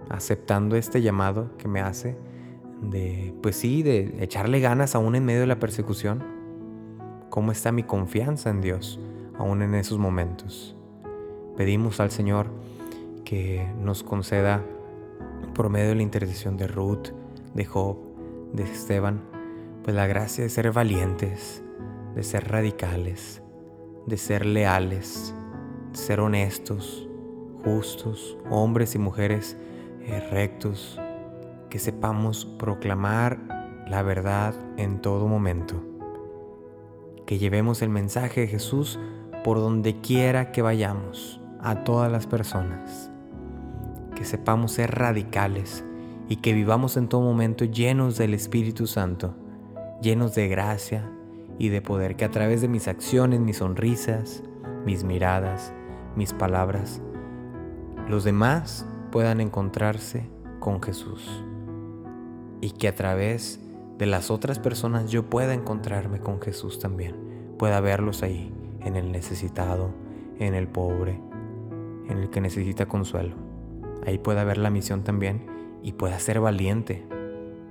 aceptando 0.08 0.74
este 0.74 1.02
llamado 1.02 1.56
que 1.58 1.68
me 1.68 1.80
hace 1.80 2.16
de, 2.80 3.34
pues 3.42 3.56
sí, 3.56 3.82
de 3.82 4.16
echarle 4.20 4.60
ganas 4.60 4.94
aún 4.94 5.14
en 5.14 5.24
medio 5.24 5.40
de 5.40 5.46
la 5.46 5.58
persecución. 5.58 6.24
¿Cómo 7.30 7.52
está 7.52 7.72
mi 7.72 7.82
confianza 7.82 8.50
en 8.50 8.60
Dios 8.60 8.98
aún 9.38 9.62
en 9.62 9.74
esos 9.74 9.98
momentos? 9.98 10.76
Pedimos 11.56 12.00
al 12.00 12.10
Señor 12.10 12.46
que 13.24 13.66
nos 13.80 14.02
conceda 14.02 14.64
por 15.54 15.68
medio 15.68 15.90
de 15.90 15.94
la 15.94 16.02
intercesión 16.02 16.56
de 16.56 16.66
Ruth, 16.66 17.08
de 17.54 17.64
Job, 17.64 17.98
de 18.52 18.64
Esteban, 18.64 19.20
pues 19.82 19.94
la 19.94 20.06
gracia 20.06 20.42
de 20.42 20.50
ser 20.50 20.72
valientes, 20.72 21.62
de 22.14 22.22
ser 22.22 22.48
radicales, 22.48 23.43
de 24.06 24.16
ser 24.16 24.46
leales, 24.46 25.34
de 25.92 25.98
ser 25.98 26.20
honestos, 26.20 27.08
justos, 27.64 28.36
hombres 28.50 28.94
y 28.94 28.98
mujeres 28.98 29.56
rectos, 30.30 31.00
que 31.70 31.78
sepamos 31.78 32.44
proclamar 32.44 33.84
la 33.88 34.02
verdad 34.02 34.54
en 34.76 35.00
todo 35.00 35.26
momento, 35.26 35.82
que 37.26 37.38
llevemos 37.38 37.82
el 37.82 37.88
mensaje 37.88 38.42
de 38.42 38.48
Jesús 38.48 38.98
por 39.42 39.58
donde 39.58 40.00
quiera 40.00 40.52
que 40.52 40.62
vayamos, 40.62 41.40
a 41.60 41.82
todas 41.82 42.12
las 42.12 42.26
personas, 42.26 43.10
que 44.14 44.24
sepamos 44.26 44.72
ser 44.72 44.94
radicales, 44.94 45.82
y 46.28 46.36
que 46.36 46.52
vivamos 46.52 46.96
en 46.96 47.08
todo 47.08 47.20
momento 47.20 47.64
llenos 47.64 48.16
del 48.16 48.34
Espíritu 48.34 48.86
Santo, 48.86 49.34
llenos 50.00 50.34
de 50.34 50.48
gracia 50.48 51.10
y 51.58 51.68
de 51.68 51.80
poder, 51.80 52.16
que 52.16 52.24
a 52.24 52.30
través 52.30 52.60
de 52.60 52.68
mis 52.68 52.88
acciones, 52.88 53.40
mis 53.40 53.58
sonrisas, 53.58 54.42
mis 54.84 55.04
miradas, 55.04 55.72
mis 56.16 56.32
palabras, 56.32 57.00
los 58.08 58.24
demás 58.24 58.86
puedan 59.10 59.40
encontrarse 59.40 60.28
con 60.60 60.82
Jesús 60.82 61.44
y 62.60 62.70
que 62.70 62.88
a 62.88 62.94
través 62.94 63.60
de 63.98 64.06
las 64.06 64.30
otras 64.30 64.58
personas 64.58 65.10
yo 65.10 65.30
pueda 65.30 65.54
encontrarme 65.54 66.18
con 66.20 66.40
Jesús 66.40 66.78
también, 66.78 67.14
pueda 67.58 67.80
verlos 67.80 68.22
ahí, 68.22 68.52
en 68.80 68.96
el 68.96 69.12
necesitado, 69.12 69.90
en 70.38 70.54
el 70.54 70.66
pobre, 70.68 71.20
en 72.08 72.18
el 72.18 72.30
que 72.30 72.40
necesita 72.40 72.86
consuelo. 72.86 73.36
Ahí 74.06 74.18
pueda 74.18 74.44
ver 74.44 74.58
la 74.58 74.70
misión 74.70 75.04
también 75.04 75.46
y 75.82 75.92
pueda 75.92 76.18
ser 76.18 76.40
valiente 76.40 77.06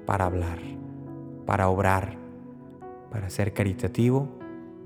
para 0.05 0.25
hablar, 0.25 0.59
para 1.45 1.67
obrar, 1.67 2.17
para 3.13 3.29
ser 3.29 3.53
caritativo, 3.53 4.27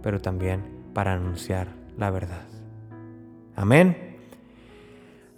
pero 0.03 0.19
también 0.19 0.61
para 0.93 1.13
anunciar 1.13 1.69
la 1.97 2.11
verdad. 2.11 2.45
Amén. 3.55 4.17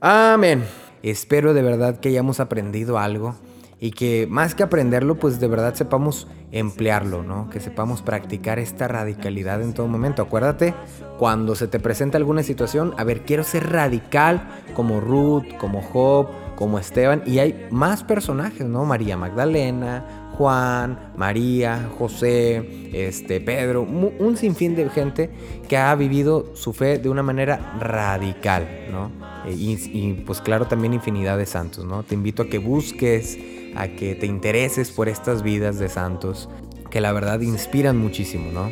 Amén. 0.01 0.65
Espero 1.03 1.53
de 1.53 1.61
verdad 1.61 1.99
que 1.99 2.09
hayamos 2.09 2.39
aprendido 2.39 2.97
algo 2.97 3.35
y 3.79 3.91
que 3.91 4.27
más 4.29 4.55
que 4.55 4.63
aprenderlo, 4.63 5.15
pues 5.15 5.39
de 5.39 5.47
verdad 5.47 5.75
sepamos 5.75 6.27
emplearlo, 6.51 7.23
¿no? 7.23 7.49
Que 7.49 7.59
sepamos 7.59 8.01
practicar 8.01 8.57
esta 8.57 8.87
radicalidad 8.87 9.61
en 9.61 9.73
todo 9.73 9.87
momento. 9.87 10.23
Acuérdate, 10.23 10.73
cuando 11.17 11.55
se 11.55 11.67
te 11.67 11.79
presenta 11.79 12.17
alguna 12.17 12.43
situación, 12.43 12.93
a 12.97 13.03
ver, 13.03 13.21
quiero 13.21 13.43
ser 13.43 13.71
radical 13.71 14.49
como 14.73 14.99
Ruth, 14.99 15.45
como 15.59 15.81
Job, 15.81 16.27
como 16.55 16.79
Esteban, 16.79 17.21
y 17.25 17.39
hay 17.39 17.67
más 17.71 18.03
personajes, 18.03 18.65
¿no? 18.67 18.83
María 18.83 19.15
Magdalena, 19.15 20.18
Juan, 20.39 21.11
María, 21.17 21.89
José, 21.97 22.89
este, 22.93 23.41
Pedro, 23.41 23.81
un 23.81 24.37
sinfín 24.37 24.73
de 24.73 24.89
gente 24.89 25.29
que 25.67 25.75
ha 25.75 25.93
vivido 25.95 26.55
su 26.55 26.71
fe 26.71 26.97
de 26.97 27.09
una 27.09 27.21
manera 27.21 27.75
radical, 27.77 28.65
¿no? 28.89 29.11
E, 29.45 29.51
y, 29.51 29.73
y, 29.91 30.13
pues 30.25 30.39
claro, 30.39 30.65
también 30.65 30.93
infinidad 30.93 31.37
de 31.37 31.45
santos, 31.45 31.83
¿no? 31.83 32.03
Te 32.03 32.15
invito 32.15 32.43
a 32.43 32.47
que 32.47 32.57
busques, 32.57 33.37
a 33.75 33.89
que 33.89 34.15
te 34.15 34.27
intereses 34.27 34.91
por 34.91 35.09
estas 35.09 35.43
vidas 35.43 35.77
de 35.77 35.89
santos, 35.89 36.47
que 36.89 37.01
la 37.01 37.11
verdad 37.11 37.41
inspiran 37.41 37.97
muchísimo, 37.97 38.49
¿no? 38.53 38.69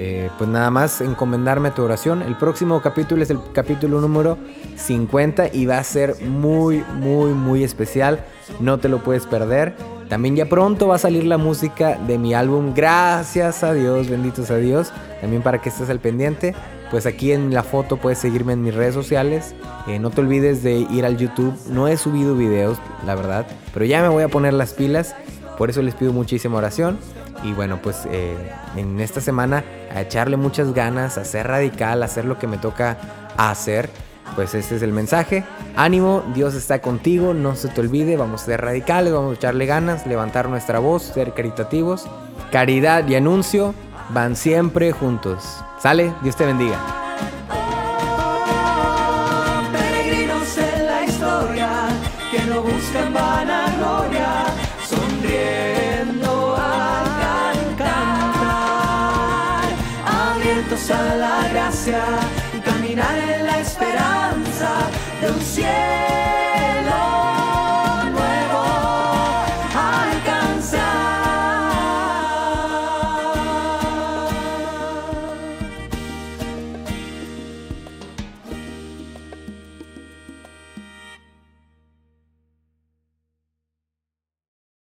eh, 0.00 0.30
pues 0.38 0.48
nada 0.48 0.70
más 0.70 1.00
encomendarme 1.00 1.68
a 1.68 1.74
tu 1.74 1.82
oración. 1.82 2.22
El 2.22 2.36
próximo 2.36 2.80
capítulo 2.80 3.22
es 3.22 3.30
el 3.30 3.38
capítulo 3.52 4.00
número 4.00 4.38
50 4.76 5.48
y 5.52 5.66
va 5.66 5.78
a 5.78 5.84
ser 5.84 6.22
muy, 6.22 6.84
muy, 6.94 7.32
muy 7.34 7.64
especial. 7.64 8.24
No 8.58 8.78
te 8.78 8.88
lo 8.88 9.02
puedes 9.02 9.26
perder. 9.26 9.74
También 10.08 10.36
ya 10.36 10.48
pronto 10.48 10.88
va 10.88 10.96
a 10.96 10.98
salir 10.98 11.24
la 11.24 11.38
música 11.38 11.98
de 12.06 12.18
mi 12.18 12.34
álbum. 12.34 12.72
Gracias 12.74 13.62
a 13.62 13.74
Dios, 13.74 14.08
benditos 14.08 14.50
a 14.50 14.56
Dios. 14.56 14.92
También 15.20 15.42
para 15.42 15.60
que 15.60 15.68
estés 15.68 15.90
al 15.90 16.00
pendiente. 16.00 16.54
Pues 16.90 17.04
aquí 17.04 17.32
en 17.32 17.52
la 17.52 17.62
foto 17.62 17.98
puedes 17.98 18.18
seguirme 18.18 18.54
en 18.54 18.62
mis 18.62 18.74
redes 18.74 18.94
sociales. 18.94 19.54
Eh, 19.86 19.98
no 19.98 20.10
te 20.10 20.22
olvides 20.22 20.62
de 20.62 20.78
ir 20.78 21.04
al 21.04 21.18
YouTube. 21.18 21.54
No 21.68 21.88
he 21.88 21.98
subido 21.98 22.34
videos, 22.34 22.78
la 23.04 23.14
verdad. 23.14 23.46
Pero 23.74 23.84
ya 23.84 24.00
me 24.00 24.08
voy 24.08 24.22
a 24.22 24.28
poner 24.28 24.54
las 24.54 24.72
pilas. 24.72 25.14
Por 25.58 25.68
eso 25.68 25.82
les 25.82 25.94
pido 25.94 26.14
muchísima 26.14 26.56
oración. 26.56 26.98
Y 27.42 27.52
bueno, 27.52 27.78
pues 27.82 28.06
eh, 28.10 28.34
en 28.76 29.00
esta 29.00 29.20
semana 29.20 29.64
a 29.94 30.00
echarle 30.00 30.36
muchas 30.36 30.72
ganas, 30.72 31.18
a 31.18 31.24
ser 31.24 31.46
radical, 31.46 32.02
a 32.02 32.06
hacer 32.06 32.24
lo 32.24 32.38
que 32.38 32.46
me 32.46 32.56
toca 32.56 32.96
hacer. 33.36 33.90
Pues 34.34 34.54
ese 34.54 34.76
es 34.76 34.82
el 34.82 34.92
mensaje. 34.92 35.44
Ánimo, 35.76 36.22
Dios 36.34 36.54
está 36.54 36.80
contigo, 36.80 37.34
no 37.34 37.56
se 37.56 37.68
te 37.68 37.80
olvide, 37.80 38.16
vamos 38.16 38.42
a 38.42 38.46
ser 38.46 38.60
radicales, 38.60 39.12
vamos 39.12 39.32
a 39.32 39.34
echarle 39.34 39.66
ganas, 39.66 40.06
levantar 40.06 40.48
nuestra 40.48 40.78
voz, 40.78 41.02
ser 41.02 41.34
caritativos. 41.34 42.06
Caridad 42.52 43.06
y 43.08 43.14
anuncio 43.14 43.74
van 44.10 44.36
siempre 44.36 44.92
juntos. 44.92 45.62
¿Sale? 45.80 46.12
Dios 46.22 46.36
te 46.36 46.46
bendiga. 46.46 47.07